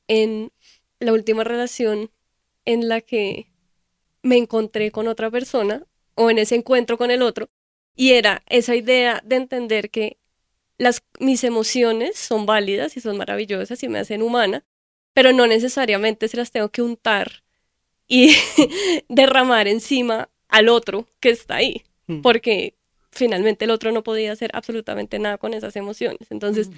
en 0.06 0.52
la 1.00 1.12
última 1.12 1.44
relación 1.44 2.10
en 2.64 2.88
la 2.88 3.00
que 3.00 3.52
me 4.22 4.36
encontré 4.36 4.90
con 4.90 5.08
otra 5.08 5.30
persona 5.30 5.86
o 6.14 6.30
en 6.30 6.38
ese 6.38 6.56
encuentro 6.56 6.98
con 6.98 7.10
el 7.10 7.22
otro 7.22 7.50
y 7.98 8.12
era 8.12 8.44
esa 8.46 8.76
idea 8.76 9.20
de 9.24 9.36
entender 9.36 9.90
que 9.90 10.18
las, 10.78 11.02
mis 11.18 11.42
emociones 11.42 12.16
son 12.16 12.46
válidas 12.46 12.96
y 12.96 13.00
son 13.00 13.16
maravillosas 13.16 13.82
y 13.82 13.88
me 13.88 13.98
hacen 13.98 14.22
humana, 14.22 14.64
pero 15.18 15.32
no 15.32 15.48
necesariamente 15.48 16.28
se 16.28 16.36
las 16.36 16.52
tengo 16.52 16.68
que 16.68 16.80
untar 16.80 17.42
y 18.06 18.36
derramar 19.08 19.66
encima 19.68 20.28
al 20.48 20.68
otro 20.68 21.06
que 21.20 21.30
está 21.30 21.56
ahí, 21.56 21.82
Mm. 22.06 22.20
porque 22.22 22.74
finalmente 23.10 23.64
el 23.64 23.70
otro 23.72 23.90
no 23.90 24.02
podía 24.04 24.30
hacer 24.32 24.50
absolutamente 24.54 25.18
nada 25.18 25.36
con 25.38 25.52
esas 25.54 25.74
emociones. 25.76 26.30
Entonces, 26.30 26.70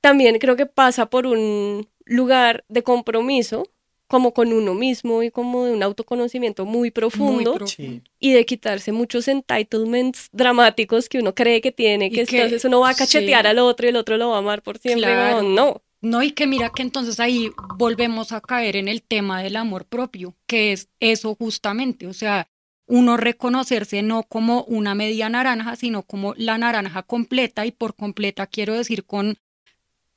también 0.00 0.38
creo 0.38 0.54
que 0.54 0.66
pasa 0.66 1.06
por 1.06 1.26
un 1.26 1.88
lugar 2.04 2.62
de 2.68 2.82
compromiso, 2.82 3.66
como 4.06 4.34
con 4.34 4.52
uno 4.52 4.74
mismo 4.74 5.22
y 5.22 5.30
como 5.30 5.64
de 5.64 5.72
un 5.72 5.82
autoconocimiento 5.82 6.66
muy 6.66 6.90
profundo 6.90 7.32
Muy 7.52 7.58
profundo. 7.58 7.66
Sí. 7.66 8.02
y 8.20 8.32
de 8.34 8.44
quitarse 8.44 8.92
muchos 8.92 9.26
entitlements 9.28 10.28
dramáticos 10.32 11.08
que 11.08 11.18
uno 11.20 11.34
cree 11.34 11.62
que 11.62 11.72
tiene, 11.72 12.10
que, 12.10 12.26
que- 12.26 12.36
entonces 12.36 12.64
uno 12.66 12.80
va 12.80 12.90
a 12.90 12.94
cachetear 12.94 13.44
sí. 13.44 13.48
al 13.48 13.58
otro 13.60 13.86
y 13.86 13.88
el 13.88 13.96
otro 13.96 14.18
lo 14.18 14.28
va 14.28 14.36
a 14.36 14.38
amar 14.40 14.60
por 14.62 14.76
siempre. 14.78 15.04
Claro. 15.10 15.42
No, 15.42 15.48
no. 15.48 15.82
No, 16.02 16.20
y 16.24 16.32
que 16.32 16.48
mira 16.48 16.70
que 16.70 16.82
entonces 16.82 17.20
ahí 17.20 17.52
volvemos 17.76 18.32
a 18.32 18.40
caer 18.40 18.74
en 18.74 18.88
el 18.88 19.02
tema 19.02 19.40
del 19.40 19.54
amor 19.54 19.86
propio, 19.86 20.34
que 20.48 20.72
es 20.72 20.88
eso 20.98 21.36
justamente, 21.36 22.08
o 22.08 22.12
sea, 22.12 22.48
uno 22.88 23.16
reconocerse 23.16 24.02
no 24.02 24.24
como 24.24 24.64
una 24.64 24.96
media 24.96 25.28
naranja, 25.28 25.76
sino 25.76 26.02
como 26.02 26.34
la 26.36 26.58
naranja 26.58 27.04
completa, 27.04 27.66
y 27.66 27.70
por 27.70 27.94
completa 27.94 28.48
quiero 28.48 28.74
decir 28.74 29.04
con 29.04 29.38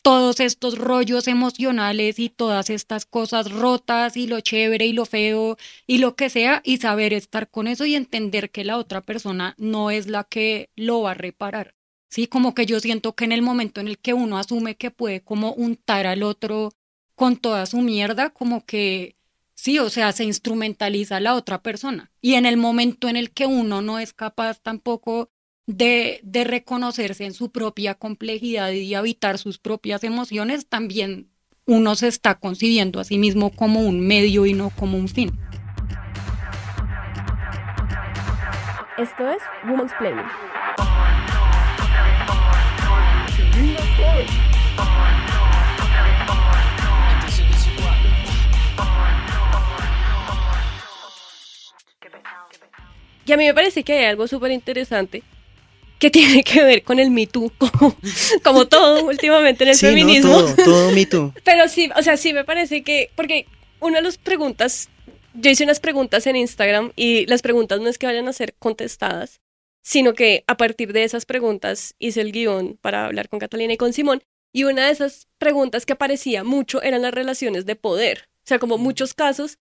todos 0.01 0.39
estos 0.39 0.77
rollos 0.77 1.27
emocionales 1.27 2.17
y 2.17 2.29
todas 2.29 2.71
estas 2.71 3.05
cosas 3.05 3.51
rotas 3.51 4.17
y 4.17 4.25
lo 4.25 4.39
chévere 4.39 4.87
y 4.87 4.93
lo 4.93 5.05
feo 5.05 5.55
y 5.85 5.99
lo 5.99 6.15
que 6.15 6.31
sea, 6.31 6.61
y 6.65 6.77
saber 6.77 7.13
estar 7.13 7.47
con 7.49 7.67
eso 7.67 7.85
y 7.85 7.95
entender 7.95 8.49
que 8.49 8.63
la 8.65 8.77
otra 8.77 9.01
persona 9.01 9.53
no 9.59 9.91
es 9.91 10.07
la 10.07 10.23
que 10.23 10.71
lo 10.75 11.01
va 11.03 11.11
a 11.11 11.13
reparar. 11.13 11.75
Sí, 12.09 12.27
como 12.27 12.55
que 12.55 12.65
yo 12.65 12.79
siento 12.79 13.13
que 13.13 13.25
en 13.25 13.31
el 13.31 13.41
momento 13.41 13.81
en 13.81 13.87
el 13.87 13.97
que 13.97 14.13
uno 14.13 14.37
asume 14.37 14.75
que 14.75 14.91
puede 14.91 15.21
como 15.21 15.53
untar 15.53 16.07
al 16.07 16.23
otro 16.23 16.71
con 17.15 17.37
toda 17.37 17.65
su 17.65 17.81
mierda, 17.81 18.29
como 18.29 18.65
que 18.65 19.15
sí, 19.55 19.79
o 19.79 19.89
sea, 19.89 20.11
se 20.11 20.23
instrumentaliza 20.23 21.17
a 21.17 21.21
la 21.21 21.35
otra 21.35 21.61
persona. 21.61 22.11
Y 22.21 22.35
en 22.35 22.45
el 22.45 22.57
momento 22.57 23.09
en 23.09 23.15
el 23.15 23.31
que 23.31 23.45
uno 23.45 23.81
no 23.81 23.99
es 23.99 24.13
capaz 24.13 24.59
tampoco 24.61 25.29
de, 25.65 26.19
de 26.23 26.43
reconocerse 26.43 27.25
en 27.25 27.33
su 27.33 27.51
propia 27.51 27.95
complejidad 27.95 28.71
y 28.71 28.93
habitar 28.93 29.37
sus 29.37 29.57
propias 29.57 30.03
emociones, 30.03 30.67
también 30.67 31.29
uno 31.65 31.95
se 31.95 32.07
está 32.07 32.35
concibiendo 32.35 32.99
a 32.99 33.03
sí 33.03 33.17
mismo 33.17 33.49
como 33.51 33.81
un 33.81 34.05
medio 34.05 34.45
y 34.45 34.53
no 34.53 34.69
como 34.69 34.97
un 34.97 35.07
fin. 35.07 35.37
Esto 38.97 39.29
es 39.29 39.41
Woman's 39.67 39.91
Planning. 39.97 40.94
Y 53.25 53.31
a 53.33 53.37
mí 53.37 53.45
me 53.45 53.53
parece 53.53 53.83
que 53.83 53.93
hay 53.93 54.05
algo 54.05 54.27
súper 54.27 54.51
interesante 54.51 55.23
que 55.97 56.11
tiene 56.11 56.43
que 56.43 56.61
ver 56.63 56.83
con 56.83 56.99
el 56.99 57.09
Me 57.09 57.25
Too, 57.25 57.51
como, 57.57 57.95
como 58.43 58.67
todo 58.67 59.05
últimamente 59.05 59.63
en 59.63 59.69
el 59.71 59.75
Sí, 59.75 59.85
no, 59.85 59.91
feminismo. 59.91 60.31
todo, 60.39 60.55
todo 60.63 60.91
Me 60.91 61.05
Too. 61.05 61.33
Pero 61.43 61.67
sí, 61.69 61.89
o 61.95 62.03
sea, 62.03 62.17
sí 62.17 62.33
me 62.33 62.43
parece 62.43 62.83
que, 62.83 63.09
porque 63.15 63.47
una 63.79 63.97
de 63.97 64.03
las 64.03 64.17
preguntas, 64.17 64.89
yo 65.33 65.49
hice 65.49 65.63
unas 65.63 65.79
preguntas 65.79 66.27
en 66.27 66.35
Instagram 66.35 66.91
y 66.95 67.25
las 67.27 67.41
preguntas 67.41 67.79
no 67.79 67.87
es 67.89 67.97
que 67.97 68.05
vayan 68.07 68.27
a 68.27 68.33
ser 68.33 68.53
contestadas, 68.59 69.39
sino 69.85 70.15
que 70.15 70.43
a 70.47 70.57
partir 70.57 70.93
de 70.93 71.03
esas 71.03 71.27
preguntas 71.27 71.93
hice 71.99 72.19
el 72.21 72.31
guion 72.31 72.79
para 72.81 73.05
hablar 73.05 73.29
con 73.29 73.37
Catalina 73.37 73.73
y 73.73 73.77
con 73.77 73.93
Simón. 73.93 74.23
Y 74.51 74.63
una 74.63 74.87
de 74.87 74.91
esas 74.91 75.27
preguntas 75.37 75.85
que 75.85 75.93
aparecía 75.93 76.43
mucho 76.43 76.81
eran 76.81 77.03
las 77.03 77.13
relaciones 77.13 77.67
de 77.67 77.75
poder. 77.75 78.27
O 78.37 78.47
sea, 78.47 78.57
como 78.57 78.79
muchos 78.79 79.13
casos 79.13 79.59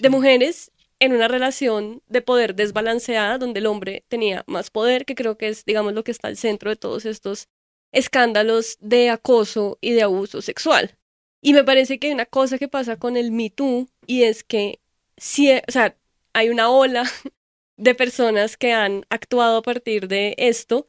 de 0.00 0.08
mujeres 0.08 0.72
en 0.98 1.12
una 1.12 1.28
relación 1.28 2.02
de 2.06 2.22
poder 2.22 2.54
desbalanceada, 2.54 3.36
donde 3.36 3.60
el 3.60 3.66
hombre 3.66 4.06
tenía 4.08 4.44
más 4.46 4.70
poder, 4.70 5.04
que 5.04 5.14
creo 5.14 5.36
que 5.36 5.48
es, 5.48 5.66
digamos, 5.66 5.92
lo 5.92 6.04
que 6.04 6.12
está 6.12 6.28
al 6.28 6.38
centro 6.38 6.70
de 6.70 6.76
todos 6.76 7.04
estos 7.04 7.48
escándalos 7.92 8.78
de 8.80 9.10
acoso 9.10 9.76
y 9.82 9.92
de 9.92 10.02
abuso 10.02 10.40
sexual. 10.40 10.96
Y 11.42 11.52
me 11.52 11.64
parece 11.64 11.98
que 11.98 12.06
hay 12.06 12.14
una 12.14 12.24
cosa 12.24 12.56
que 12.56 12.68
pasa 12.68 12.96
con 12.96 13.18
el 13.18 13.30
Me 13.30 13.50
Too 13.50 13.90
y 14.06 14.22
es 14.22 14.42
que 14.42 14.80
sí, 15.18 15.52
o 15.52 15.70
sea, 15.70 15.98
hay 16.32 16.48
una 16.48 16.70
ola 16.70 17.04
de 17.76 17.94
personas 17.94 18.56
que 18.56 18.72
han 18.72 19.04
actuado 19.10 19.58
a 19.58 19.62
partir 19.62 20.08
de 20.08 20.34
esto 20.38 20.86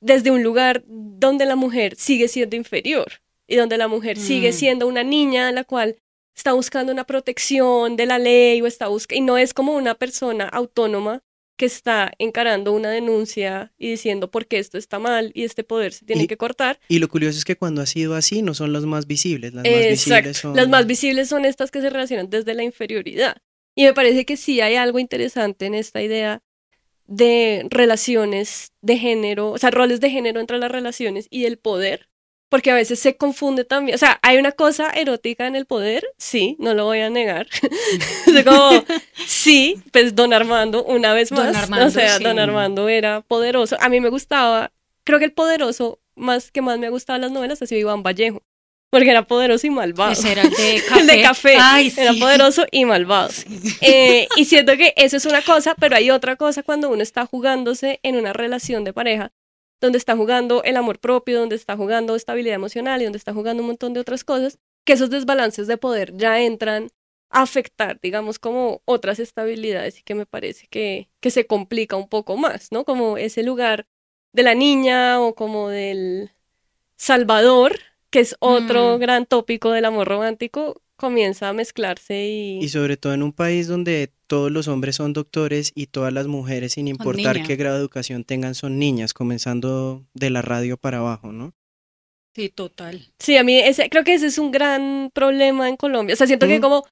desde 0.00 0.30
un 0.30 0.42
lugar 0.42 0.82
donde 0.86 1.46
la 1.46 1.56
mujer 1.56 1.94
sigue 1.96 2.28
siendo 2.28 2.56
inferior 2.56 3.06
y 3.46 3.56
donde 3.56 3.76
la 3.78 3.88
mujer 3.88 4.18
sigue 4.18 4.50
Mm. 4.50 4.54
siendo 4.54 4.86
una 4.88 5.02
niña 5.04 5.48
a 5.48 5.52
la 5.52 5.64
cual 5.64 5.96
está 6.34 6.52
buscando 6.54 6.92
una 6.92 7.04
protección 7.04 7.96
de 7.96 8.06
la 8.06 8.18
ley 8.18 8.60
o 8.62 8.66
está 8.66 8.88
buscando, 8.88 9.18
y 9.22 9.26
no 9.26 9.38
es 9.38 9.52
como 9.54 9.74
una 9.74 9.94
persona 9.94 10.48
autónoma 10.48 11.22
que 11.58 11.66
está 11.66 12.10
encarando 12.18 12.72
una 12.72 12.90
denuncia 12.90 13.72
y 13.78 13.90
diciendo 13.90 14.30
por 14.30 14.46
qué 14.46 14.58
esto 14.58 14.78
está 14.78 14.98
mal 14.98 15.30
y 15.34 15.44
este 15.44 15.62
poder 15.64 15.92
se 15.92 16.04
tiene 16.06 16.24
Y- 16.24 16.26
que 16.26 16.36
cortar, 16.38 16.80
Y 16.88 16.98
lo 16.98 17.08
curioso 17.08 17.38
es 17.38 17.44
que 17.44 17.56
cuando 17.56 17.82
ha 17.82 17.86
sido 17.86 18.14
así, 18.14 18.42
no 18.42 18.54
son 18.54 18.72
los 18.72 18.86
más 18.86 19.06
visibles. 19.06 19.52
Las 19.54 19.64
más 19.64 19.72
visibles 19.90 20.36
son. 20.38 20.56
Las 20.56 20.68
más 20.68 20.86
visibles 20.86 21.28
son 21.28 21.44
estas 21.44 21.70
que 21.70 21.80
se 21.82 21.90
relacionan 21.90 22.30
desde 22.30 22.54
la 22.54 22.64
inferioridad. 22.64 23.36
Y 23.74 23.84
me 23.84 23.94
parece 23.94 24.24
que 24.24 24.36
sí 24.36 24.60
hay 24.60 24.76
algo 24.76 24.98
interesante 24.98 25.66
en 25.66 25.74
esta 25.74 26.02
idea 26.02 26.42
de 27.06 27.66
relaciones 27.70 28.72
de 28.80 28.96
género, 28.96 29.50
o 29.50 29.58
sea, 29.58 29.70
roles 29.70 30.00
de 30.00 30.10
género 30.10 30.40
entre 30.40 30.58
las 30.58 30.70
relaciones 30.70 31.26
y 31.30 31.44
el 31.44 31.58
poder, 31.58 32.08
porque 32.48 32.70
a 32.70 32.74
veces 32.74 33.00
se 33.00 33.16
confunde 33.16 33.64
también, 33.64 33.94
o 33.94 33.98
sea, 33.98 34.18
hay 34.22 34.38
una 34.38 34.52
cosa 34.52 34.90
erótica 34.90 35.46
en 35.46 35.56
el 35.56 35.66
poder, 35.66 36.04
sí, 36.16 36.56
no 36.58 36.74
lo 36.74 36.84
voy 36.84 37.00
a 37.00 37.10
negar. 37.10 37.48
Como, 38.44 38.84
sí, 39.26 39.82
pues 39.90 40.14
don 40.14 40.32
Armando, 40.32 40.84
una 40.84 41.12
vez 41.12 41.30
Don 41.30 41.44
más, 41.44 41.56
Armando, 41.56 41.86
o 41.86 41.90
sea, 41.90 42.18
sí. 42.18 42.24
don 42.24 42.38
Armando 42.38 42.88
era 42.88 43.20
poderoso. 43.22 43.76
A 43.80 43.88
mí 43.88 44.00
me 44.00 44.08
gustaba, 44.08 44.72
creo 45.04 45.18
que 45.18 45.24
el 45.24 45.32
poderoso 45.32 45.98
más 46.14 46.50
que 46.50 46.62
más 46.62 46.78
me 46.78 46.90
gustaba 46.90 47.18
las 47.18 47.32
novelas 47.32 47.60
ha 47.62 47.66
sido 47.66 47.80
Iván 47.80 48.02
Vallejo, 48.02 48.42
porque 48.92 49.08
era 49.08 49.26
poderoso 49.26 49.66
y 49.66 49.70
malvado. 49.70 50.12
Ese 50.12 50.32
era 50.32 50.42
el 50.42 50.50
de 50.50 50.76
El 50.76 50.84
café. 50.84 51.06
de 51.06 51.22
café. 51.22 51.56
Ay, 51.58 51.92
Era 51.96 52.12
sí. 52.12 52.20
poderoso 52.20 52.66
y 52.70 52.84
malvado. 52.84 53.30
Eh, 53.80 54.28
y 54.36 54.44
siento 54.44 54.76
que 54.76 54.92
eso 54.98 55.16
es 55.16 55.24
una 55.24 55.40
cosa, 55.40 55.74
pero 55.74 55.96
hay 55.96 56.10
otra 56.10 56.36
cosa 56.36 56.62
cuando 56.62 56.90
uno 56.90 57.02
está 57.02 57.24
jugándose 57.24 58.00
en 58.02 58.16
una 58.16 58.34
relación 58.34 58.84
de 58.84 58.92
pareja, 58.92 59.32
donde 59.80 59.96
está 59.96 60.14
jugando 60.14 60.62
el 60.62 60.76
amor 60.76 60.98
propio, 60.98 61.40
donde 61.40 61.56
está 61.56 61.74
jugando 61.74 62.14
estabilidad 62.14 62.56
emocional 62.56 63.00
y 63.00 63.04
donde 63.04 63.16
está 63.16 63.32
jugando 63.32 63.62
un 63.62 63.68
montón 63.68 63.94
de 63.94 64.00
otras 64.00 64.24
cosas, 64.24 64.58
que 64.84 64.92
esos 64.92 65.08
desbalances 65.08 65.66
de 65.66 65.78
poder 65.78 66.14
ya 66.14 66.42
entran 66.42 66.90
a 67.30 67.40
afectar, 67.40 67.98
digamos, 68.02 68.38
como 68.38 68.82
otras 68.84 69.18
estabilidades 69.20 70.00
y 70.00 70.02
que 70.02 70.14
me 70.14 70.26
parece 70.26 70.66
que, 70.68 71.08
que 71.20 71.30
se 71.30 71.46
complica 71.46 71.96
un 71.96 72.10
poco 72.10 72.36
más, 72.36 72.70
¿no? 72.72 72.84
Como 72.84 73.16
ese 73.16 73.42
lugar 73.42 73.86
de 74.34 74.42
la 74.42 74.54
niña 74.54 75.18
o 75.18 75.34
como 75.34 75.70
del 75.70 76.30
Salvador, 76.96 77.78
que 78.12 78.20
es 78.20 78.36
otro 78.38 78.96
Mm. 78.96 79.00
gran 79.00 79.26
tópico 79.26 79.72
del 79.72 79.84
amor 79.86 80.06
romántico, 80.06 80.80
comienza 80.96 81.48
a 81.48 81.52
mezclarse 81.52 82.26
y... 82.28 82.58
Y 82.62 82.68
sobre 82.68 82.96
todo 82.96 83.12
en 83.14 83.24
un 83.24 83.32
país 83.32 83.66
donde 83.66 84.12
todos 84.28 84.52
los 84.52 84.68
hombres 84.68 84.94
son 84.94 85.12
doctores 85.12 85.72
y 85.74 85.86
todas 85.88 86.12
las 86.12 86.28
mujeres, 86.28 86.74
sin 86.74 86.86
importar 86.86 87.42
qué 87.42 87.56
grado 87.56 87.74
de 87.76 87.80
educación 87.82 88.22
tengan, 88.22 88.54
son 88.54 88.78
niñas, 88.78 89.12
comenzando 89.14 90.04
de 90.14 90.30
la 90.30 90.42
radio 90.42 90.76
para 90.76 90.98
abajo, 90.98 91.32
¿no? 91.32 91.52
Sí, 92.36 92.48
total. 92.48 93.08
Sí, 93.18 93.36
a 93.36 93.42
mí 93.42 93.58
ese, 93.58 93.90
creo 93.90 94.04
que 94.04 94.14
ese 94.14 94.26
es 94.28 94.38
un 94.38 94.52
gran 94.52 95.10
problema 95.12 95.68
en 95.68 95.76
Colombia. 95.76 96.14
O 96.14 96.16
sea, 96.16 96.26
siento 96.28 96.46
que 96.46 96.58
Mm. 96.58 96.62
como 96.62 96.84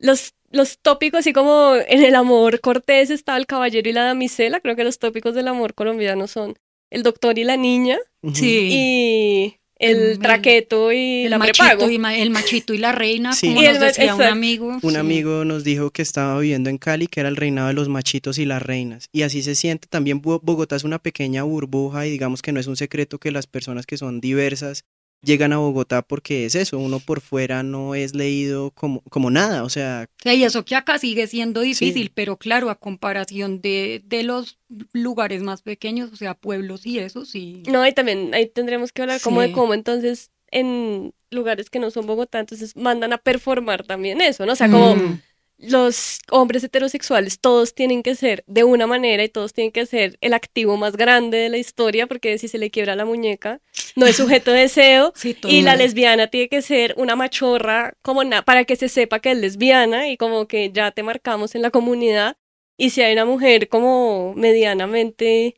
los, 0.00 0.34
los 0.50 0.78
tópicos, 0.80 1.20
así 1.20 1.32
como 1.32 1.76
en 1.86 2.02
el 2.02 2.14
amor 2.16 2.60
cortés 2.60 3.10
está 3.10 3.36
el 3.36 3.46
caballero 3.46 3.88
y 3.88 3.92
la 3.92 4.04
damisela, 4.04 4.60
creo 4.60 4.74
que 4.74 4.84
los 4.84 4.98
tópicos 4.98 5.34
del 5.34 5.46
amor 5.48 5.74
colombiano 5.74 6.26
son 6.26 6.56
el 6.90 7.02
doctor 7.04 7.38
y 7.38 7.44
la 7.44 7.56
niña. 7.56 7.98
Sí. 8.34 8.68
y 8.72 9.56
el 9.82 9.96
El- 10.12 10.18
traqueto 10.18 10.92
y 10.92 11.24
El 11.24 11.30
la 11.30 11.38
prepago. 11.38 11.74
machito, 11.82 11.90
y 11.90 11.98
ma- 11.98 12.16
el 12.16 12.30
machito 12.30 12.72
y 12.74 12.78
la 12.78 12.92
reina, 12.92 13.32
Sí. 13.32 13.48
como 13.48 13.62
Y 13.62 13.66
nos 13.66 13.80
decía 13.80 14.14
un 14.14 14.22
amigo. 14.22 14.78
Un 14.82 14.90
sí. 14.92 14.96
amigo 14.96 15.44
nos 15.44 15.64
dijo 15.64 15.90
que 15.90 16.02
estaba 16.02 16.38
viviendo 16.40 16.70
en 16.70 16.78
Cali, 16.78 17.06
que 17.06 17.20
era 17.20 17.28
el 17.28 17.36
reinado 17.36 17.68
de 17.68 17.74
los 17.74 17.88
machitos 17.88 18.38
y 18.38 18.44
las 18.46 18.62
reinas. 18.62 19.06
Y 19.12 19.22
así 19.22 19.42
se 19.42 19.54
siente. 19.54 19.88
También 19.88 20.20
Bo- 20.22 20.40
Bogotá 20.42 20.76
es 20.76 20.84
una 20.84 20.98
pequeña 20.98 21.42
burbuja 21.42 22.06
y 22.06 22.10
digamos 22.10 22.42
que 22.42 22.52
no 22.52 22.60
es 22.60 22.66
un 22.66 22.76
secreto 22.76 23.18
que 23.18 23.30
las 23.32 23.46
personas 23.46 23.86
que 23.86 23.96
son 23.96 24.20
diversas 24.20 24.84
llegan 25.24 25.52
a 25.52 25.58
Bogotá 25.58 26.02
porque 26.02 26.46
es 26.46 26.54
eso, 26.54 26.78
uno 26.78 26.98
por 27.00 27.20
fuera 27.20 27.62
no 27.62 27.94
es 27.94 28.14
leído 28.14 28.70
como, 28.72 29.00
como 29.10 29.30
nada. 29.30 29.62
O 29.64 29.68
sea, 29.70 30.08
Sí, 30.22 30.30
y 30.30 30.44
eso 30.44 30.64
que 30.64 30.74
acá 30.74 30.98
sigue 30.98 31.26
siendo 31.26 31.60
difícil, 31.60 32.06
Sí. 32.08 32.12
pero 32.14 32.36
claro, 32.36 32.70
a 32.70 32.74
comparación 32.74 33.60
de, 33.60 34.02
de 34.04 34.22
los 34.24 34.58
lugares 34.92 35.42
más 35.42 35.62
pequeños, 35.62 36.12
o 36.12 36.16
sea, 36.16 36.34
pueblos 36.34 36.84
y 36.86 36.98
eso, 36.98 37.24
sí. 37.24 37.62
No, 37.68 37.86
y 37.86 37.92
también 37.92 38.34
ahí 38.34 38.46
tendremos 38.46 38.92
que 38.92 39.02
hablar 39.02 39.20
como 39.20 39.40
de 39.40 39.48
Sí. 39.48 39.52
cómo 39.52 39.74
entonces 39.74 40.30
en 40.50 41.14
lugares 41.30 41.70
que 41.70 41.78
no 41.78 41.90
son 41.90 42.06
Bogotá, 42.06 42.40
entonces 42.40 42.76
mandan 42.76 43.12
a 43.14 43.18
performar 43.18 43.84
también 43.84 44.20
eso, 44.20 44.44
¿no? 44.44 44.52
O 44.52 44.56
sea, 44.56 44.68
como 44.70 44.96
Mm. 44.96 45.20
los 45.58 46.18
hombres 46.30 46.64
heterosexuales 46.64 47.38
todos 47.38 47.74
tienen 47.74 48.02
que 48.02 48.14
ser 48.16 48.42
de 48.46 48.64
una 48.64 48.86
manera 48.86 49.22
y 49.24 49.28
todos 49.28 49.52
tienen 49.54 49.70
que 49.72 49.86
ser 49.86 50.18
el 50.20 50.34
activo 50.34 50.76
más 50.76 50.96
grande 50.96 51.38
de 51.38 51.48
la 51.48 51.56
historia, 51.58 52.06
porque 52.06 52.36
si 52.38 52.48
se 52.48 52.58
le 52.58 52.70
quiebra 52.70 52.96
la 52.96 53.04
muñeca, 53.04 53.60
no 53.96 54.06
es 54.06 54.16
sujeto 54.16 54.50
de 54.50 54.60
deseo 54.60 55.12
Sí, 55.14 55.36
y 55.44 55.62
la 55.62 55.76
lesbiana 55.76 56.26
tiene 56.28 56.48
que 56.48 56.62
ser 56.62 56.94
una 56.96 57.16
machorra 57.16 57.94
como 58.02 58.22
para 58.44 58.64
que 58.64 58.76
se 58.76 58.88
sepa 58.88 59.20
que 59.20 59.32
es 59.32 59.38
lesbiana 59.38 60.08
y 60.08 60.16
como 60.16 60.46
que 60.46 60.70
ya 60.72 60.90
te 60.90 61.02
marcamos 61.02 61.54
en 61.54 61.62
la 61.62 61.70
comunidad 61.70 62.36
y 62.76 62.90
si 62.90 63.02
hay 63.02 63.12
una 63.12 63.24
mujer 63.24 63.68
como 63.68 64.34
medianamente 64.34 65.56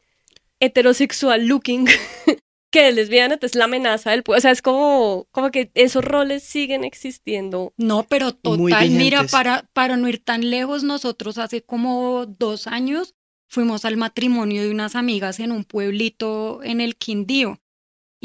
heterosexual 0.61 1.47
looking 1.47 1.87
que 2.74 2.89
es 2.89 2.95
lesbiana, 2.95 3.35
entonces 3.35 3.57
la 3.57 3.66
amenaza 3.66 4.11
del 4.11 4.24
pueblo, 4.24 4.39
o 4.39 4.41
sea, 4.41 4.51
es 4.51 4.61
como, 4.61 5.28
como 5.30 5.53
que 5.53 5.70
esos 5.74 6.05
roles 6.05 6.43
siguen 6.43 6.82
existiendo. 6.82 7.72
No, 7.76 8.05
pero 8.09 8.32
total, 8.32 8.91
mira, 8.91 9.22
para, 9.30 9.70
para 9.72 9.97
no 9.97 10.09
ir 10.09 10.24
tan 10.24 10.51
lejos, 10.51 10.82
nosotros 10.82 11.39
hace 11.39 11.62
como 11.62 12.26
dos 12.26 12.66
años 12.66 13.14
fuimos 13.47 13.85
al 13.85 13.97
matrimonio 13.97 14.62
de 14.62 14.72
unas 14.72 14.97
amigas 14.97 15.39
en 15.39 15.53
un 15.53 15.62
pueblito 15.62 16.64
en 16.64 16.80
el 16.80 16.97
Quindío. 16.97 17.61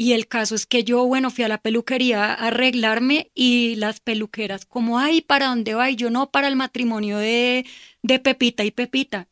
Y 0.00 0.14
el 0.14 0.28
caso 0.28 0.54
es 0.54 0.64
que 0.64 0.82
yo, 0.82 1.04
bueno, 1.04 1.30
fui 1.30 1.44
a 1.44 1.48
la 1.48 1.58
peluquería 1.58 2.24
a 2.24 2.46
arreglarme 2.46 3.30
y 3.34 3.74
las 3.74 4.00
peluqueras 4.00 4.64
como, 4.64 4.98
ay, 4.98 5.20
¿para 5.20 5.48
dónde 5.48 5.74
va? 5.74 5.90
Y 5.90 5.96
yo 5.96 6.08
no, 6.08 6.30
para 6.30 6.48
el 6.48 6.56
matrimonio 6.56 7.18
de, 7.18 7.66
de 8.02 8.18
Pepita 8.18 8.64
y 8.64 8.70
Pepita. 8.70 9.28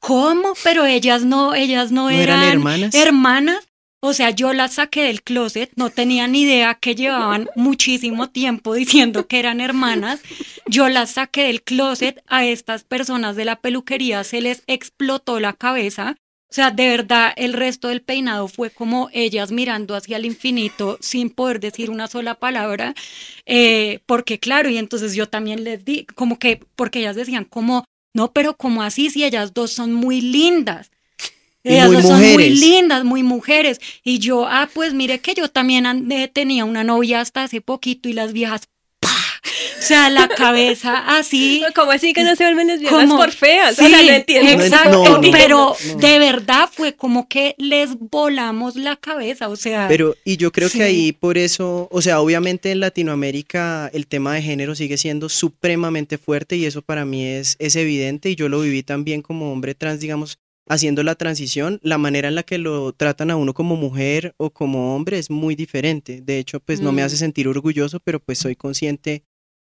¿Cómo? 0.00 0.54
Pero 0.64 0.86
ellas 0.86 1.24
no, 1.24 1.54
ellas 1.54 1.92
no, 1.92 2.02
¿No 2.02 2.10
eran 2.10 2.42
hermanas? 2.42 2.96
hermanas. 2.96 3.68
O 4.00 4.12
sea, 4.12 4.30
yo 4.30 4.52
las 4.52 4.72
saqué 4.72 5.04
del 5.04 5.22
closet, 5.22 5.70
no 5.76 5.90
tenía 5.90 6.26
ni 6.26 6.42
idea 6.42 6.74
que 6.74 6.96
llevaban 6.96 7.48
muchísimo 7.54 8.28
tiempo 8.28 8.74
diciendo 8.74 9.28
que 9.28 9.38
eran 9.38 9.60
hermanas. 9.60 10.20
Yo 10.66 10.88
las 10.88 11.12
saqué 11.12 11.44
del 11.44 11.62
closet, 11.62 12.24
a 12.26 12.44
estas 12.44 12.82
personas 12.82 13.36
de 13.36 13.44
la 13.44 13.60
peluquería 13.60 14.24
se 14.24 14.40
les 14.40 14.64
explotó 14.66 15.38
la 15.38 15.52
cabeza. 15.52 16.16
O 16.52 16.54
sea, 16.54 16.70
de 16.70 16.86
verdad, 16.86 17.32
el 17.36 17.54
resto 17.54 17.88
del 17.88 18.02
peinado 18.02 18.46
fue 18.46 18.68
como 18.68 19.08
ellas 19.14 19.50
mirando 19.50 19.94
hacia 19.94 20.18
el 20.18 20.26
infinito 20.26 20.98
sin 21.00 21.30
poder 21.30 21.60
decir 21.60 21.88
una 21.88 22.08
sola 22.08 22.34
palabra. 22.34 22.92
Eh, 23.46 24.00
porque 24.04 24.38
claro, 24.38 24.68
y 24.68 24.76
entonces 24.76 25.14
yo 25.14 25.30
también 25.30 25.64
les 25.64 25.82
di, 25.82 26.04
como 26.14 26.38
que, 26.38 26.60
porque 26.76 26.98
ellas 26.98 27.16
decían 27.16 27.46
como, 27.46 27.86
no, 28.12 28.34
pero 28.34 28.54
como 28.54 28.82
así 28.82 29.08
si 29.08 29.24
ellas 29.24 29.54
dos 29.54 29.72
son 29.72 29.94
muy 29.94 30.20
lindas. 30.20 30.90
Ellas 31.64 31.86
muy 31.86 31.96
dos 31.96 32.06
son 32.06 32.18
muy 32.18 32.32
mujeres. 32.32 32.60
lindas, 32.60 33.04
muy 33.04 33.22
mujeres. 33.22 33.80
Y 34.04 34.18
yo, 34.18 34.46
ah, 34.46 34.68
pues 34.74 34.92
mire 34.92 35.20
que 35.20 35.32
yo 35.32 35.48
también 35.48 35.86
eh, 36.12 36.28
tenía 36.28 36.66
una 36.66 36.84
novia 36.84 37.20
hasta 37.20 37.44
hace 37.44 37.62
poquito 37.62 38.10
y 38.10 38.12
las 38.12 38.34
viejas. 38.34 38.68
O 39.78 39.82
sea, 39.82 40.10
la 40.10 40.28
cabeza 40.28 41.16
así. 41.18 41.62
¿Cómo 41.74 41.90
así 41.92 42.12
que 42.12 42.22
no 42.24 42.34
se 42.36 42.44
vuelven 42.44 42.68
lesbianas 42.68 43.00
como- 43.08 43.16
por 43.18 43.30
feas? 43.32 43.76
Sí, 43.76 43.84
o 43.84 43.88
sea, 43.88 44.02
no 44.02 44.10
entiendo. 44.12 44.50
exacto, 44.50 45.04
No, 45.04 45.18
no, 45.20 45.30
pero 45.30 45.76
no. 45.88 45.96
de 45.98 46.18
verdad 46.18 46.68
fue 46.72 46.94
como 46.94 47.28
que 47.28 47.54
les 47.58 47.90
volamos 47.98 48.76
la 48.76 48.96
cabeza, 48.96 49.48
o 49.48 49.56
sea, 49.56 49.86
Pero, 49.88 50.14
y 50.24 50.36
yo 50.36 50.52
creo 50.52 50.68
Sí. 50.68 50.78
que 50.78 50.84
ahí 50.84 51.12
por 51.12 51.38
eso, 51.38 51.88
o 51.90 52.02
sea, 52.02 52.20
obviamente 52.20 52.70
en 52.70 52.80
Latinoamérica 52.80 53.90
el 53.92 54.06
tema 54.06 54.34
de 54.34 54.42
género 54.42 54.74
sigue 54.74 54.96
siendo 54.96 55.28
supremamente 55.28 56.18
fuerte 56.18 56.56
y 56.56 56.64
eso 56.64 56.82
para 56.82 57.04
mí 57.04 57.24
es, 57.24 57.56
es 57.58 57.76
evidente 57.76 58.30
y 58.30 58.36
yo 58.36 58.48
lo 58.48 58.60
viví 58.60 58.82
también 58.82 59.22
como 59.22 59.52
hombre 59.52 59.74
trans, 59.74 60.00
digamos, 60.00 60.38
haciendo 60.68 61.02
la 61.02 61.14
transición, 61.16 61.80
la 61.82 61.98
manera 61.98 62.28
en 62.28 62.34
la 62.36 62.42
que 62.44 62.56
lo 62.58 62.92
tratan 62.92 63.30
a 63.30 63.36
uno 63.36 63.52
como 63.52 63.76
mujer 63.76 64.34
o 64.36 64.50
como 64.50 64.94
hombre 64.94 65.18
es 65.18 65.28
muy 65.28 65.54
diferente. 65.56 66.20
De 66.22 66.38
hecho, 66.38 66.60
pues 66.60 66.80
no 66.80 66.92
me 66.92 67.02
Mm. 67.02 67.06
hace 67.06 67.16
sentir 67.16 67.48
orgulloso, 67.48 68.00
pero 68.00 68.20
pues 68.20 68.38
soy 68.38 68.54
consciente 68.56 69.24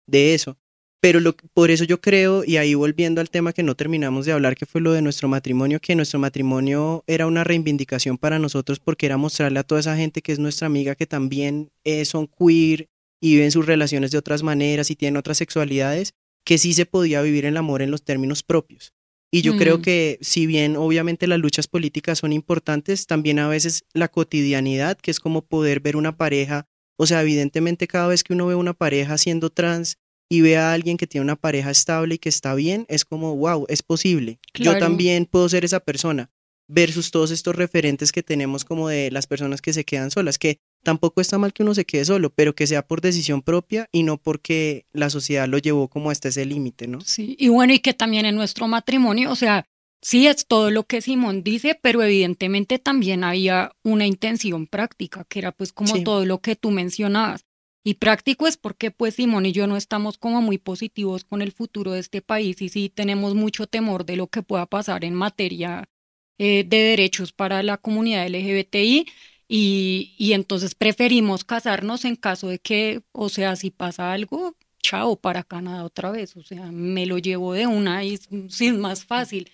de 0.07 0.33
eso. 0.33 0.57
Pero 1.01 1.19
lo, 1.19 1.35
por 1.53 1.71
eso 1.71 1.83
yo 1.83 1.99
creo, 1.99 2.43
y 2.45 2.57
ahí 2.57 2.75
volviendo 2.75 3.21
al 3.21 3.31
tema 3.31 3.53
que 3.53 3.63
no 3.63 3.73
terminamos 3.75 4.27
de 4.27 4.33
hablar, 4.33 4.55
que 4.55 4.67
fue 4.67 4.81
lo 4.81 4.93
de 4.93 5.01
nuestro 5.01 5.27
matrimonio, 5.27 5.79
que 5.79 5.95
nuestro 5.95 6.19
matrimonio 6.19 7.03
era 7.07 7.25
una 7.25 7.43
reivindicación 7.43 8.19
para 8.19 8.37
nosotros 8.37 8.79
porque 8.79 9.07
era 9.07 9.17
mostrarle 9.17 9.59
a 9.59 9.63
toda 9.63 9.81
esa 9.81 9.97
gente 9.97 10.21
que 10.21 10.31
es 10.31 10.37
nuestra 10.37 10.67
amiga 10.67 10.93
que 10.93 11.07
también 11.07 11.71
eh, 11.83 12.05
son 12.05 12.27
queer 12.27 12.87
y 13.19 13.33
viven 13.33 13.49
sus 13.51 13.65
relaciones 13.65 14.11
de 14.11 14.19
otras 14.19 14.43
maneras 14.43 14.91
y 14.91 14.95
tienen 14.95 15.17
otras 15.17 15.37
sexualidades, 15.37 16.13
que 16.45 16.59
sí 16.59 16.73
se 16.73 16.85
podía 16.85 17.21
vivir 17.23 17.45
el 17.45 17.57
amor 17.57 17.81
en 17.81 17.89
los 17.89 18.03
términos 18.03 18.43
propios. 18.43 18.93
Y 19.33 19.41
yo 19.43 19.55
creo 19.57 19.77
Mm. 19.77 19.81
que 19.81 20.17
si 20.21 20.45
bien 20.45 20.75
obviamente 20.75 21.25
las 21.25 21.39
luchas 21.39 21.67
políticas 21.67 22.19
son 22.19 22.33
importantes, 22.33 23.07
también 23.07 23.39
a 23.39 23.47
veces 23.47 23.85
la 23.93 24.07
cotidianidad, 24.07 24.97
que 24.97 25.09
es 25.09 25.19
como 25.19 25.41
poder 25.41 25.79
ver 25.79 25.95
una 25.95 26.17
pareja, 26.17 26.67
o 27.01 27.07
sea, 27.07 27.23
evidentemente 27.23 27.87
cada 27.87 28.07
vez 28.07 28.23
que 28.23 28.33
uno 28.33 28.45
ve 28.45 28.53
una 28.53 28.73
pareja 28.73 29.17
siendo 29.17 29.49
trans 29.49 29.97
y 30.29 30.41
ve 30.41 30.57
a 30.57 30.71
alguien 30.71 30.97
que 30.97 31.07
tiene 31.07 31.23
una 31.23 31.35
pareja 31.35 31.71
estable 31.71 32.13
y 32.13 32.17
que 32.19 32.29
está 32.29 32.53
bien, 32.53 32.85
es 32.89 33.05
como, 33.05 33.35
wow, 33.35 33.65
es 33.69 33.81
posible. 33.81 34.39
Yo 34.53 34.77
también 34.77 35.25
puedo 35.25 35.49
ser 35.49 35.65
esa 35.65 35.79
persona, 35.79 36.29
versus 36.67 37.09
todos 37.09 37.31
estos 37.31 37.55
referentes 37.55 38.11
que 38.11 38.21
tenemos 38.21 38.65
como 38.65 38.87
de 38.87 39.09
las 39.09 39.25
personas 39.25 39.63
que 39.63 39.73
se 39.73 39.83
quedan 39.83 40.11
solas, 40.11 40.37
que 40.37 40.59
tampoco 40.83 41.21
está 41.21 41.39
mal 41.39 41.53
que 41.53 41.63
uno 41.63 41.73
se 41.73 41.85
quede 41.85 42.05
solo, 42.05 42.29
pero 42.29 42.53
que 42.53 42.67
sea 42.67 42.85
por 42.85 43.01
decisión 43.01 43.41
propia 43.41 43.89
y 43.91 44.03
no 44.03 44.17
porque 44.17 44.85
la 44.93 45.09
sociedad 45.09 45.47
lo 45.47 45.57
llevó 45.57 45.87
como 45.87 46.11
hasta 46.11 46.29
ese 46.29 46.45
límite, 46.45 46.87
¿no? 46.87 47.01
sí, 47.01 47.35
y 47.39 47.47
bueno, 47.47 47.73
y 47.73 47.79
que 47.79 47.95
también 47.95 48.27
en 48.27 48.35
nuestro 48.35 48.67
matrimonio, 48.67 49.31
o 49.31 49.35
sea, 49.35 49.65
sí 50.01 50.27
es 50.27 50.47
todo 50.47 50.71
lo 50.71 50.83
que 50.85 51.01
Simón 51.01 51.43
dice, 51.43 51.77
pero 51.81 52.01
evidentemente 52.03 52.79
también 52.79 53.23
había 53.23 53.71
una 53.83 54.05
intención 54.07 54.67
práctica, 54.67 55.25
que 55.29 55.39
era 55.39 55.51
pues 55.51 55.73
como 55.73 55.95
Sí. 55.95 56.03
todo 56.03 56.25
lo 56.25 56.39
que 56.41 56.55
tú 56.55 56.71
mencionabas. 56.71 57.45
Y 57.83 57.95
práctico 57.95 58.47
es 58.47 58.57
porque 58.57 58.91
pues 58.91 59.15
Simón 59.15 59.45
y 59.47 59.51
yo 59.53 59.65
no 59.67 59.75
estamos 59.77 60.17
como 60.17 60.41
muy 60.41 60.57
positivos 60.59 61.23
con 61.25 61.41
el 61.41 61.51
futuro 61.51 61.93
de 61.93 61.99
este 61.99 62.21
país 62.21 62.61
y 62.61 62.69
sí 62.69 62.89
tenemos 62.89 63.33
mucho 63.35 63.65
temor 63.67 64.05
de 64.05 64.17
lo 64.17 64.27
que 64.27 64.43
pueda 64.43 64.67
pasar 64.67 65.03
en 65.03 65.15
materia 65.15 65.89
eh, 66.37 66.63
de 66.67 66.77
derechos 66.77 67.31
para 67.33 67.63
la 67.63 67.77
comunidad 67.77 68.25
LGBTI 68.27 69.05
y, 69.47 70.15
y 70.17 70.33
entonces 70.33 70.75
preferimos 70.75 71.43
casarnos 71.43 72.05
en 72.05 72.15
caso 72.15 72.47
de 72.49 72.59
que, 72.59 73.01
o 73.11 73.29
sea, 73.29 73.55
si 73.55 73.69
pasa 73.71 74.13
algo, 74.13 74.55
chao, 74.81 75.15
para 75.19 75.43
Canadá 75.43 75.83
otra 75.83 76.11
vez, 76.11 76.35
o 76.37 76.43
sea, 76.43 76.71
me 76.71 77.05
lo 77.05 77.17
llevo 77.17 77.53
de 77.53 77.67
una 77.67 78.03
y 78.03 78.13
es, 78.15 78.29
sí, 78.49 78.67
es 78.67 78.73
más 78.75 79.05
fácil. 79.05 79.49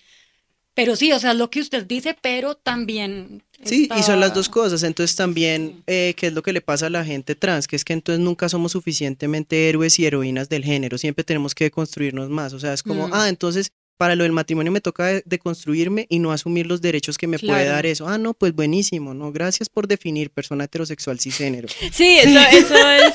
Pero 0.78 0.96
sí, 0.96 1.12
o 1.12 1.20
sea, 1.20 1.32
es 1.32 1.38
lo 1.38 1.50
que 1.50 1.60
usted 1.60 1.86
dice, 1.86 2.16
pero 2.22 2.56
también... 2.56 3.44
Sí, 3.64 3.90
y 3.98 4.04
son 4.04 4.20
las 4.20 4.34
dos 4.36 4.48
cosas. 4.48 4.84
Entonces 4.84 5.16
también, 5.16 5.82
eh, 5.88 6.14
¿qué 6.16 6.28
es 6.28 6.34
lo 6.34 6.44
que 6.44 6.54
le 6.54 6.62
pasa 6.62 6.86
a 6.86 6.90
la 6.92 7.04
gente 7.04 7.34
trans? 7.34 7.68
Que 7.68 7.76
es 7.76 7.84
que 7.84 7.94
entonces 7.94 8.24
nunca 8.24 8.48
somos 8.48 8.72
suficientemente 8.74 9.68
héroes 9.70 9.98
y 9.98 10.06
heroínas 10.06 10.48
del 10.50 10.64
género. 10.64 11.00
Siempre 11.00 11.24
tenemos 11.24 11.56
que 11.56 11.72
construirnos 11.72 12.30
más. 12.30 12.54
O 12.54 12.60
sea, 12.60 12.74
es 12.74 12.84
como, 12.84 13.08
Mm. 13.08 13.12
ah, 13.14 13.28
entonces 13.30 13.72
para 13.98 14.16
lo 14.16 14.22
del 14.26 14.32
matrimonio 14.32 14.72
me 14.72 14.80
toca 14.80 15.08
de- 15.08 15.24
deconstruirme 15.26 16.06
y 16.08 16.20
no 16.20 16.32
asumir 16.32 16.68
los 16.68 16.82
derechos 16.82 17.18
que 17.18 17.26
me 17.26 17.40
puede 17.40 17.66
dar 17.66 17.88
eso. 17.88 18.08
Ah, 18.08 18.20
no, 18.20 18.36
pues 18.36 18.54
buenísimo. 18.54 19.16
No, 19.16 19.32
gracias 19.32 19.70
por 19.70 19.88
definir 19.88 20.30
persona 20.30 20.66
heterosexual 20.66 21.20
cisgénero. 21.20 21.68
Sí, 21.92 22.20
eso, 22.20 22.40
eso 22.52 22.76
es 22.92 23.14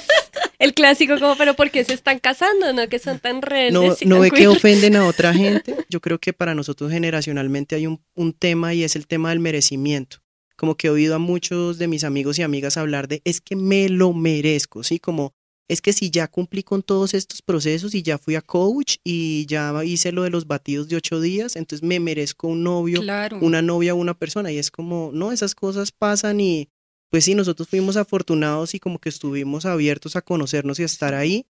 el 0.63 0.75
clásico 0.75 1.19
como, 1.19 1.37
pero 1.37 1.55
¿por 1.55 1.71
qué 1.71 1.85
se 1.85 1.93
están 1.95 2.19
casando? 2.19 2.73
¿No? 2.73 2.89
Que 2.89 2.99
son 2.99 3.19
tan 3.19 3.43
rebeldes. 3.43 3.73
No, 3.73 3.97
y 4.01 4.07
no 4.07 4.15
tan 4.17 4.23
ve 4.23 4.31
que 4.31 4.37
queer? 4.37 4.49
ofenden 4.49 4.97
a 4.97 5.07
otra 5.07 5.33
gente. 5.35 5.77
Yo 5.91 6.01
creo 6.01 6.19
que 6.19 6.33
para 6.33 6.55
nosotros 6.55 6.91
generacionalmente 6.91 7.75
hay 7.75 7.87
un, 7.87 8.01
un 8.15 8.33
tema 8.33 8.73
y 8.75 8.83
es 8.85 8.97
el 8.97 9.07
tema 9.07 9.31
del 9.31 9.41
merecimiento. 9.41 10.19
Como 10.57 10.77
que 10.77 10.87
he 10.87 10.91
oído 10.91 11.15
a 11.15 11.19
muchos 11.19 11.79
de 11.79 11.89
mis 11.89 12.05
amigos 12.05 12.39
y 12.39 12.43
amigas 12.43 12.77
hablar 12.77 13.09
de 13.09 13.21
es 13.25 13.41
que 13.41 13.57
me 13.57 13.89
lo 13.89 14.13
merezco, 14.13 14.85
¿sí? 14.85 14.99
Como 15.01 15.35
es 15.69 15.81
que 15.81 15.93
si 15.93 16.11
ya 16.11 16.29
cumplí 16.29 16.63
con 16.63 16.83
todos 16.83 17.15
estos 17.15 17.41
procesos 17.41 17.95
y 17.95 18.03
ya 18.03 18.19
fui 18.19 18.35
a 18.35 18.43
coach 18.43 18.97
y 19.05 19.47
ya 19.47 19.73
hice 19.85 20.13
lo 20.13 20.23
de 20.23 20.29
los 20.31 20.47
batidos 20.47 20.89
de 20.89 20.97
ocho 20.97 21.21
días, 21.21 21.57
entonces 21.57 21.87
me 21.87 21.99
merezco 21.99 22.49
un 22.49 22.63
novio, 22.63 23.01
Claro. 23.01 23.39
una 23.41 23.63
novia 23.63 23.95
o 23.95 23.97
una 23.97 24.13
persona. 24.15 24.53
Y 24.53 24.59
es 24.59 24.71
como, 24.71 25.11
no, 25.15 25.33
esas 25.33 25.55
cosas 25.55 25.91
pasan 25.91 26.41
y 26.41 26.69
pues 27.13 27.27
sí, 27.27 27.35
nosotros 27.35 27.69
fuimos 27.69 27.99
afortunados 27.99 28.75
y 28.75 28.81
como 28.81 28.99
que 28.99 29.11
estuvimos 29.11 29.67
abiertos 29.67 30.17
a 30.17 30.23
conocernos 30.23 30.81
y 30.81 30.83
a 30.83 30.87
estar 30.87 31.13
ahí, 31.13 31.45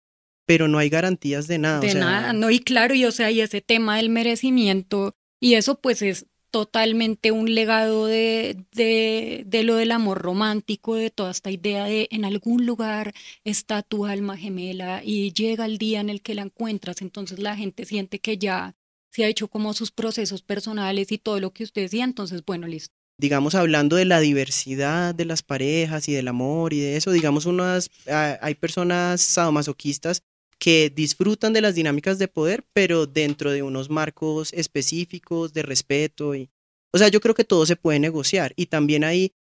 pero 0.46 0.68
no 0.68 0.78
hay 0.78 0.88
garantías 0.88 1.48
de 1.48 1.58
nada. 1.58 1.80
o 1.80 1.82
De 1.82 1.90
sea, 1.90 2.00
nada, 2.00 2.32
no, 2.32 2.50
y 2.50 2.60
claro, 2.60 2.94
y 2.94 3.04
o 3.04 3.12
sea, 3.12 3.30
y 3.30 3.42
ese 3.42 3.60
tema 3.60 3.98
del 3.98 4.08
merecimiento, 4.08 5.14
y 5.38 5.56
eso 5.56 5.78
pues 5.78 6.00
es 6.00 6.24
totalmente 6.50 7.30
un 7.30 7.54
legado 7.54 8.06
de, 8.06 8.64
de, 8.72 9.44
de 9.46 9.62
lo 9.62 9.76
del 9.76 9.92
amor 9.92 10.22
romántico, 10.22 10.94
de 10.94 11.10
toda 11.10 11.30
esta 11.30 11.50
idea 11.50 11.84
de 11.84 12.08
en 12.10 12.24
algún 12.24 12.64
lugar 12.64 13.12
está 13.44 13.82
tu 13.82 14.06
alma 14.06 14.38
gemela 14.38 15.02
y 15.04 15.34
llega 15.34 15.66
el 15.66 15.76
día 15.76 16.00
en 16.00 16.08
el 16.08 16.22
que 16.22 16.34
la 16.34 16.40
encuentras, 16.40 17.02
entonces 17.02 17.38
la 17.38 17.54
gente 17.54 17.84
siente 17.84 18.18
que 18.18 18.38
ya 18.38 18.76
se 19.10 19.24
ha 19.24 19.28
hecho 19.28 19.48
como 19.48 19.74
sus 19.74 19.90
procesos 19.90 20.40
personales 20.40 21.12
y 21.12 21.18
todo 21.18 21.38
lo 21.38 21.52
que 21.52 21.64
usted 21.64 21.82
decía, 21.82 22.04
entonces 22.04 22.42
bueno, 22.46 22.66
listo. 22.66 22.99
Digamos, 23.20 23.54
hablando 23.54 23.96
de 23.96 24.06
la 24.06 24.18
diversidad 24.20 25.14
de 25.14 25.26
las 25.26 25.42
parejas 25.42 26.08
y 26.08 26.12
del 26.12 26.28
amor 26.28 26.72
y 26.72 26.80
de 26.80 26.96
eso, 26.96 27.12
digamos, 27.12 27.46
unas, 27.46 27.90
ah, 28.08 28.38
hay 28.40 28.54
personas 28.54 29.20
sadomasoquistas 29.20 30.22
que 30.58 30.90
disfrutan 30.94 31.52
de 31.52 31.60
las 31.60 31.74
dinámicas 31.74 32.18
de 32.18 32.28
poder, 32.28 32.64
pero 32.72 33.06
dentro 33.06 33.50
de 33.50 33.62
unos 33.62 33.90
marcos 33.90 34.52
específicos 34.52 35.52
de 35.52 35.62
respeto 35.62 36.34
y, 36.34 36.50
o 36.92 36.98
sea, 36.98 37.08
yo 37.08 37.20
creo 37.20 37.34
que 37.34 37.44
todo 37.44 37.66
se 37.66 37.76
puede 37.76 37.98
negociar. 37.98 38.52
Y 38.56 38.66
también 38.66 39.04
ahí 39.04 39.32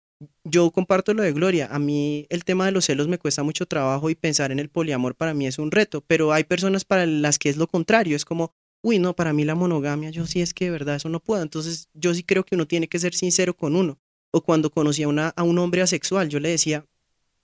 yo 0.44 0.70
comparto 0.70 1.14
lo 1.14 1.22
de 1.22 1.32
Gloria, 1.32 1.68
a 1.70 1.78
mí 1.78 2.26
el 2.30 2.44
tema 2.44 2.66
de 2.66 2.72
los 2.72 2.86
celos 2.86 3.06
me 3.06 3.18
cuesta 3.18 3.42
mucho 3.44 3.66
trabajo 3.66 4.10
y 4.10 4.16
pensar 4.16 4.50
en 4.50 4.58
el 4.58 4.68
poliamor 4.68 5.14
para 5.14 5.34
mí 5.34 5.46
es 5.46 5.58
un 5.58 5.70
reto, 5.70 6.00
pero 6.00 6.32
hay 6.32 6.44
personas 6.44 6.84
para 6.84 7.06
las 7.06 7.38
que 7.38 7.48
es 7.48 7.56
lo 7.56 7.68
contrario, 7.68 8.16
es 8.16 8.24
como, 8.24 8.52
uy, 8.82 8.98
no, 8.98 9.14
para 9.14 9.32
mí 9.32 9.44
la 9.44 9.54
monogamia, 9.54 10.10
yo 10.10 10.26
sí 10.26 10.40
es 10.40 10.54
que 10.54 10.66
de 10.66 10.70
verdad 10.70 10.96
eso 10.96 11.08
no 11.08 11.20
puedo, 11.20 11.42
entonces 11.42 11.88
yo 11.94 12.14
sí 12.14 12.22
creo 12.22 12.44
que 12.44 12.54
uno 12.54 12.66
tiene 12.66 12.88
que 12.88 12.98
ser 12.98 13.14
sincero 13.14 13.54
con 13.54 13.74
uno. 13.76 13.98
o 14.30 14.42
cuando 14.42 14.70
conocía 14.70 15.06
a, 15.06 15.08
una, 15.08 15.28
a 15.36 15.42
un 15.42 15.58
hombre 15.58 15.80
asexual, 15.82 16.28
yo 16.28 16.38
le 16.40 16.50
decía, 16.50 16.84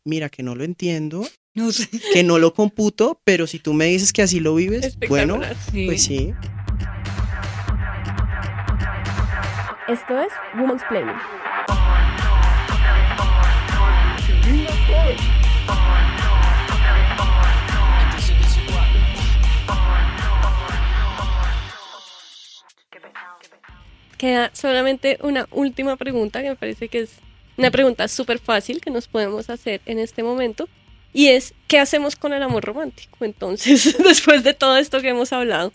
mira 0.04 0.28
que 0.28 0.42
no 0.42 0.54
lo 0.54 0.64
entiendo, 0.64 1.26
No 1.54 1.72
sé. 1.72 1.88
que 2.12 2.22
no 2.22 2.38
lo 2.38 2.52
computo, 2.54 3.20
pero 3.24 3.46
si 3.46 3.58
tú 3.58 3.72
me 3.72 3.86
dices 3.86 4.12
que 4.12 4.22
así 4.22 4.38
lo 4.40 4.54
vives, 4.54 4.98
bueno. 5.08 5.40
Sí. 5.72 5.86
pues 5.86 6.02
sí. 6.04 6.32
Esto 9.88 10.18
es 10.18 10.32
Woman's 10.58 10.82
Planning. 10.88 11.16
Queda 24.16 24.50
solamente 24.54 25.18
una 25.22 25.46
última 25.50 25.96
pregunta 25.96 26.42
que 26.42 26.50
me 26.50 26.56
parece 26.56 26.88
que 26.88 27.00
es 27.00 27.10
una 27.56 27.70
pregunta 27.70 28.08
súper 28.08 28.38
fácil 28.38 28.80
que 28.80 28.90
nos 28.90 29.08
podemos 29.08 29.50
hacer 29.50 29.80
en 29.86 29.98
este 29.98 30.22
momento 30.22 30.68
y 31.12 31.28
es 31.28 31.54
¿qué 31.68 31.78
hacemos 31.78 32.16
con 32.16 32.32
el 32.32 32.42
amor 32.42 32.64
romántico? 32.64 33.24
Entonces, 33.24 33.96
después 34.04 34.42
de 34.44 34.54
todo 34.54 34.76
esto 34.76 35.00
que 35.00 35.08
hemos 35.08 35.32
hablado. 35.32 35.72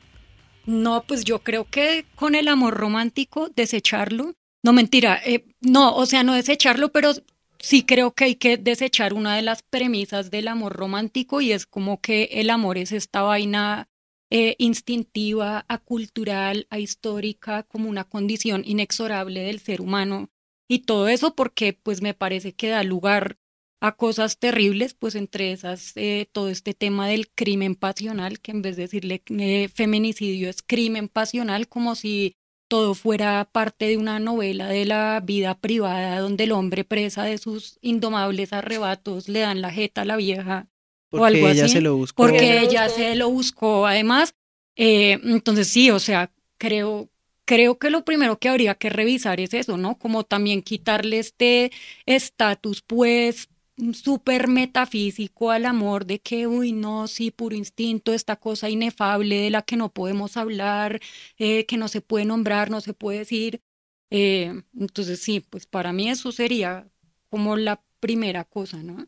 No, 0.65 1.03
pues 1.07 1.23
yo 1.23 1.39
creo 1.39 1.65
que 1.65 2.05
con 2.15 2.35
el 2.35 2.47
amor 2.47 2.75
romántico, 2.75 3.49
desecharlo. 3.55 4.33
No, 4.61 4.73
mentira. 4.73 5.19
eh, 5.25 5.45
no, 5.61 5.95
o 5.95 6.05
sea, 6.05 6.23
no 6.23 6.33
desecharlo, 6.33 6.89
pero 6.91 7.13
sí 7.59 7.83
creo 7.83 8.11
que 8.11 8.25
hay 8.25 8.35
que 8.35 8.57
desechar 8.57 9.13
una 9.13 9.35
de 9.35 9.41
las 9.41 9.63
premisas 9.63 10.31
del 10.31 10.47
amor 10.47 10.73
romántico 10.73 11.41
y 11.41 11.51
es 11.51 11.65
como 11.65 11.99
que 12.01 12.29
el 12.33 12.49
amor 12.49 12.77
es 12.77 12.91
esta 12.91 13.21
vaina 13.21 13.88
eh, 14.31 14.55
instintiva, 14.59 15.65
acultural, 15.67 16.67
ahistórica, 16.69 17.63
como 17.63 17.89
una 17.89 18.03
condición 18.03 18.63
inexorable 18.65 19.41
del 19.41 19.59
ser 19.59 19.81
humano. 19.81 20.29
Y 20.67 20.79
todo 20.79 21.07
eso 21.07 21.35
porque 21.35 21.73
pues 21.73 22.01
me 22.01 22.13
parece 22.13 22.53
que 22.53 22.69
da 22.69 22.83
lugar 22.83 23.37
a 23.81 23.95
cosas 23.95 24.37
terribles, 24.37 24.93
pues 24.93 25.15
entre 25.15 25.51
esas 25.51 25.93
eh, 25.95 26.27
todo 26.31 26.49
este 26.49 26.73
tema 26.73 27.07
del 27.07 27.29
crimen 27.31 27.75
pasional, 27.75 28.39
que 28.39 28.51
en 28.51 28.61
vez 28.61 28.75
de 28.75 28.83
decirle 28.83 29.23
eh, 29.29 29.69
feminicidio 29.69 30.49
es 30.49 30.61
crimen 30.61 31.07
pasional, 31.07 31.67
como 31.67 31.95
si 31.95 32.35
todo 32.67 32.93
fuera 32.93 33.49
parte 33.51 33.87
de 33.87 33.97
una 33.97 34.19
novela 34.19 34.67
de 34.67 34.85
la 34.85 35.21
vida 35.21 35.59
privada, 35.59 36.19
donde 36.19 36.43
el 36.43 36.51
hombre 36.51 36.83
presa 36.83 37.23
de 37.23 37.37
sus 37.39 37.79
indomables 37.81 38.53
arrebatos 38.53 39.27
le 39.27 39.39
dan 39.39 39.61
la 39.61 39.71
jeta 39.71 40.01
a 40.01 40.05
la 40.05 40.17
vieja 40.17 40.69
o 41.11 41.17
Porque 41.17 41.37
algo 41.37 41.49
ella 41.49 41.65
así, 41.65 41.73
se 41.73 41.81
lo 41.81 41.95
buscó. 41.95 42.23
porque 42.23 42.59
Ella 42.61 42.89
se 42.89 43.15
lo 43.15 43.29
buscó 43.29 43.87
además. 43.87 44.33
Eh, 44.75 45.19
entonces 45.23 45.67
sí, 45.67 45.91
o 45.91 45.99
sea, 45.99 46.31
creo, 46.57 47.09
creo 47.45 47.77
que 47.79 47.89
lo 47.89 48.05
primero 48.05 48.39
que 48.39 48.49
habría 48.49 48.75
que 48.75 48.89
revisar 48.89 49.39
es 49.39 49.53
eso, 49.53 49.77
¿no? 49.77 49.97
Como 49.97 50.23
también 50.23 50.61
quitarle 50.61 51.19
este 51.19 51.71
estatus, 52.05 52.81
pues, 52.81 53.49
súper 53.93 54.47
metafísico 54.47 55.51
al 55.51 55.65
amor 55.65 56.05
de 56.05 56.19
que, 56.19 56.47
uy, 56.47 56.73
no, 56.73 57.07
sí, 57.07 57.31
puro 57.31 57.55
instinto, 57.55 58.13
esta 58.13 58.35
cosa 58.35 58.69
inefable 58.69 59.37
de 59.37 59.49
la 59.49 59.61
que 59.61 59.77
no 59.77 59.89
podemos 59.93 60.37
hablar, 60.37 60.99
eh, 61.37 61.65
que 61.65 61.77
no 61.77 61.87
se 61.87 62.01
puede 62.01 62.25
nombrar, 62.25 62.69
no 62.69 62.81
se 62.81 62.93
puede 62.93 63.19
decir. 63.19 63.61
Eh, 64.11 64.63
entonces 64.77 65.19
sí, 65.21 65.39
pues 65.41 65.65
para 65.65 65.93
mí 65.93 66.09
eso 66.09 66.31
sería 66.31 66.89
como 67.29 67.55
la 67.57 67.81
primera 67.99 68.43
cosa, 68.43 68.77
¿no? 68.83 69.07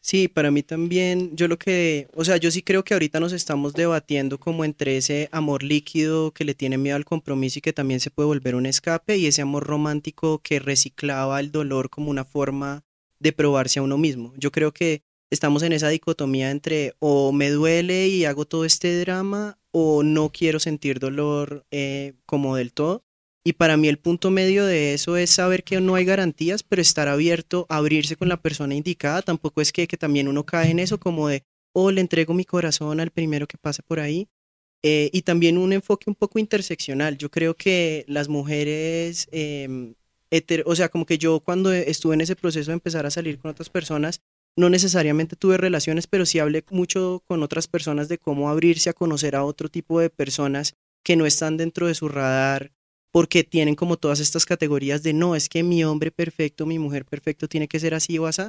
Sí, 0.00 0.28
para 0.28 0.50
mí 0.50 0.62
también, 0.62 1.36
yo 1.36 1.48
lo 1.48 1.58
que, 1.58 2.08
o 2.14 2.24
sea, 2.24 2.36
yo 2.36 2.50
sí 2.50 2.62
creo 2.62 2.84
que 2.84 2.94
ahorita 2.94 3.20
nos 3.20 3.32
estamos 3.32 3.74
debatiendo 3.74 4.38
como 4.38 4.64
entre 4.64 4.96
ese 4.96 5.28
amor 5.32 5.62
líquido 5.62 6.32
que 6.32 6.44
le 6.44 6.54
tiene 6.54 6.78
miedo 6.78 6.96
al 6.96 7.04
compromiso 7.04 7.58
y 7.58 7.62
que 7.62 7.72
también 7.72 8.00
se 8.00 8.10
puede 8.10 8.28
volver 8.28 8.54
un 8.54 8.66
escape 8.66 9.16
y 9.16 9.26
ese 9.26 9.42
amor 9.42 9.64
romántico 9.66 10.38
que 10.38 10.60
reciclaba 10.60 11.40
el 11.40 11.50
dolor 11.50 11.90
como 11.90 12.10
una 12.10 12.24
forma 12.24 12.84
de 13.18 13.32
probarse 13.32 13.80
a 13.80 13.82
uno 13.82 13.98
mismo. 13.98 14.32
Yo 14.38 14.52
creo 14.52 14.72
que 14.72 15.02
estamos 15.30 15.62
en 15.62 15.72
esa 15.72 15.88
dicotomía 15.88 16.50
entre 16.50 16.94
o 17.00 17.32
me 17.32 17.50
duele 17.50 18.08
y 18.08 18.24
hago 18.24 18.46
todo 18.46 18.64
este 18.64 18.98
drama 19.00 19.58
o 19.72 20.02
no 20.02 20.30
quiero 20.30 20.60
sentir 20.60 21.00
dolor 21.00 21.66
eh, 21.70 22.14
como 22.24 22.56
del 22.56 22.72
todo. 22.72 23.04
Y 23.48 23.54
para 23.54 23.78
mí 23.78 23.88
el 23.88 23.96
punto 23.96 24.30
medio 24.30 24.66
de 24.66 24.92
eso 24.92 25.16
es 25.16 25.30
saber 25.30 25.64
que 25.64 25.80
no 25.80 25.94
hay 25.94 26.04
garantías, 26.04 26.62
pero 26.62 26.82
estar 26.82 27.08
abierto, 27.08 27.64
abrirse 27.70 28.14
con 28.14 28.28
la 28.28 28.42
persona 28.42 28.74
indicada. 28.74 29.22
Tampoco 29.22 29.62
es 29.62 29.72
que, 29.72 29.86
que 29.88 29.96
también 29.96 30.28
uno 30.28 30.44
cae 30.44 30.70
en 30.70 30.78
eso 30.78 31.00
como 31.00 31.28
de, 31.28 31.44
oh, 31.72 31.90
le 31.90 32.02
entrego 32.02 32.34
mi 32.34 32.44
corazón 32.44 33.00
al 33.00 33.10
primero 33.10 33.46
que 33.46 33.56
pase 33.56 33.82
por 33.82 34.00
ahí. 34.00 34.28
Eh, 34.82 35.08
y 35.14 35.22
también 35.22 35.56
un 35.56 35.72
enfoque 35.72 36.10
un 36.10 36.14
poco 36.14 36.38
interseccional. 36.38 37.16
Yo 37.16 37.30
creo 37.30 37.54
que 37.56 38.04
las 38.06 38.28
mujeres, 38.28 39.28
eh, 39.32 39.94
heter- 40.30 40.64
o 40.66 40.76
sea, 40.76 40.90
como 40.90 41.06
que 41.06 41.16
yo 41.16 41.40
cuando 41.40 41.72
estuve 41.72 42.16
en 42.16 42.20
ese 42.20 42.36
proceso 42.36 42.70
de 42.70 42.74
empezar 42.74 43.06
a 43.06 43.10
salir 43.10 43.38
con 43.38 43.50
otras 43.50 43.70
personas, 43.70 44.20
no 44.58 44.68
necesariamente 44.68 45.36
tuve 45.36 45.56
relaciones, 45.56 46.06
pero 46.06 46.26
sí 46.26 46.38
hablé 46.38 46.64
mucho 46.70 47.22
con 47.26 47.42
otras 47.42 47.66
personas 47.66 48.10
de 48.10 48.18
cómo 48.18 48.50
abrirse 48.50 48.90
a 48.90 48.92
conocer 48.92 49.36
a 49.36 49.44
otro 49.44 49.70
tipo 49.70 50.00
de 50.00 50.10
personas 50.10 50.74
que 51.02 51.16
no 51.16 51.24
están 51.24 51.56
dentro 51.56 51.86
de 51.86 51.94
su 51.94 52.10
radar, 52.10 52.72
porque 53.18 53.42
tienen 53.42 53.74
como 53.74 53.96
todas 53.96 54.20
estas 54.20 54.46
categorías 54.46 55.02
de 55.02 55.12
no, 55.12 55.34
es 55.34 55.48
que 55.48 55.64
mi 55.64 55.82
hombre 55.82 56.12
perfecto, 56.12 56.66
mi 56.66 56.78
mujer 56.78 57.04
perfecto 57.04 57.48
tiene 57.48 57.66
que 57.66 57.80
ser 57.80 57.92
así 57.92 58.16
o 58.16 58.26
así. 58.28 58.42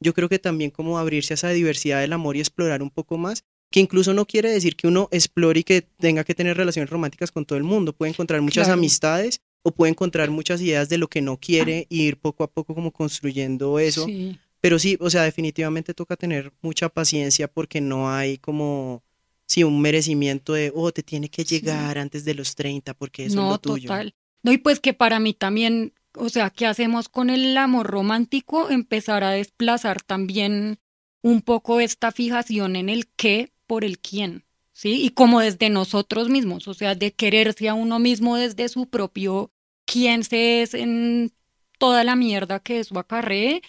Yo 0.00 0.14
creo 0.14 0.28
que 0.28 0.40
también 0.40 0.72
como 0.72 0.98
abrirse 0.98 1.32
a 1.32 1.36
esa 1.36 1.50
diversidad 1.50 2.00
del 2.00 2.12
amor 2.12 2.36
y 2.36 2.40
explorar 2.40 2.82
un 2.82 2.90
poco 2.90 3.18
más, 3.18 3.44
que 3.70 3.78
incluso 3.78 4.14
no 4.14 4.26
quiere 4.26 4.50
decir 4.50 4.74
que 4.74 4.88
uno 4.88 5.06
explore 5.12 5.60
y 5.60 5.62
que 5.62 5.82
tenga 5.82 6.24
que 6.24 6.34
tener 6.34 6.56
relaciones 6.56 6.90
románticas 6.90 7.30
con 7.30 7.44
todo 7.44 7.56
el 7.56 7.62
mundo, 7.62 7.92
puede 7.92 8.10
encontrar 8.10 8.42
muchas 8.42 8.64
Claro. 8.66 8.78
amistades 8.80 9.42
o 9.62 9.70
puede 9.70 9.90
encontrar 9.92 10.28
muchas 10.32 10.60
ideas 10.60 10.88
de 10.88 10.98
lo 10.98 11.06
que 11.06 11.20
no 11.22 11.36
quiere 11.38 11.86
y 11.88 12.02
ir 12.02 12.16
poco 12.16 12.42
a 12.42 12.50
poco 12.50 12.74
como 12.74 12.90
construyendo 12.90 13.78
eso. 13.78 14.06
Sí. 14.06 14.36
Pero 14.60 14.80
sí, 14.80 14.96
o 14.98 15.08
sea, 15.08 15.22
definitivamente 15.22 15.94
toca 15.94 16.16
tener 16.16 16.52
mucha 16.62 16.88
paciencia 16.88 17.46
porque 17.46 17.80
no 17.80 18.10
hay 18.10 18.38
como, 18.38 19.04
sí, 19.46 19.64
un 19.64 19.80
merecimiento 19.80 20.52
de, 20.52 20.72
oh, 20.74 20.92
te 20.92 21.02
tiene 21.02 21.28
que 21.28 21.44
Sí. 21.44 21.56
llegar 21.60 21.98
antes 21.98 22.24
de 22.24 22.34
los 22.34 22.54
30 22.54 22.94
porque 22.94 23.26
eso 23.26 23.36
no, 23.36 23.42
es 23.44 23.48
lo 23.50 23.58
tuyo. 23.58 23.88
total. 23.88 24.14
No, 24.42 24.52
y 24.52 24.58
pues 24.58 24.80
que 24.80 24.92
para 24.92 25.18
mí 25.20 25.32
también, 25.34 25.92
o 26.14 26.28
sea, 26.28 26.50
¿qué 26.50 26.66
hacemos 26.66 27.08
con 27.08 27.30
el 27.30 27.56
amor 27.56 27.86
romántico? 27.86 28.70
Empezar 28.70 29.24
a 29.24 29.30
desplazar 29.30 30.02
también 30.02 30.78
un 31.22 31.42
poco 31.42 31.80
esta 31.80 32.12
fijación 32.12 32.76
en 32.76 32.88
el 32.88 33.08
qué 33.16 33.52
por 33.66 33.84
el 33.84 33.98
quién, 33.98 34.44
¿sí? 34.72 35.02
Y 35.04 35.10
como 35.10 35.40
desde 35.40 35.70
nosotros 35.70 36.28
mismos, 36.28 36.68
o 36.68 36.74
sea, 36.74 36.94
de 36.94 37.12
quererse 37.12 37.68
a 37.68 37.74
uno 37.74 37.98
mismo 37.98 38.36
desde 38.36 38.68
su 38.68 38.86
propio 38.88 39.50
quién 39.84 40.22
se 40.22 40.62
es 40.62 40.74
en 40.74 41.32
toda 41.78 42.04
la 42.04 42.14
mierda 42.16 42.60
que 42.60 42.78
eso 42.80 42.98
acarree, 42.98 43.62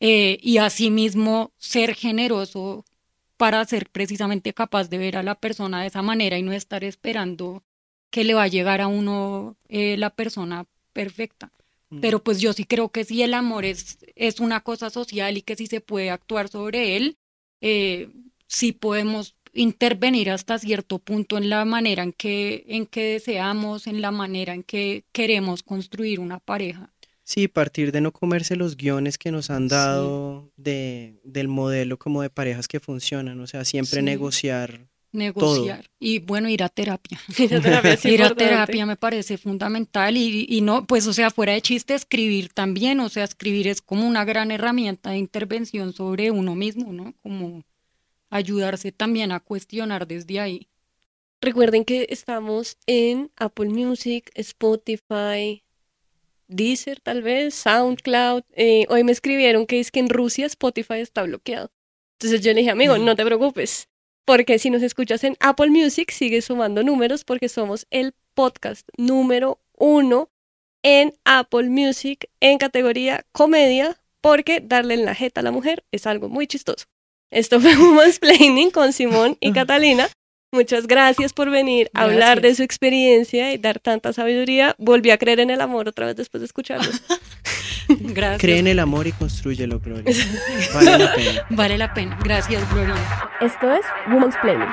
eh, 0.00 0.38
y 0.42 0.58
asimismo 0.58 1.52
ser 1.58 1.94
generoso 1.94 2.84
para 3.36 3.64
ser 3.64 3.88
precisamente 3.90 4.54
capaz 4.54 4.88
de 4.88 4.98
ver 4.98 5.16
a 5.16 5.22
la 5.22 5.34
persona 5.34 5.80
de 5.80 5.88
esa 5.88 6.02
manera 6.02 6.38
y 6.38 6.42
no 6.42 6.52
estar 6.52 6.84
esperando 6.84 7.62
que 8.10 8.24
le 8.24 8.34
va 8.34 8.44
a 8.44 8.48
llegar 8.48 8.80
a 8.80 8.86
uno 8.86 9.56
eh, 9.68 9.96
la 9.96 10.10
persona 10.10 10.66
perfecta. 10.92 11.52
Mm. 11.90 12.00
Pero 12.00 12.22
pues 12.22 12.40
yo 12.40 12.52
sí 12.52 12.64
creo 12.64 12.90
que 12.90 13.04
si 13.04 13.22
el 13.22 13.34
amor 13.34 13.64
es, 13.64 13.98
es 14.14 14.40
una 14.40 14.60
cosa 14.60 14.90
social 14.90 15.36
y 15.36 15.42
que 15.42 15.56
si 15.56 15.66
se 15.66 15.80
puede 15.80 16.10
actuar 16.10 16.48
sobre 16.48 16.96
él, 16.96 17.18
eh, 17.60 18.10
sí 18.46 18.72
podemos 18.72 19.34
intervenir 19.52 20.30
hasta 20.30 20.58
cierto 20.58 20.98
punto 20.98 21.38
en 21.38 21.48
la 21.48 21.64
manera 21.64 22.02
en 22.02 22.12
que, 22.12 22.64
en 22.68 22.86
que 22.86 23.04
deseamos, 23.04 23.86
en 23.86 24.00
la 24.00 24.10
manera 24.10 24.54
en 24.54 24.62
que 24.62 25.04
queremos 25.12 25.62
construir 25.62 26.20
una 26.20 26.40
pareja. 26.40 26.92
Sí, 27.26 27.48
partir 27.48 27.90
de 27.90 28.00
no 28.02 28.12
comerse 28.12 28.54
los 28.54 28.76
guiones 28.76 29.16
que 29.18 29.30
nos 29.32 29.48
han 29.50 29.64
Sí. 29.64 29.74
dado 29.74 30.52
de, 30.56 31.20
del 31.24 31.48
modelo 31.48 31.98
como 31.98 32.20
de 32.22 32.28
parejas 32.30 32.68
que 32.68 32.80
funcionan, 32.80 33.40
o 33.40 33.46
sea, 33.46 33.64
siempre 33.64 34.00
Sí. 34.00 34.04
negociar. 34.04 34.88
Negociar 35.10 35.88
y 36.00 36.18
bueno, 36.18 36.48
ir 36.48 36.62
a 36.64 36.68
terapia. 36.68 37.18
Esa 37.38 37.60
terapia 37.60 37.92
es 37.94 38.04
Ir 38.04 38.22
a 38.22 38.34
terapia 38.34 38.84
me 38.84 38.96
parece 38.96 39.38
fundamental 39.38 40.16
y, 40.16 40.44
y 40.48 40.60
no, 40.60 40.86
pues 40.86 41.06
o 41.06 41.12
sea, 41.12 41.30
fuera 41.30 41.52
de 41.52 41.62
chiste, 41.62 41.94
escribir 41.94 42.48
también, 42.52 43.00
o 43.00 43.08
sea, 43.08 43.24
escribir 43.24 43.68
es 43.68 43.80
como 43.80 44.06
una 44.06 44.24
gran 44.24 44.50
herramienta 44.50 45.10
de 45.10 45.18
intervención 45.18 45.92
sobre 45.92 46.30
uno 46.30 46.54
mismo, 46.56 46.92
¿no? 46.92 47.14
Como 47.22 47.64
ayudarse 48.28 48.90
también 48.92 49.30
a 49.32 49.38
cuestionar 49.40 50.06
desde 50.08 50.40
ahí. 50.40 50.66
Recuerden 51.40 51.84
que 51.84 52.06
estamos 52.10 52.76
en 52.86 53.30
Apple 53.36 53.68
Music, 53.68 54.30
Spotify, 54.34 55.62
Deezer 56.54 57.00
tal 57.00 57.22
vez, 57.22 57.54
SoundCloud. 57.54 58.42
Eh, 58.54 58.86
hoy 58.88 59.04
me 59.04 59.12
escribieron 59.12 59.66
que 59.66 59.80
es 59.80 59.90
que 59.90 60.00
en 60.00 60.08
Rusia 60.08 60.46
Spotify 60.46 61.00
está 61.00 61.22
bloqueado. 61.22 61.70
Entonces 62.18 62.40
yo 62.40 62.52
le 62.52 62.60
dije, 62.60 62.70
amigo, 62.70 62.96
no 62.98 63.16
te 63.16 63.24
preocupes, 63.24 63.88
porque 64.24 64.58
si 64.58 64.70
nos 64.70 64.82
escuchas 64.82 65.24
en 65.24 65.36
Apple 65.40 65.70
Music 65.70 66.10
sigue 66.10 66.40
sumando 66.42 66.82
números 66.82 67.24
porque 67.24 67.48
somos 67.48 67.86
el 67.90 68.14
podcast 68.34 68.88
número 68.96 69.60
uno 69.76 70.30
en 70.82 71.14
Apple 71.24 71.68
Music 71.70 72.28
en 72.40 72.58
categoría 72.58 73.26
comedia, 73.32 74.00
porque 74.20 74.60
darle 74.60 74.94
en 74.94 75.04
la 75.04 75.14
jeta 75.14 75.40
a 75.40 75.44
la 75.44 75.50
mujer 75.50 75.84
es 75.92 76.06
algo 76.06 76.28
muy 76.28 76.46
chistoso. 76.46 76.86
Esto 77.30 77.60
fue 77.60 77.76
un 77.80 77.96
mansplaining 77.96 78.70
con 78.70 78.92
Simón 78.92 79.36
y 79.40 79.52
Catalina. 79.54 80.08
Muchas 80.54 80.86
gracias 80.86 81.32
por 81.32 81.50
venir 81.50 81.90
a 81.94 82.02
hablar 82.02 82.40
de 82.40 82.54
su 82.54 82.62
experiencia 82.62 83.52
y 83.52 83.58
dar 83.58 83.80
tanta 83.80 84.12
sabiduría. 84.12 84.76
Volví 84.78 85.10
a 85.10 85.18
creer 85.18 85.40
en 85.40 85.50
el 85.50 85.60
amor 85.60 85.88
otra 85.88 86.06
vez 86.06 86.14
después 86.14 86.42
de 86.42 86.46
escucharlos. 86.46 87.02
Gracias. 87.88 88.40
Cree 88.40 88.58
en 88.58 88.68
el 88.68 88.78
amor 88.78 89.08
y 89.08 89.12
construyelo, 89.12 89.80
Gloria. 89.80 90.14
Vale 90.74 90.98
la 90.98 91.14
pena. 91.14 91.46
Vale 91.50 91.78
la 91.78 91.92
pena. 91.92 92.18
Gracias, 92.22 92.72
Gloria. 92.72 92.94
Esto 93.40 93.72
es 93.72 93.84
Woman's 94.08 94.36
Planning. 94.40 94.68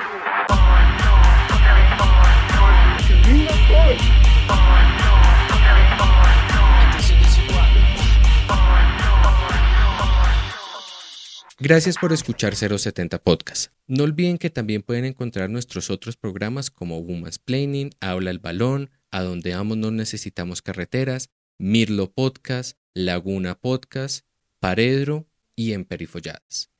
Gracias 11.64 11.96
por 11.96 12.12
escuchar 12.12 12.56
070 12.56 13.22
Podcast. 13.22 13.72
No 13.86 14.02
olviden 14.02 14.36
que 14.38 14.50
también 14.50 14.82
pueden 14.82 15.04
encontrar 15.04 15.48
nuestros 15.48 15.90
otros 15.90 16.16
programas 16.16 16.72
como 16.72 16.98
Woman's 16.98 17.38
Planning, 17.38 17.90
Habla 18.00 18.32
el 18.32 18.40
Balón, 18.40 18.90
A 19.12 19.22
Donde 19.22 19.54
Amo 19.54 19.76
No 19.76 19.92
Necesitamos 19.92 20.60
Carreteras, 20.60 21.30
Mirlo 21.58 22.10
Podcast, 22.10 22.78
Laguna 22.94 23.54
Podcast, 23.54 24.26
Paredro 24.58 25.28
y 25.54 25.72
Emperifolladas. 25.74 26.72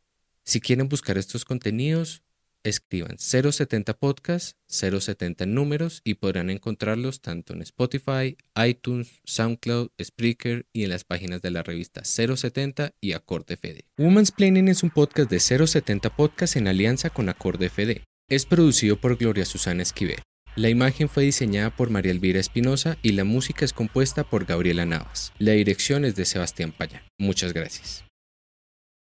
Si 0.45 0.61
quieren 0.61 0.89
buscar 0.89 1.17
estos 1.17 1.45
contenidos, 1.45 2.25
escriban 2.65 3.19
070 3.19 3.95
Podcast, 3.95 4.57
070 4.69 5.45
en 5.45 5.55
números 5.55 6.01
y 6.05 6.15
podrán 6.15 6.51
encontrarlos 6.51 7.21
tanto 7.21 7.53
en 7.53 7.63
Spotify, 7.63 8.37
iTunes, 8.57 9.21
SoundCloud, 9.25 9.91
Spreaker 10.03 10.67
y 10.73 10.85
en 10.85 10.91
las 10.91 11.05
páginas 11.05 11.43
de 11.43 11.51
la 11.51 11.63
revista 11.63 12.03
070 12.05 12.93
y 13.01 13.13
Acorde 13.13 13.57
FD. 13.57 13.85
Woman's 13.99 14.31
Planning 14.31 14.69
es 14.69 14.83
un 14.83 14.91
podcast 14.91 15.31
de 15.31 15.41
070 15.41 16.15
Podcast 16.17 16.57
en 16.57 16.69
alianza 16.69 17.11
con 17.11 17.29
Acorde 17.29 17.69
FD. 17.69 18.05
Es 18.29 18.47
producido 18.47 18.97
por 18.97 19.17
Gloria 19.17 19.45
Susana 19.45 19.83
Esquivel. 19.83 20.23
La 20.55 20.69
imagen 20.69 21.09
fue 21.09 21.25
diseñada 21.25 21.75
por 21.75 21.89
María 21.89 22.13
Elvira 22.13 22.39
Espinosa 22.39 22.99
y 23.03 23.13
la 23.13 23.25
música 23.25 23.65
es 23.65 23.73
compuesta 23.73 24.23
por 24.25 24.45
Gabriela 24.45 24.85
Navas. 24.85 25.33
La 25.39 25.53
dirección 25.53 26.05
es 26.05 26.15
de 26.15 26.27
Sebastián 26.27 26.73
Payán. 26.73 27.03
Muchas 27.19 27.55
gracias. 27.55 28.05